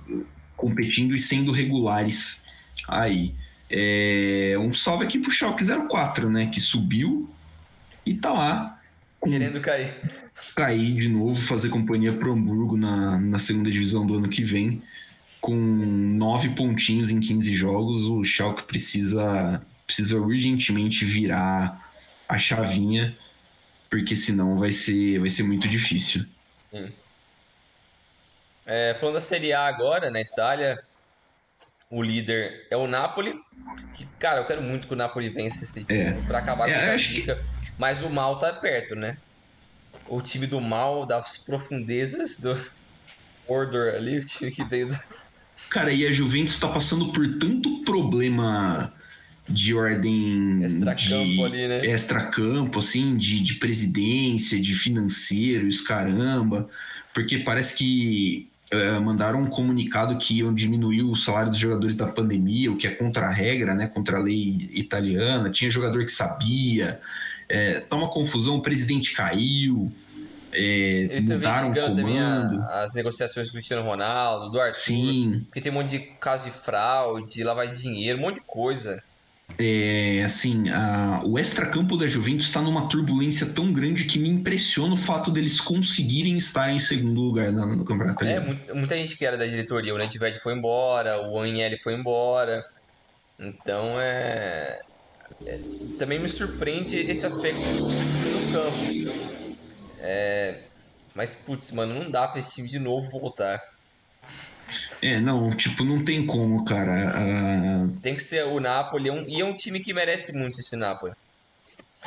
competindo 0.56 1.16
e 1.16 1.22
sendo 1.22 1.52
regulares 1.52 2.46
aí. 2.88 3.34
É, 3.70 4.56
um 4.60 4.74
salve 4.74 5.06
aqui 5.06 5.20
pro 5.20 5.32
Schalke 5.32 5.64
04, 5.88 6.30
né? 6.30 6.48
Que 6.48 6.60
subiu 6.60 7.30
e 8.06 8.14
tá 8.16 8.32
lá. 8.32 8.80
Querendo 9.24 9.60
cair. 9.60 9.94
Cair 10.56 11.00
de 11.00 11.10
novo, 11.10 11.36
fazer 11.36 11.70
companhia 11.70 12.14
pro 12.14 12.32
Hamburgo 12.32 12.78
na, 12.78 13.20
na 13.20 13.40
segunda 13.40 13.70
divisão 13.70 14.06
do 14.06 14.16
ano 14.16 14.30
que 14.30 14.44
vem. 14.44 14.82
Com 15.42 15.56
nove 15.56 16.50
pontinhos 16.50 17.10
em 17.10 17.20
15 17.20 17.56
jogos, 17.56 18.04
o 18.06 18.24
Schalke 18.24 18.64
precisa, 18.64 19.62
precisa 19.86 20.18
urgentemente 20.18 21.06
virar 21.06 21.92
a 22.28 22.38
chavinha, 22.40 23.16
porque 23.90 24.16
senão 24.16 24.58
vai 24.58 24.72
ser, 24.72 25.20
vai 25.20 25.30
ser 25.30 25.44
muito 25.44 25.68
difícil. 25.68 26.26
Hum. 26.74 26.90
É, 28.66 28.96
falando 29.00 29.16
da 29.16 29.22
Série 29.22 29.54
A 29.54 29.66
agora, 29.66 30.12
na 30.12 30.20
Itália, 30.20 30.84
o 31.90 32.04
líder 32.04 32.68
é 32.70 32.76
o 32.76 32.88
Napoli. 32.88 33.34
Que, 33.94 34.06
cara, 34.20 34.40
eu 34.42 34.46
quero 34.46 34.62
muito 34.62 34.88
que 34.88 34.94
o 34.94 34.98
Napoli 34.98 35.30
vença 35.30 35.64
esse 35.64 35.84
time 35.86 36.00
É. 36.00 36.12
pra 36.28 36.40
acabar 36.40 36.70
É, 36.70 36.74
com 36.74 36.80
essa 36.80 36.94
acho 36.94 37.10
zica. 37.10 37.44
Mas 37.78 38.02
o 38.02 38.10
mal 38.10 38.38
tá 38.40 38.52
perto, 38.52 38.96
né? 38.96 39.18
O 40.08 40.22
time 40.22 40.48
do 40.48 40.60
mal, 40.60 41.06
das 41.06 41.38
profundezas 41.38 42.40
do 42.40 42.58
Mordor 43.48 43.94
ali, 43.96 44.18
o 44.20 44.26
time 44.26 44.52
que 44.52 44.64
veio 44.64 44.88
do... 44.88 45.00
Cara, 45.70 45.92
e 45.92 46.06
a 46.06 46.12
Juventus 46.12 46.60
tá 46.60 46.68
passando 46.68 47.12
por 47.12 47.26
tanto 47.40 47.82
problema 47.84 48.94
de 49.48 49.74
ordem 49.74 50.62
Extracampo 50.64 51.46
ali, 51.46 51.68
né? 51.68 51.86
extracampo, 51.86 52.80
assim, 52.80 53.16
de, 53.18 53.42
de 53.42 53.56
presidência, 53.56 54.60
de 54.60 54.76
financeiros, 54.76 55.82
caramba, 55.82 56.68
porque 57.14 57.40
parece 57.40 57.76
que 57.76 58.50
eh, 58.70 59.00
mandaram 59.00 59.42
um 59.42 59.48
comunicado 59.50 60.18
que 60.18 60.40
iam 60.40 60.54
diminuir 60.54 61.04
o 61.04 61.16
salário 61.16 61.50
dos 61.52 61.60
jogadores 61.60 61.96
da 61.96 62.08
pandemia, 62.08 62.72
o 62.72 62.78
que 62.78 62.86
é 62.88 62.92
contra 62.92 63.28
a 63.28 63.32
regra, 63.32 63.74
né, 63.74 63.88
contra 63.88 64.18
a 64.18 64.22
lei 64.22 64.70
italiana, 64.74 65.50
tinha 65.50 65.72
jogador 65.72 66.04
que 66.04 66.12
sabia, 66.12 67.00
eh, 67.48 67.80
tá 67.90 67.96
uma 67.96 68.10
confusão, 68.10 68.58
o 68.58 68.62
presidente 68.62 69.14
caiu, 69.14 69.90
eh, 70.52 71.08
Eles 71.10 71.28
mudaram 71.30 71.72
o 71.72 71.74
também 71.74 72.20
a- 72.20 72.42
comando, 72.50 72.62
as 72.64 72.94
negociações 72.94 73.48
do 73.48 73.54
Cristiano 73.54 73.84
Ronaldo, 73.84 74.52
do 74.52 74.60
Arthur. 74.60 74.76
sim, 74.76 75.40
Porque 75.46 75.62
tem 75.62 75.72
um 75.72 75.76
monte 75.76 75.92
de 75.92 76.00
caso 76.20 76.46
de 76.46 76.52
fraude, 76.52 77.44
lavagem 77.44 77.76
de 77.78 77.82
dinheiro, 77.84 78.20
um 78.20 78.22
monte 78.24 78.36
de 78.36 78.46
coisa. 78.46 79.02
É, 79.60 80.24
assim, 80.24 80.70
a- 80.70 81.24
o 81.26 81.40
extracampo 81.40 81.98
da 81.98 82.06
Juventus 82.08 82.46
está 82.46 82.62
numa 82.62 82.88
turbulência 82.88 83.46
tão 83.54 83.74
grande 83.74 84.06
que 84.06 84.20
me 84.20 84.30
impressiona 84.30 84.94
o 84.94 84.98
fato 84.98 85.32
deles 85.32 85.60
conseguirem 85.60 86.38
estar 86.38 86.72
em 86.72 86.80
segundo 86.80 87.22
lugar 87.22 87.52
na- 87.52 87.66
no 87.66 87.84
campeonato. 87.84 88.24
É, 88.24 88.40
muita 88.74 88.96
gente 88.96 89.18
que 89.18 89.26
era 89.26 89.38
da 89.38 89.46
diretoria, 89.48 89.94
o 89.94 89.98
Nedved 89.98 90.40
foi 90.42 90.54
embora, 90.54 91.20
o 91.30 91.40
Agnelli 91.40 91.78
foi 91.80 91.94
embora. 91.94 92.64
Então 93.40 94.00
é... 94.02 94.78
é- 95.48 95.60
Também 95.98 96.20
me 96.20 96.30
surpreende 96.30 96.98
esse 96.98 97.26
aspecto 97.26 97.64
do 97.66 98.06
time 98.06 98.32
no 98.32 98.52
campo. 98.52 98.78
É, 100.00 100.70
Mas, 101.16 101.36
putz, 101.36 101.72
mano, 101.72 101.94
não 101.96 102.12
dá 102.12 102.28
pra 102.28 102.40
esse 102.40 102.56
time 102.56 102.70
de 102.70 102.80
novo 102.80 103.10
voltar. 103.12 103.60
É, 105.02 105.20
não, 105.20 105.56
tipo, 105.56 105.84
não 105.84 106.04
tem 106.04 106.26
como, 106.26 106.66
cara. 106.66 107.12
Ah, 107.16 107.88
Tem 108.02 108.16
que 108.16 108.22
ser 108.24 108.44
o 108.46 108.60
Napoli, 108.60 109.10
é 109.10 109.14
um- 109.14 109.26
e 109.28 109.42
é 109.42 109.46
um 109.46 109.54
time 109.54 109.80
que 109.80 109.94
merece 109.94 110.34
muito 110.38 110.60
esse 110.60 110.76
Napoli. 110.76 111.14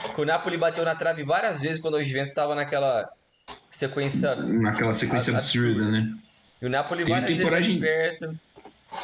Porque 0.02 0.20
o 0.20 0.24
Napoli 0.24 0.56
bateu 0.56 0.84
na 0.84 0.94
trave 0.94 1.22
várias 1.22 1.60
vezes 1.60 1.80
quando 1.80 1.94
o 1.94 2.02
Juventus 2.02 2.32
tava 2.32 2.54
naquela 2.54 3.08
sequência. 3.70 4.34
naquela 4.36 4.94
sequência 4.94 5.32
absurda, 5.34 5.82
absurda. 5.84 5.90
né? 5.90 6.12
E 6.62 6.66
o 6.66 6.68
Napoli 6.68 7.04
Teve 7.04 7.20
várias 7.20 7.38
vezes 7.38 7.76
em- 7.76 7.80
perto. 7.80 8.38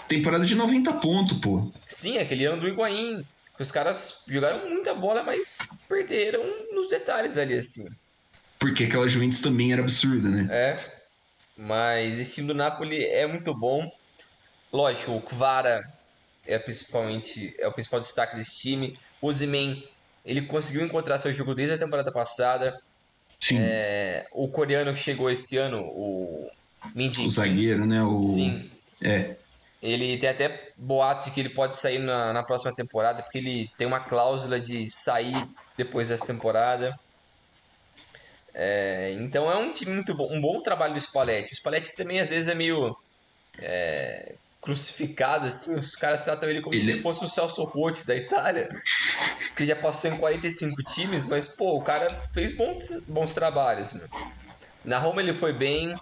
Temporada 0.08 0.44
de 0.44 0.54
90 0.54 0.92
pontos, 0.94 1.38
pô. 1.38 1.70
Sim, 1.86 2.18
aquele 2.18 2.44
ano 2.44 2.58
do 2.60 2.68
Higuaín. 2.68 3.24
Os 3.58 3.70
caras 3.70 4.24
jogaram 4.28 4.68
muita 4.68 4.92
bola, 4.94 5.22
mas 5.22 5.58
perderam 5.88 6.42
nos 6.72 6.88
detalhes 6.88 7.38
ali, 7.38 7.54
assim. 7.54 7.86
Porque 8.58 8.84
aquela 8.84 9.06
Juventus 9.08 9.40
também 9.40 9.72
era 9.72 9.80
absurda, 9.82 10.28
né? 10.28 10.46
É. 10.50 10.95
Mas 11.56 12.18
esse 12.18 12.34
time 12.34 12.48
do 12.48 12.54
Napoli 12.54 13.04
é 13.04 13.26
muito 13.26 13.54
bom. 13.54 13.90
Lógico, 14.72 15.12
o 15.12 15.22
Kvara 15.22 15.90
é 16.46 16.58
principalmente 16.58 17.54
é 17.58 17.66
o 17.66 17.72
principal 17.72 18.00
destaque 18.00 18.36
desse 18.36 18.60
time. 18.60 18.98
O 19.20 19.28
Osimhen, 19.28 19.88
ele 20.24 20.42
conseguiu 20.42 20.84
encontrar 20.84 21.18
seu 21.18 21.32
jogo 21.32 21.54
desde 21.54 21.74
a 21.74 21.78
temporada 21.78 22.12
passada. 22.12 22.80
Sim, 23.40 23.56
É, 23.58 24.26
o 24.32 24.48
coreano 24.48 24.92
que 24.92 24.98
chegou 24.98 25.30
esse 25.30 25.56
ano, 25.56 25.82
o 25.82 26.50
Min 26.94 27.10
Jae 27.10 27.26
o 27.26 27.30
zagueiro, 27.30 27.86
né? 27.86 28.02
O... 28.02 28.22
Sim. 28.22 28.70
É, 29.02 29.36
Ele 29.82 30.16
tem 30.18 30.30
até 30.30 30.70
boatos 30.76 31.26
de 31.26 31.30
que 31.30 31.40
ele 31.40 31.50
pode 31.50 31.76
sair 31.76 31.98
na, 31.98 32.32
na 32.32 32.42
próxima 32.42 32.74
temporada, 32.74 33.22
porque 33.22 33.38
ele 33.38 33.70
tem 33.76 33.86
uma 33.86 34.00
cláusula 34.00 34.58
de 34.58 34.90
sair 34.90 35.46
depois 35.76 36.08
dessa 36.08 36.26
temporada. 36.26 36.98
É, 38.58 39.12
então 39.12 39.50
é 39.50 39.56
um 39.56 39.70
time 39.70 39.92
muito 39.92 40.16
bom, 40.16 40.34
um 40.34 40.40
bom 40.40 40.62
trabalho 40.62 40.94
do 40.94 41.00
Spalletti. 41.00 41.52
O 41.52 41.56
Spalletti 41.56 41.94
também 41.94 42.20
às 42.20 42.30
vezes 42.30 42.48
é 42.48 42.54
meio 42.54 42.90
é, 43.60 44.34
crucificado, 44.62 45.46
assim, 45.46 45.74
os 45.78 45.90
caras 45.92 46.24
tratam 46.24 46.48
ele 46.48 46.62
como 46.62 46.74
se 46.74 46.82
Ele- 46.84 46.92
ele 46.92 47.02
fosse 47.02 47.24
o 47.24 47.28
Celso 47.28 47.62
Rotti 47.64 48.06
da 48.06 48.16
Itália, 48.16 48.66
que 49.56 49.66
já 49.66 49.76
passou 49.76 50.10
em 50.10 50.16
45 50.18 50.82
times, 50.94 51.26
mas 51.26 51.54
pô, 51.56 51.76
o 51.76 51.82
cara 51.84 52.22
fez 52.34 52.56
bons, 52.56 52.84
bons 53.06 53.34
trabalhos. 53.34 53.92
Meu. 53.92 54.06
Na 54.84 54.98
Roma 54.98 55.20
ele 55.20 55.34
foi 55.34 55.52
bem, 55.52 55.94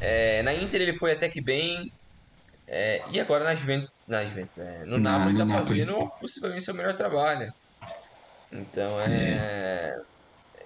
é, 0.00 0.42
na 0.42 0.52
Inter 0.54 0.80
ele 0.82 0.96
foi 0.96 1.12
até 1.12 1.28
que 1.28 1.42
bem. 1.42 1.82
É, 2.66 3.08
e 3.10 3.18
agora 3.18 3.44
na 3.44 3.54
Juventus, 3.54 3.88
na 4.08 4.24
Juventus, 4.26 4.58
é, 4.58 4.84
no 4.84 4.98
Na- 4.98 5.18
Napoli 5.18 5.38
no 5.38 5.46
tá 5.46 5.52
fazendo 5.54 5.96
possivelmente 6.20 6.64
seu 6.64 6.74
melhor 6.74 6.94
trabalho. 6.94 7.50
Então 8.52 9.00
é, 9.00 9.94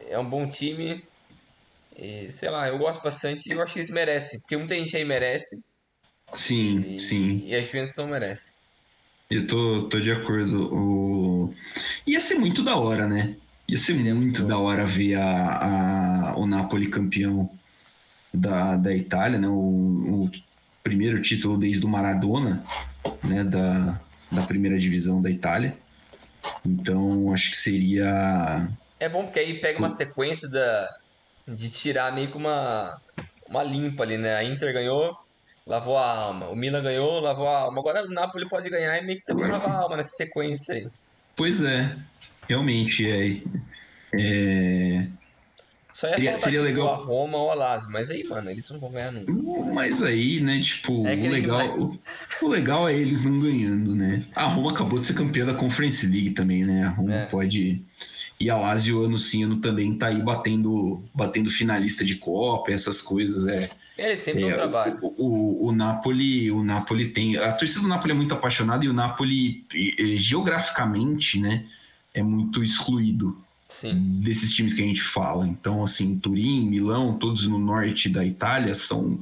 é 0.08 0.18
um 0.18 0.28
bom 0.28 0.48
time. 0.48 1.02
E, 1.96 2.30
sei 2.30 2.50
lá, 2.50 2.68
eu 2.68 2.78
gosto 2.78 3.02
bastante 3.02 3.48
e 3.48 3.52
eu 3.52 3.62
acho 3.62 3.74
que 3.74 3.78
eles 3.80 3.90
merecem. 3.90 4.40
Porque 4.40 4.56
muita 4.56 4.74
gente 4.74 4.96
aí 4.96 5.04
merece 5.04 5.56
sim, 6.34 6.80
e, 6.80 7.00
sim. 7.00 7.42
e 7.44 7.54
a 7.54 7.60
Juventus 7.62 7.96
não 7.96 8.06
merece. 8.08 8.60
Eu 9.30 9.46
tô, 9.46 9.88
tô 9.88 10.00
de 10.00 10.10
acordo. 10.10 10.74
O... 10.74 11.54
Ia 12.06 12.20
ser 12.20 12.34
muito 12.34 12.62
da 12.62 12.76
hora, 12.76 13.06
né? 13.06 13.36
Ia 13.68 13.76
ser 13.78 13.94
Seria 13.94 14.14
muito 14.14 14.40
muito 14.40 14.46
da 14.46 14.58
hora 14.58 14.84
ver 14.84 15.14
a, 15.14 16.30
a- 16.32 16.36
o 16.36 16.46
Napoli 16.46 16.88
campeão 16.88 17.50
da, 18.32 18.76
da 18.76 18.94
Itália, 18.94 19.38
né? 19.38 19.48
O, 19.48 20.24
o 20.24 20.30
primeiro 20.82 21.20
título 21.22 21.56
desde 21.56 21.84
o 21.86 21.88
Maradona, 21.88 22.64
né? 23.22 23.44
Da, 23.44 24.00
da 24.30 24.42
primeira 24.46 24.78
divisão 24.78 25.22
da 25.22 25.30
Itália. 25.30 25.76
Então, 26.64 27.32
acho 27.32 27.50
que 27.50 27.56
seria. 27.56 28.68
É 29.04 29.08
bom 29.08 29.24
porque 29.24 29.40
aí 29.40 29.58
pega 29.60 29.78
uma 29.78 29.90
sequência 29.90 30.48
da, 30.48 30.88
de 31.48 31.70
tirar 31.70 32.12
meio 32.14 32.30
que 32.30 32.36
uma, 32.36 32.96
uma 33.48 33.62
limpa 33.62 34.04
ali, 34.04 34.16
né? 34.16 34.36
A 34.36 34.44
Inter 34.44 34.72
ganhou, 34.72 35.16
lavou 35.66 35.98
a 35.98 36.06
alma. 36.06 36.48
O 36.48 36.54
Milan 36.56 36.82
ganhou, 36.82 37.18
lavou 37.20 37.48
a 37.48 37.62
alma. 37.62 37.80
Agora 37.80 38.04
o 38.04 38.08
Napoli 38.10 38.48
pode 38.48 38.70
ganhar 38.70 38.96
e 38.98 39.04
meio 39.04 39.18
que 39.18 39.24
também 39.24 39.48
lavar 39.50 39.70
a 39.70 39.78
alma 39.82 39.96
nessa 39.96 40.12
sequência 40.16 40.74
aí. 40.76 40.88
Pois 41.34 41.60
é, 41.62 41.96
realmente 42.48 43.04
é. 43.10 43.42
é... 44.14 45.06
Só 45.92 46.06
ia 46.08 46.14
Seria- 46.14 46.38
seria 46.38 46.58
tipo, 46.60 46.64
legal. 46.72 46.94
a 46.94 46.96
Roma 46.96 47.36
ou 47.38 47.50
a 47.50 47.54
Lazio, 47.54 47.90
mas 47.92 48.10
aí, 48.10 48.24
mano, 48.24 48.48
eles 48.50 48.70
não 48.70 48.80
vão 48.80 48.90
ganhar 48.90 49.10
nunca. 49.12 49.30
foda-se. 49.32 49.74
Mas 49.76 50.02
aí, 50.02 50.40
né, 50.40 50.58
tipo, 50.62 51.06
É 51.06 51.14
o 51.14 51.30
legal, 51.30 51.74
o, 51.76 52.02
o 52.42 52.48
legal 52.48 52.88
é 52.88 52.94
eles 52.96 53.24
não 53.24 53.38
ganhando, 53.38 53.94
né? 53.94 54.24
A 54.34 54.46
Roma 54.46 54.70
acabou 54.72 54.98
de 54.98 55.06
ser 55.06 55.12
campeã 55.14 55.44
da 55.44 55.52
Conference 55.54 56.06
League 56.06 56.30
também, 56.30 56.64
né? 56.64 56.82
A 56.84 56.88
Roma 56.90 57.14
É. 57.14 57.26
pode. 57.26 57.82
E 58.42 58.50
a 58.50 58.56
Lazio 58.56 59.04
ano 59.04 59.16
sim, 59.16 59.44
ano 59.44 59.58
também 59.58 59.94
tá 59.96 60.08
aí 60.08 60.20
batendo, 60.20 61.00
batendo 61.14 61.48
finalista 61.48 62.04
de 62.04 62.16
Copa, 62.16 62.72
essas 62.72 63.00
coisas. 63.00 63.46
É, 63.46 63.70
Eles 63.96 64.20
sempre 64.20 64.42
é, 64.42 64.48
não 64.48 64.54
trabalham. 64.54 64.98
o, 65.00 65.14
o, 65.16 65.66
o 65.68 65.72
Napoli, 65.72 66.50
o 66.50 66.64
Napoli 66.64 67.10
tem. 67.10 67.36
A 67.36 67.52
torcida 67.52 67.82
do 67.82 67.86
Napoli 67.88 68.10
é 68.12 68.16
muito 68.16 68.34
apaixonada 68.34 68.84
e 68.84 68.88
o 68.88 68.92
Napoli, 68.92 69.64
geograficamente, 70.16 71.38
né, 71.38 71.64
é 72.12 72.20
muito 72.20 72.64
excluído 72.64 73.38
Sim. 73.68 73.94
desses 74.20 74.50
times 74.50 74.74
que 74.74 74.82
a 74.82 74.86
gente 74.86 75.02
fala. 75.02 75.46
Então, 75.46 75.84
assim, 75.84 76.18
Turim, 76.18 76.66
Milão, 76.68 77.16
todos 77.18 77.46
no 77.46 77.58
norte 77.60 78.08
da 78.08 78.26
Itália 78.26 78.74
são 78.74 79.20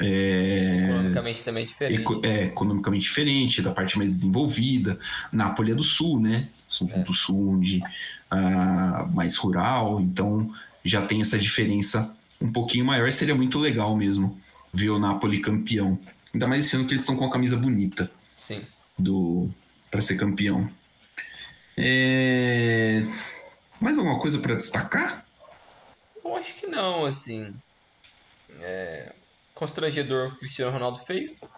Economicamente 0.00 1.44
também 1.44 1.62
é 1.64 1.66
diferente. 1.66 2.00
eco- 2.00 2.20
é, 2.24 2.44
economicamente 2.46 3.04
diferente, 3.04 3.62
da 3.62 3.70
parte 3.70 3.96
mais 3.98 4.10
desenvolvida. 4.10 4.98
Nápoles 5.30 5.72
é 5.72 5.76
do 5.76 5.82
sul, 5.82 6.18
né? 6.18 6.48
São 6.74 6.88
é. 6.90 7.02
do 7.02 7.14
sul, 7.14 7.54
onde 7.54 7.78
uh, 7.78 9.12
mais 9.14 9.36
rural, 9.36 10.00
então 10.00 10.52
já 10.84 11.06
tem 11.06 11.20
essa 11.20 11.38
diferença 11.38 12.14
um 12.40 12.52
pouquinho 12.52 12.84
maior. 12.84 13.10
Seria 13.12 13.34
muito 13.34 13.58
legal 13.58 13.96
mesmo 13.96 14.38
ver 14.72 14.90
o 14.90 14.98
Napoli 14.98 15.40
campeão. 15.40 15.98
Ainda 16.32 16.46
mais 16.46 16.66
esse 16.66 16.76
ano 16.76 16.84
que 16.84 16.92
eles 16.92 17.02
estão 17.02 17.16
com 17.16 17.24
a 17.24 17.30
camisa 17.30 17.56
bonita. 17.56 18.10
Sim. 18.36 18.62
Do 18.98 19.48
para 19.90 20.00
ser 20.00 20.16
campeão. 20.16 20.68
É... 21.76 23.02
Mais 23.80 23.96
alguma 23.96 24.18
coisa 24.18 24.38
para 24.40 24.56
destacar? 24.56 25.24
Eu 26.24 26.34
acho 26.36 26.54
que 26.56 26.66
não, 26.66 27.04
assim. 27.04 27.54
É... 28.60 29.12
Constrangedor 29.54 30.32
o 30.32 30.36
Cristiano 30.36 30.72
Ronaldo 30.72 30.98
fez. 31.00 31.52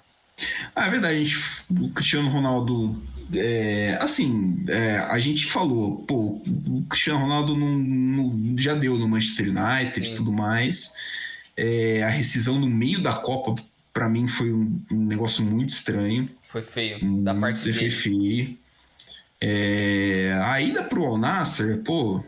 Ah, 0.75 0.87
é 0.87 0.91
verdade. 0.91 1.25
Gente, 1.25 1.65
o 1.71 1.91
Cristiano 1.91 2.29
Ronaldo. 2.29 3.03
É, 3.35 3.99
assim, 4.01 4.65
é, 4.69 4.99
a 4.99 5.19
gente 5.19 5.47
falou, 5.47 6.05
pô, 6.05 6.41
o 6.47 6.85
Cristiano 6.89 7.21
Ronaldo 7.21 7.57
não, 7.57 7.77
não 7.77 8.59
já 8.59 8.73
deu 8.75 8.97
no 8.97 9.09
Manchester 9.09 9.49
United 9.49 10.13
e 10.13 10.15
tudo 10.15 10.33
mais. 10.33 10.93
É, 11.57 12.03
a 12.05 12.09
rescisão 12.09 12.61
no 12.61 12.69
meio 12.69 13.03
da 13.03 13.15
Copa, 13.15 13.55
para 13.93 14.09
mim, 14.09 14.29
foi 14.29 14.53
um, 14.53 14.81
um, 14.93 15.07
negócio 15.07 15.45
muito 15.45 15.71
estranho. 15.71 16.31
Foi 16.49 16.63
feio, 16.63 17.01
da 17.23 17.35
parte 17.35 17.65
dele. 17.65 17.79
Foi 17.79 17.91
feio. 17.91 18.59
É, 19.41 20.39
a 20.45 20.61
ida 20.61 20.85
pro 20.85 21.05
Al 21.05 21.19
Nasser, 21.19 21.79
pô. 21.79 22.23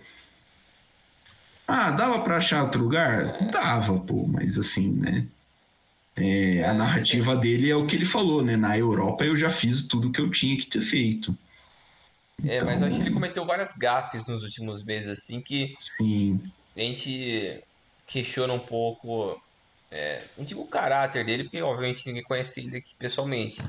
Ah, 1.67 1.91
dava 1.91 2.21
para 2.21 2.39
achar 2.39 2.65
outro 2.65 2.83
lugar? 2.83 3.37
Dava, 3.51 4.01
pô, 4.01 4.27
mas 4.27 4.59
assim, 4.59 4.91
né? 4.95 5.27
É, 6.21 6.65
a 6.65 6.75
narrativa 6.75 7.37
dele 7.37 7.71
é 7.71 7.77
o 7.77 7.87
que 7.87 7.97
ele 7.97 8.05
falou, 8.05 8.43
né? 8.43 8.57
Na 8.57 8.77
Europa 8.77 9.25
eu 9.25 9.37
já 9.37 9.51
fiz 9.51 9.87
tudo 9.87 10.13
que 10.13 10.21
eu 10.21 10.31
tinha 10.31 10.57
que 10.57 10.67
ter 10.67 10.81
feito. 10.81 11.37
É, 12.45 12.57
então... 12.57 12.67
mas 12.67 12.81
eu 12.81 12.89
acho 12.89 12.97
que 12.97 13.03
ele 13.03 13.11
cometeu 13.11 13.45
várias 13.45 13.77
gafes 13.77 14.29
nos 14.29 14.43
últimos 14.43 14.83
meses, 14.83 15.19
assim, 15.19 15.41
que 15.41 15.75
sim. 15.79 16.41
a 16.77 16.81
gente 16.81 17.63
questiona 18.07 18.53
um 18.53 18.59
pouco, 18.59 19.41
é, 19.91 20.25
não 20.37 20.45
digo 20.45 20.63
o 20.63 20.67
caráter 20.67 21.25
dele, 21.25 21.45
porque 21.45 21.61
obviamente 21.61 22.07
ninguém 22.07 22.23
conhece 22.23 22.61
ele 22.61 22.77
aqui 22.77 22.95
pessoalmente. 22.99 23.63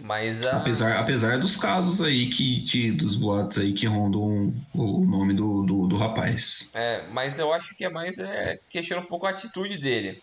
Mas 0.00 0.44
a... 0.44 0.56
apesar, 0.56 0.98
apesar 0.98 1.38
dos 1.38 1.56
casos 1.56 2.00
aí 2.00 2.28
que, 2.28 2.62
que 2.62 2.90
dos 2.90 3.16
boatos 3.16 3.58
aí 3.58 3.72
que 3.72 3.86
rondam 3.86 4.54
o 4.74 5.04
nome 5.04 5.34
do, 5.34 5.64
do, 5.64 5.86
do 5.86 5.96
rapaz. 5.96 6.70
É, 6.74 7.06
mas 7.08 7.38
eu 7.38 7.52
acho 7.52 7.74
que 7.76 7.84
é 7.84 7.90
mais 7.90 8.18
é, 8.18 8.58
questiona 8.68 9.02
um 9.02 9.06
pouco 9.06 9.26
a 9.26 9.30
atitude 9.30 9.78
dele. 9.78 10.22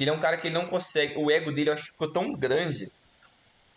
Porque 0.00 0.04
ele 0.04 0.12
é 0.12 0.14
um 0.14 0.20
cara 0.20 0.38
que 0.38 0.46
ele 0.46 0.54
não 0.54 0.66
consegue. 0.66 1.18
O 1.18 1.30
ego 1.30 1.52
dele 1.52 1.68
eu 1.68 1.74
acho 1.74 1.84
que 1.84 1.90
ficou 1.90 2.10
tão 2.10 2.32
grande 2.32 2.90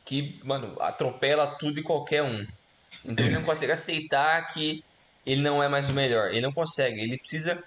que, 0.05 0.39
mano, 0.41 0.81
atropela 0.81 1.45
tudo 1.45 1.81
e 1.81 1.83
qualquer 1.83 2.23
um. 2.23 2.47
Então 3.03 3.25
ele 3.25 3.35
não 3.35 3.43
consegue 3.43 3.73
aceitar 3.73 4.47
que 4.53 4.81
ele 5.25 5.41
não 5.41 5.61
é 5.61 5.67
mais 5.67 5.89
o 5.89 5.93
melhor. 5.93 6.29
Ele 6.29 6.39
não 6.39 6.53
consegue. 6.53 7.01
Ele 7.01 7.17
precisa 7.17 7.61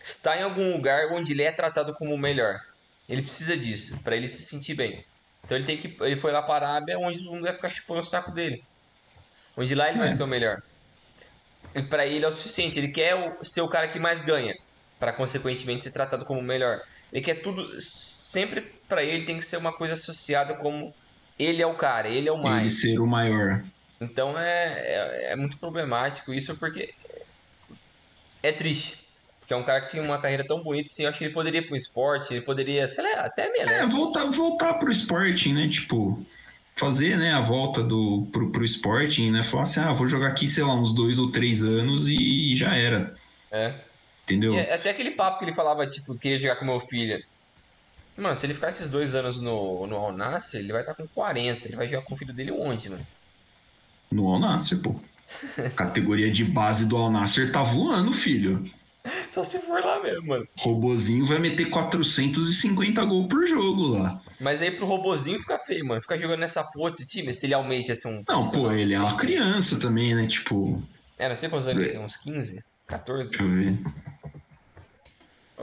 estar 0.00 0.38
em 0.38 0.44
algum 0.44 0.74
lugar 0.74 1.10
onde 1.10 1.32
ele 1.32 1.42
é 1.42 1.50
tratado 1.50 1.92
como 1.92 2.14
o 2.14 2.18
melhor. 2.18 2.60
Ele 3.08 3.20
precisa 3.20 3.56
disso 3.56 3.98
para 4.04 4.16
ele 4.16 4.28
se 4.28 4.44
sentir 4.44 4.74
bem. 4.74 5.04
Então 5.44 5.56
ele 5.56 5.66
tem 5.66 5.76
que 5.76 5.96
ele 6.00 6.16
foi 6.16 6.30
lá 6.30 6.40
para 6.40 6.68
a 6.68 6.70
Arábia 6.74 7.00
onde 7.00 7.18
todo 7.18 7.32
mundo 7.32 7.42
vai 7.42 7.52
ficar 7.52 7.68
chupando 7.68 7.98
o 7.98 8.04
saco 8.04 8.30
dele. 8.30 8.62
Onde 9.56 9.74
lá 9.74 9.88
ele 9.88 9.96
é. 9.96 10.02
vai 10.02 10.10
ser 10.10 10.22
o 10.22 10.28
melhor. 10.28 10.62
E 11.74 11.82
para 11.82 12.06
ele 12.06 12.24
é 12.24 12.28
o 12.28 12.32
suficiente. 12.32 12.78
Ele 12.78 12.92
quer 12.92 13.36
ser 13.42 13.60
o 13.60 13.68
cara 13.68 13.88
que 13.88 13.98
mais 13.98 14.22
ganha 14.22 14.56
para 15.00 15.12
consequentemente 15.12 15.82
ser 15.82 15.90
tratado 15.90 16.24
como 16.24 16.38
o 16.38 16.44
melhor. 16.44 16.80
Ele 17.12 17.22
quer 17.22 17.36
tudo 17.36 17.80
sempre 17.80 18.72
para 18.88 19.02
ele 19.02 19.24
tem 19.24 19.38
que 19.38 19.44
ser 19.44 19.56
uma 19.56 19.72
coisa 19.72 19.94
associada 19.94 20.54
como 20.54 20.94
ele 21.38 21.62
é 21.62 21.66
o 21.66 21.74
cara, 21.74 22.08
ele 22.08 22.28
é 22.28 22.32
o 22.32 22.42
mais. 22.42 22.82
Ele 22.84 22.92
ser 22.92 23.00
o 23.00 23.06
maior. 23.06 23.62
Então 24.00 24.38
é, 24.38 24.64
é, 24.78 25.32
é 25.32 25.36
muito 25.36 25.58
problemático 25.58 26.32
isso 26.32 26.56
porque 26.56 26.94
é 28.42 28.52
triste. 28.52 29.06
Porque 29.40 29.54
é 29.54 29.56
um 29.56 29.64
cara 29.64 29.80
que 29.80 29.92
tem 29.92 30.00
uma 30.00 30.18
carreira 30.18 30.46
tão 30.46 30.62
bonita, 30.62 30.88
assim, 30.90 31.04
eu 31.04 31.08
acho 31.08 31.18
que 31.18 31.24
ele 31.24 31.32
poderia 31.32 31.60
ir 31.60 31.66
pro 31.66 31.74
esporte, 31.74 32.34
ele 32.34 32.42
poderia, 32.42 32.86
sei 32.86 33.02
lá, 33.02 33.22
até 33.22 33.50
merece. 33.50 33.90
É, 33.90 33.94
voltar, 33.94 34.26
voltar 34.30 34.74
pro 34.74 34.90
esporte, 34.90 35.50
né? 35.50 35.66
Tipo, 35.68 36.22
fazer 36.78 37.16
né, 37.18 37.32
a 37.32 37.40
volta 37.40 37.82
do, 37.82 38.28
pro, 38.30 38.50
pro 38.50 38.64
Sporting, 38.64 39.30
né? 39.30 39.42
Falar 39.42 39.64
assim, 39.64 39.80
ah, 39.80 39.92
vou 39.92 40.06
jogar 40.06 40.28
aqui, 40.28 40.46
sei 40.46 40.62
lá, 40.62 40.74
uns 40.74 40.94
dois 40.94 41.18
ou 41.18 41.30
três 41.30 41.62
anos 41.62 42.06
e 42.06 42.54
já 42.54 42.76
era. 42.76 43.14
É. 43.50 43.74
Entendeu? 44.28 44.52
E 44.52 44.60
até 44.60 44.90
aquele 44.90 45.12
papo 45.12 45.38
que 45.38 45.46
ele 45.46 45.54
falava, 45.54 45.86
tipo, 45.86 46.14
queria 46.14 46.38
jogar 46.38 46.56
com 46.56 46.66
meu 46.66 46.78
filho. 46.78 47.18
Mano, 48.16 48.36
se 48.36 48.44
ele 48.44 48.54
ficar 48.54 48.68
esses 48.68 48.90
dois 48.90 49.14
anos 49.14 49.40
no, 49.40 49.86
no 49.86 49.96
Al 49.96 50.12
Nassr, 50.12 50.58
ele 50.58 50.72
vai 50.72 50.82
estar 50.82 50.92
tá 50.92 51.02
com 51.02 51.08
40. 51.08 51.66
Ele 51.66 51.76
vai 51.76 51.88
jogar 51.88 52.02
com 52.02 52.14
o 52.14 52.16
filho 52.16 52.34
dele 52.34 52.52
onde, 52.52 52.90
mano? 52.90 53.06
No 54.10 54.28
Al 54.28 54.38
Nassr, 54.38 54.82
pô. 54.82 55.00
Categoria 55.76 56.30
de 56.30 56.44
base 56.44 56.84
do 56.84 56.96
Al 56.96 57.10
Nassr 57.10 57.50
tá 57.52 57.62
voando, 57.62 58.12
filho. 58.12 58.64
Só 59.30 59.42
se 59.42 59.60
for 59.60 59.80
lá 59.82 60.02
mesmo, 60.02 60.26
mano. 60.26 60.46
Robozinho 60.58 61.24
vai 61.24 61.38
meter 61.38 61.66
450 61.70 63.04
gols 63.04 63.28
por 63.28 63.46
jogo 63.46 63.88
lá. 63.88 64.20
Mas 64.40 64.60
aí 64.60 64.70
pro 64.70 64.86
robozinho 64.86 65.40
fica 65.40 65.58
feio, 65.58 65.86
mano. 65.86 66.02
Ficar 66.02 66.16
jogando 66.16 66.40
nessa 66.40 66.62
porra 66.64 66.90
desse 66.90 67.06
time, 67.06 67.32
se 67.32 67.46
ele 67.46 67.54
almeja 67.54 67.94
ser 67.94 68.08
um. 68.08 68.22
Não, 68.28 68.50
pô, 68.50 68.70
ele 68.70 68.94
é 68.94 69.00
uma 69.00 69.16
criança 69.16 69.78
também, 69.78 70.14
né? 70.14 70.26
Tipo. 70.26 70.82
É, 71.16 71.28
não 71.28 71.36
sei 71.36 71.48
quantos 71.48 71.66
anos 71.66 71.82
ele 71.82 71.92
tem, 71.92 72.00
uns 72.00 72.16
15, 72.16 72.62
14. 72.86 73.30
Deixa 73.30 73.44
eu 73.44 73.50
ver. 73.50 73.78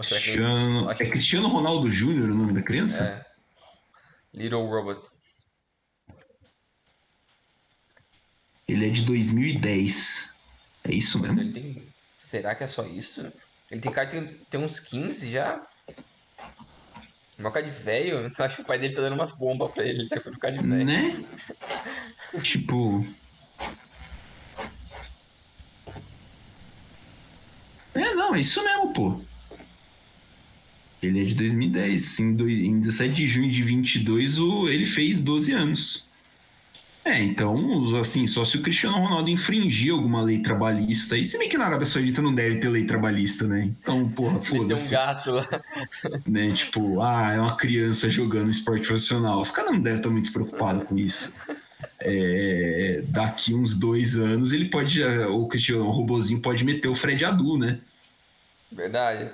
Cristiano... 0.02 0.92
É 0.92 0.96
Cristiano 0.96 1.48
Ronaldo 1.48 1.90
Júnior 1.90 2.30
o 2.30 2.36
nome 2.36 2.54
da 2.54 2.62
criança? 2.62 3.04
É. 3.04 4.38
Little 4.38 4.68
Robot. 4.68 5.00
Ele 8.68 8.88
é 8.88 8.90
de 8.90 9.04
2010. 9.04 10.34
É 10.84 10.94
isso 10.94 11.20
mesmo? 11.20 11.40
Ele 11.40 11.54
tem... 11.54 11.94
Será 12.18 12.56
que 12.56 12.64
é 12.64 12.68
só 12.68 12.84
isso? 12.86 13.32
Ele 13.72 13.82
tem 13.82 13.92
cara 13.92 14.08
tem, 14.08 14.26
tem 14.26 14.60
uns 14.60 14.80
15 14.80 15.32
já? 15.32 15.66
Uma 17.38 17.52
cara 17.52 17.66
de 17.66 17.72
velho, 17.72 18.26
acho 18.40 18.56
que 18.58 18.62
o 18.62 18.66
pai 18.66 18.80
dele 18.80 18.96
tá 18.96 19.02
dando 19.02 19.14
umas 19.14 19.38
bombas 19.38 19.72
pra 19.72 19.84
ele, 19.84 20.00
ele 20.00 20.10
tá 20.10 20.18
ficando 20.18 20.40
cara 20.40 20.58
de 20.58 20.66
velho. 20.66 20.86
Né? 20.86 21.26
tipo. 22.42 23.06
É, 27.94 28.14
não, 28.14 28.36
é 28.36 28.40
isso 28.42 28.64
mesmo, 28.64 28.94
pô. 28.94 29.22
Ele 31.06 31.22
é 31.22 31.26
de 31.26 31.36
2010. 31.36 32.20
Em, 32.20 32.36
do, 32.36 32.50
em 32.50 32.80
17 32.80 33.14
de 33.14 33.28
junho 33.28 33.52
de 33.52 33.64
22, 33.64 34.40
o, 34.40 34.68
ele 34.68 34.86
fez 34.86 35.22
12 35.22 35.52
anos. 35.52 36.06
É, 37.06 37.22
então, 37.22 37.96
assim, 38.00 38.26
só 38.26 38.44
se 38.44 38.58
o 38.58 38.64
Cristiano 38.64 38.98
Ronaldo 38.98 39.30
infringir 39.30 39.94
alguma 39.94 40.24
lei 40.24 40.40
trabalhista, 40.40 41.16
e 41.16 41.24
se 41.24 41.38
bem 41.38 41.48
que 41.48 41.56
na 41.56 41.68
Arábia 41.68 41.86
Saudita 41.86 42.20
não 42.20 42.34
deve 42.34 42.56
ter 42.56 42.68
lei 42.68 42.88
trabalhista, 42.88 43.48
né? 43.48 43.72
Então, 43.80 44.10
porra, 44.10 44.42
foda-se. 44.42 44.90
Tem 44.90 44.98
um 44.98 45.06
gato 45.06 45.32
lá. 45.32 45.46
Né? 46.26 46.52
Tipo, 46.54 47.02
ah, 47.04 47.32
é 47.36 47.40
uma 47.40 47.56
criança 47.56 48.10
jogando 48.10 48.50
esporte 48.50 48.88
profissional. 48.88 49.40
Os 49.40 49.52
caras 49.52 49.74
não 49.74 49.80
devem 49.80 50.00
estar 50.00 50.10
muito 50.10 50.32
preocupados 50.32 50.84
com 50.86 50.98
isso. 50.98 51.36
É, 52.00 53.04
daqui 53.10 53.54
uns 53.54 53.78
dois 53.78 54.18
anos 54.18 54.52
ele 54.52 54.66
pode, 54.66 55.04
o 55.04 55.48
Cristiano 55.48 55.86
o 55.86 55.92
Robozinho 55.92 56.42
pode 56.42 56.66
meter 56.66 56.88
o 56.88 56.96
Fred 56.96 57.24
Adu, 57.24 57.56
né? 57.56 57.78
Verdade. 58.72 59.32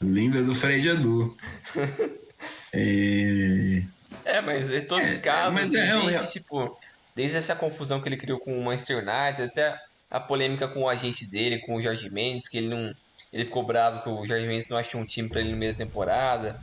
Lembra 0.00 0.42
do 0.42 0.54
Fred 0.54 0.88
Adu. 0.90 1.36
é... 2.72 3.82
é, 4.24 4.40
mas 4.40 4.70
em 4.70 4.80
todos 4.82 5.06
os 5.06 5.12
é, 5.12 5.18
casos, 5.18 5.54
mas 5.54 5.74
assim, 5.74 5.78
é, 5.78 6.00
desde, 6.00 6.24
é... 6.24 6.26
tipo, 6.26 6.78
desde 7.14 7.38
essa 7.38 7.56
confusão 7.56 8.00
que 8.00 8.08
ele 8.08 8.16
criou 8.16 8.38
com 8.38 8.58
o 8.58 8.64
Manchester 8.64 8.98
United, 8.98 9.42
até 9.42 9.80
a 10.10 10.20
polêmica 10.20 10.68
com 10.68 10.82
o 10.82 10.88
agente 10.88 11.26
dele, 11.30 11.60
com 11.60 11.74
o 11.74 11.82
Jorge 11.82 12.10
Mendes, 12.10 12.48
que 12.48 12.58
ele 12.58 12.68
não. 12.68 12.94
Ele 13.32 13.44
ficou 13.44 13.64
bravo 13.64 14.02
que 14.02 14.08
o 14.08 14.26
Jorge 14.26 14.46
Mendes 14.46 14.68
não 14.68 14.78
achou 14.78 15.00
um 15.00 15.04
time 15.04 15.28
para 15.28 15.40
ele 15.40 15.50
no 15.50 15.56
meio 15.56 15.72
da 15.72 15.78
temporada. 15.78 16.60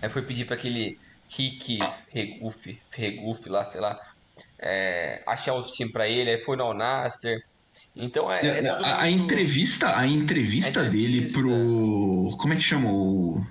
Aí 0.00 0.08
foi 0.08 0.22
pedir 0.22 0.44
para 0.44 0.54
aquele 0.54 0.98
Rick 1.28 1.80
Regufe, 2.10 2.80
Regufe 2.90 3.48
lá, 3.48 3.64
sei 3.64 3.80
lá, 3.80 4.00
é, 4.58 5.22
achar 5.26 5.54
outro 5.54 5.72
time 5.72 5.90
para 5.90 6.08
ele. 6.08 6.30
Aí 6.30 6.40
foi 6.40 6.56
no 6.56 6.64
Al 6.64 6.74
Nasser. 6.74 7.38
Então 7.98 8.32
é, 8.32 8.40
é, 8.40 8.64
é 8.64 8.68
a, 8.70 9.02
a, 9.02 9.10
entrevista, 9.10 9.98
a 9.98 10.06
entrevista, 10.06 10.82
a 10.82 10.84
entrevista 10.84 10.84
dele 10.84 11.30
pro 11.32 12.36
como 12.38 12.54
é 12.54 12.56
que 12.56 12.62
chama 12.62 12.90
o 12.92 13.44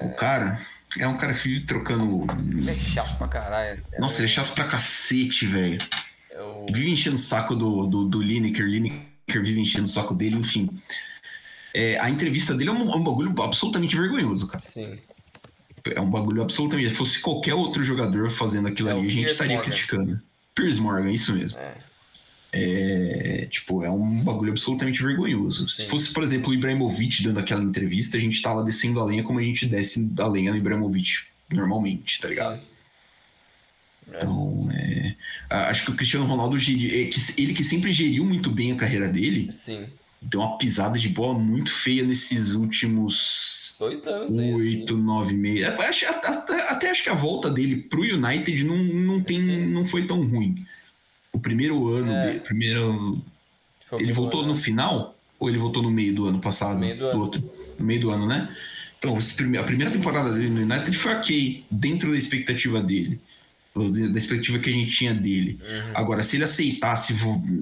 o 0.00 0.14
cara? 0.14 0.60
É 0.98 1.06
um 1.06 1.16
cara 1.16 1.32
que 1.34 1.60
trocando. 1.60 2.26
Ele 2.56 2.70
é 2.70 2.74
chato 2.74 3.16
pra 3.16 3.28
caralho. 3.28 3.82
É 3.92 4.00
Nossa, 4.00 4.20
ele 4.20 4.26
é 4.26 4.34
chato 4.34 4.52
pra 4.54 4.66
cacete, 4.66 5.46
velho. 5.46 5.78
Eu... 6.30 6.66
Vive 6.72 6.90
enchendo 6.90 7.16
o 7.16 7.18
saco 7.18 7.54
do, 7.54 7.86
do, 7.86 8.04
do 8.04 8.22
Lineker, 8.22 8.66
Lineker 8.66 9.10
vive 9.42 9.60
enchendo 9.60 9.84
o 9.84 9.88
saco 9.88 10.14
dele, 10.14 10.36
enfim. 10.36 10.68
É, 11.74 11.98
a 11.98 12.10
entrevista 12.10 12.54
dele 12.54 12.70
é 12.70 12.72
um, 12.72 12.96
um, 12.96 13.02
bagulho 13.02 13.32
absolutamente 13.42 13.96
vergonhoso, 13.96 14.46
cara. 14.46 14.60
Sim. 14.60 14.98
É 15.86 16.00
um 16.00 16.10
bagulho 16.10 16.42
absolutamente. 16.42 16.90
Se 16.90 16.96
fosse 16.96 17.20
qualquer 17.20 17.54
outro 17.54 17.82
jogador 17.82 18.30
fazendo 18.30 18.68
aquilo 18.68 18.90
é 18.90 18.92
ali, 18.92 19.00
a 19.00 19.10
gente 19.10 19.14
Piers 19.14 19.32
estaria 19.32 19.56
Morgan. 19.56 19.70
criticando. 19.70 20.20
Piers 20.54 20.78
Morgan, 20.78 21.10
isso 21.10 21.32
mesmo. 21.32 21.58
É. 21.58 21.76
É, 22.54 23.48
tipo, 23.50 23.82
é 23.82 23.90
um 23.90 24.22
bagulho 24.22 24.50
absolutamente 24.50 25.02
vergonhoso. 25.02 25.64
Sim. 25.64 25.84
Se 25.84 25.88
fosse, 25.88 26.12
por 26.12 26.22
exemplo, 26.22 26.50
o 26.50 26.54
Ibrahimovic 26.54 27.22
dando 27.22 27.40
aquela 27.40 27.62
entrevista, 27.62 28.18
a 28.18 28.20
gente 28.20 28.42
tava 28.42 28.62
descendo 28.62 29.00
a 29.00 29.04
lenha 29.04 29.22
como 29.22 29.38
a 29.38 29.42
gente 29.42 29.64
desce 29.64 30.12
a 30.18 30.26
lenha 30.26 30.50
no 30.50 30.58
Ibrahimovic 30.58 31.24
normalmente, 31.50 32.20
tá 32.20 32.28
ligado? 32.28 32.60
Sim. 32.60 32.72
Então, 34.08 34.68
é, 34.72 35.14
acho 35.48 35.84
que 35.84 35.90
o 35.92 35.94
Cristiano 35.94 36.26
Ronaldo, 36.26 36.56
é 36.56 36.60
ele 36.60 37.54
que 37.54 37.64
sempre 37.64 37.92
geriu 37.92 38.24
muito 38.24 38.50
bem 38.50 38.72
a 38.72 38.76
carreira 38.76 39.08
dele, 39.08 39.50
Sim. 39.50 39.86
deu 40.20 40.40
uma 40.40 40.58
pisada 40.58 40.98
de 40.98 41.08
bola 41.08 41.38
muito 41.38 41.72
feia 41.72 42.02
nesses 42.02 42.52
últimos 42.52 43.76
dois 43.78 44.06
anos, 44.06 44.36
oito, 44.36 44.94
assim. 44.94 45.02
nove 45.02 45.34
meses. 45.34 45.64
Até, 45.64 46.06
até, 46.06 46.68
até, 46.68 46.90
acho 46.90 47.02
que 47.02 47.10
a 47.10 47.14
volta 47.14 47.48
dele 47.48 47.76
pro 47.76 48.02
United 48.02 48.64
não, 48.64 48.76
não, 48.76 49.20
tem, 49.22 49.40
não 49.66 49.84
foi 49.84 50.06
tão 50.06 50.26
ruim. 50.26 50.66
O 51.32 51.38
primeiro 51.38 51.88
ano 51.88 52.12
é. 52.12 52.26
dele, 52.26 52.40
primeiro, 52.40 53.22
ele 53.92 54.12
voltou 54.12 54.46
no 54.46 54.54
final 54.54 55.16
ou 55.38 55.48
ele 55.48 55.58
voltou 55.58 55.82
no 55.82 55.90
meio 55.90 56.14
do 56.14 56.26
ano 56.26 56.40
passado? 56.40 56.74
No 56.74 56.80
meio 56.80 56.94
do, 56.94 57.00
do 57.00 57.08
ano. 57.08 57.20
Outro, 57.20 57.52
no 57.78 57.84
meio 57.84 58.00
do 58.00 58.10
ano, 58.10 58.26
né? 58.26 58.48
Então, 58.98 59.16
a 59.16 59.64
primeira 59.64 59.90
temporada 59.90 60.32
dele 60.32 60.48
no 60.48 60.60
United 60.60 60.96
foi 60.96 61.12
ok, 61.14 61.64
dentro 61.70 62.12
da 62.12 62.16
expectativa 62.16 62.80
dele 62.80 63.20
da 63.74 64.18
expectativa 64.18 64.58
que 64.58 64.70
a 64.70 64.72
gente 64.72 64.90
tinha 64.90 65.14
dele. 65.14 65.58
Uhum. 65.62 65.92
Agora, 65.94 66.22
se 66.22 66.36
ele 66.36 66.44
aceitasse, 66.44 67.14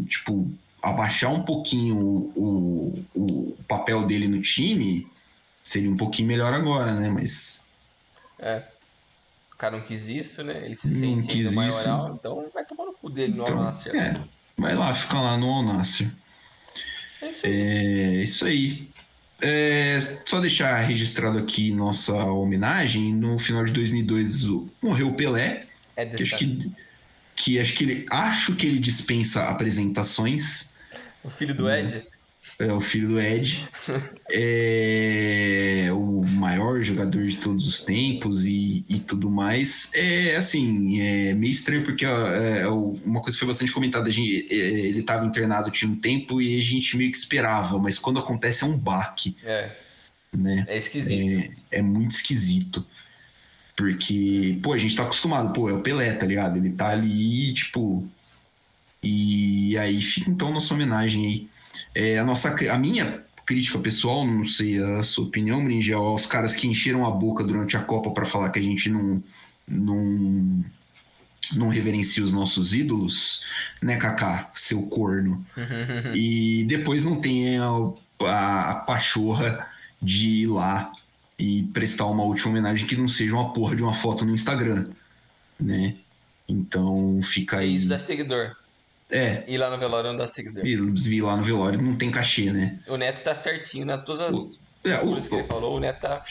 tipo, 0.09 0.51
abaixar 0.83 1.33
um 1.33 1.43
pouquinho 1.43 1.97
o, 1.97 3.05
o, 3.15 3.21
o, 3.21 3.57
papel 3.69 4.07
dele 4.07 4.27
no 4.27 4.43
time, 4.43 5.07
seria 5.63 5.91
um 5.91 5.97
pouquinho 5.97 6.27
melhor 6.27 6.53
agora, 6.53 6.95
né? 6.95 7.09
Mas. 7.09 7.65
É. 8.39 8.65
O 9.61 9.66
cara 9.69 9.77
não 9.77 9.85
quis 9.85 10.09
isso, 10.09 10.43
né? 10.43 10.65
Ele 10.65 10.74
se 10.74 10.91
sente 10.91 11.31
ainda 11.31 11.51
maioral, 11.53 12.16
então 12.19 12.49
vai 12.55 12.65
tomar 12.65 12.87
no 12.87 12.95
cu 12.95 13.11
dele 13.11 13.35
no 13.35 13.43
então. 13.43 13.69
É, 13.95 14.15
vai 14.57 14.74
lá, 14.74 14.95
fica 14.95 15.20
lá 15.20 15.37
no 15.37 15.51
Alnasser. 15.51 16.11
É 17.20 17.28
isso 17.28 17.47
aí. 17.47 17.53
É 17.53 18.23
isso 18.23 18.47
aí. 18.47 18.89
É, 19.39 20.19
só 20.24 20.41
deixar 20.41 20.78
registrado 20.78 21.37
aqui 21.37 21.74
nossa 21.74 22.15
homenagem. 22.15 23.12
No 23.12 23.39
final 23.39 23.62
de 23.62 23.73
2002 23.73 24.47
morreu 24.81 25.09
o 25.09 25.15
Pelé. 25.15 25.66
É 25.95 26.07
que 26.07 26.23
acho 26.23 26.39
que, 26.39 26.73
que 27.37 27.61
acho 27.61 27.74
que 27.74 27.85
ele 27.85 28.07
acho 28.09 28.57
que 28.57 28.66
ele 28.66 28.78
dispensa 28.78 29.45
apresentações. 29.45 30.74
O 31.23 31.28
filho 31.28 31.55
do 31.55 31.70
Ed? 31.70 32.03
É 32.59 32.73
o 32.73 32.81
filho 32.81 33.09
do 33.09 33.21
Ed. 33.21 33.69
é 34.31 35.89
o 35.93 36.23
maior 36.33 36.83
jogador 36.83 37.27
de 37.27 37.37
todos 37.37 37.67
os 37.67 37.81
tempos 37.83 38.45
e, 38.45 38.85
e 38.89 38.99
tudo 39.01 39.31
mais. 39.31 39.91
É 39.95 40.37
assim, 40.37 41.01
é 41.01 41.35
meio 41.35 41.53
estranho 41.53 41.85
porque 41.85 42.05
é, 42.05 42.67
uma 42.69 43.21
coisa 43.21 43.37
que 43.37 43.41
foi 43.41 43.49
bastante 43.49 43.73
comentada. 43.73 44.11
Gente, 44.11 44.47
é, 44.51 44.55
ele 44.55 45.01
estava 45.01 45.25
internado 45.25 45.71
tinha 45.71 45.91
um 45.91 45.97
tempo 45.97 46.41
e 46.41 46.59
a 46.59 46.62
gente 46.62 46.97
meio 46.97 47.11
que 47.11 47.19
esperava, 47.19 47.79
mas 47.79 47.99
quando 47.99 48.19
acontece 48.19 48.62
é 48.62 48.67
um 48.67 48.77
baque. 48.77 49.37
É. 49.43 49.77
Né? 50.33 50.65
É 50.69 50.77
esquisito. 50.77 51.53
É, 51.71 51.79
é 51.79 51.83
muito 51.83 52.12
esquisito. 52.12 52.87
Porque, 53.75 54.59
pô, 54.62 54.75
a 54.75 54.79
gente 54.79 54.95
tá 54.95 55.05
acostumado, 55.05 55.55
pô, 55.55 55.69
é 55.71 55.73
o 55.73 55.81
Pelé, 55.81 56.12
tá 56.12 56.27
ligado? 56.27 56.59
Ele 56.59 56.71
tá 56.71 56.89
ali, 56.89 57.55
tipo. 57.55 58.07
E 59.03 59.79
aí 59.79 60.03
fica 60.03 60.31
então 60.31 60.53
nossa 60.53 60.75
homenagem 60.75 61.27
aí. 61.27 61.49
É, 61.95 62.19
a, 62.19 62.25
nossa, 62.25 62.49
a 62.49 62.79
minha 62.79 63.23
crítica 63.47 63.79
pessoal, 63.79 64.27
não 64.27 64.45
sei 64.45 64.83
a 64.83 65.03
sua 65.03 65.25
opinião, 65.25 65.65
Bringel, 65.65 66.01
aos 66.01 66.27
caras 66.27 66.55
que 66.55 66.69
encheram 66.69 67.05
a 67.05 67.11
boca 67.11 67.43
durante 67.43 67.77
a 67.77 67.83
Copa 67.83 68.11
para 68.11 68.25
falar 68.25 68.51
que 68.51 68.59
a 68.59 68.63
gente 68.63 68.89
não, 68.89 69.23
não, 69.67 70.65
não 71.53 71.69
reverencia 71.69 72.23
os 72.23 72.33
nossos 72.33 72.75
ídolos, 72.75 73.45
né, 73.83 73.97
Kaká, 73.97 74.51
seu 74.55 74.83
corno. 74.83 75.45
e 76.15 76.65
depois 76.69 77.05
não 77.05 77.21
tem 77.21 77.59
a, 77.59 77.69
a, 78.27 78.71
a 78.71 78.75
pachorra 78.77 79.69
de 80.01 80.27
ir 80.27 80.47
lá 80.47 80.93
e 81.39 81.65
prestar 81.73 82.07
uma 82.07 82.23
última 82.23 82.51
homenagem 82.51 82.87
que 82.87 82.97
não 82.97 83.09
seja 83.09 83.35
uma 83.35 83.53
porra 83.53 83.75
de 83.75 83.83
uma 83.83 83.93
foto 83.93 84.25
no 84.25 84.33
Instagram, 84.33 84.87
né? 85.59 85.97
Então 86.47 87.21
fica 87.23 87.59
aí. 87.59 87.75
Isso 87.75 87.89
dá 87.89 87.99
seguidor. 87.99 88.57
É. 89.11 89.43
Ir 89.47 89.59
lá 89.59 89.70
no 89.70 89.78
velório 89.78 90.11
não 90.11 90.16
dá 90.16 90.27
seguidor. 90.27 90.65
Ir 90.65 91.20
lá 91.20 91.37
no 91.37 91.43
velório 91.43 91.82
não 91.82 91.97
tem 91.97 92.11
cachê, 92.11 92.53
né? 92.53 92.78
O 92.87 92.97
Neto 92.97 93.23
tá 93.23 93.35
certinho, 93.35 93.85
né? 93.85 93.97
Todas 93.99 94.20
as 94.20 94.70
o, 94.85 94.89
é, 94.89 95.01
o, 95.01 95.15
que 95.15 95.35
ele 95.35 95.45
falou, 95.45 95.77
o 95.77 95.81
Neto 95.81 96.01
tá. 96.01 96.23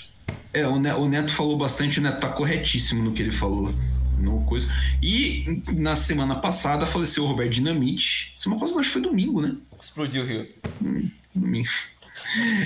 É, 0.54 0.66
o 0.66 0.80
Neto, 0.80 1.00
o 1.00 1.08
Neto 1.08 1.32
falou 1.34 1.58
bastante, 1.58 2.00
o 2.00 2.02
Neto 2.02 2.20
tá 2.20 2.30
corretíssimo 2.30 3.04
no 3.04 3.12
que 3.12 3.22
ele 3.22 3.32
falou. 3.32 3.74
No 4.18 4.44
coisa. 4.44 4.68
E 5.02 5.64
na 5.74 5.96
semana 5.96 6.36
passada 6.36 6.86
faleceu 6.86 7.24
o 7.24 7.28
Roberto 7.28 7.52
Dinamite. 7.52 8.34
Semana 8.36 8.60
passada 8.60 8.82
acho 8.82 8.90
que 8.90 8.94
foi 8.94 9.02
domingo, 9.02 9.42
né? 9.42 9.56
Explodiu 9.82 10.24
o 10.24 10.26
Rio. 10.26 10.48
Hum, 10.82 11.10
domingo. 11.34 11.70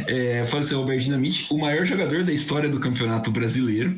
É, 0.07 0.45
faleceu 0.47 0.79
o 0.79 0.81
Roberto 0.81 1.01
Dinamite, 1.03 1.47
o 1.53 1.57
maior 1.59 1.85
jogador 1.85 2.23
da 2.23 2.33
história 2.33 2.67
do 2.67 2.79
Campeonato 2.79 3.29
Brasileiro, 3.29 3.95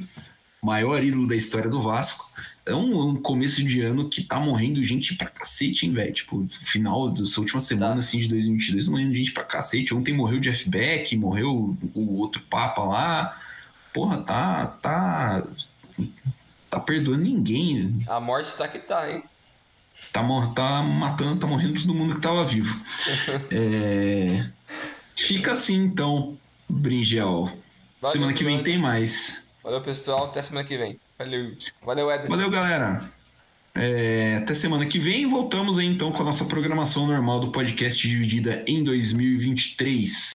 maior 0.62 1.02
ídolo 1.02 1.28
da 1.28 1.36
história 1.36 1.70
do 1.70 1.82
Vasco. 1.82 2.30
É 2.66 2.74
um, 2.74 3.10
um, 3.10 3.16
começo 3.16 3.64
de 3.64 3.82
ano 3.82 4.10
que 4.10 4.24
tá 4.24 4.40
morrendo 4.40 4.84
gente 4.84 5.16
pra 5.16 5.28
cacete, 5.28 5.86
hein, 5.86 5.94
velho? 5.94 6.14
Tipo, 6.14 6.48
final 6.50 7.12
dessa 7.12 7.40
última 7.40 7.60
semana, 7.60 7.94
tá. 7.94 8.00
assim, 8.00 8.20
de 8.20 8.28
2022, 8.28 8.88
morrendo 8.88 9.14
gente 9.14 9.32
pra 9.32 9.44
cacete. 9.44 9.94
Ontem 9.94 10.14
morreu 10.14 10.40
o 10.40 10.42
Jeff 10.42 10.68
Beck, 10.68 11.16
morreu 11.16 11.78
o 11.94 12.18
outro 12.18 12.42
Papa 12.50 12.84
lá. 12.84 13.40
Porra, 13.94 14.22
tá. 14.24 14.66
tá. 14.82 15.48
tá 16.70 16.80
perdoando 16.80 17.24
ninguém. 17.24 18.04
A 18.08 18.20
morte 18.20 18.58
tá 18.58 18.68
que 18.68 18.80
tá, 18.80 19.12
hein? 19.12 19.24
Tá, 20.12 20.22
tá 20.56 20.82
matando, 20.82 21.40
tá 21.40 21.48
morrendo 21.48 21.82
todo 21.82 21.94
mundo 21.94 22.16
que 22.16 22.22
tava 22.22 22.46
vivo. 22.46 22.74
é. 23.52 24.50
Fica 25.16 25.52
assim 25.52 25.76
então, 25.76 26.38
Bringel. 26.68 27.52
Semana 28.08 28.34
que 28.34 28.44
vem 28.44 28.62
tem 28.64 28.78
mais. 28.78 29.45
Valeu, 29.66 29.82
pessoal. 29.82 30.26
Até 30.26 30.44
semana 30.44 30.68
que 30.68 30.78
vem. 30.78 31.00
Valeu. 31.18 31.58
Valeu, 31.84 32.12
Ederson. 32.12 32.36
Valeu, 32.36 32.52
galera. 32.52 33.12
É, 33.74 34.38
até 34.38 34.54
semana 34.54 34.86
que 34.86 35.00
vem. 35.00 35.28
Voltamos 35.28 35.80
aí 35.80 35.88
então 35.88 36.12
com 36.12 36.22
a 36.22 36.26
nossa 36.26 36.46
programação 36.46 37.08
normal 37.08 37.40
do 37.40 37.52
podcast 37.52 38.08
dividida 38.08 38.64
em 38.68 38.84
2023. 38.84 40.35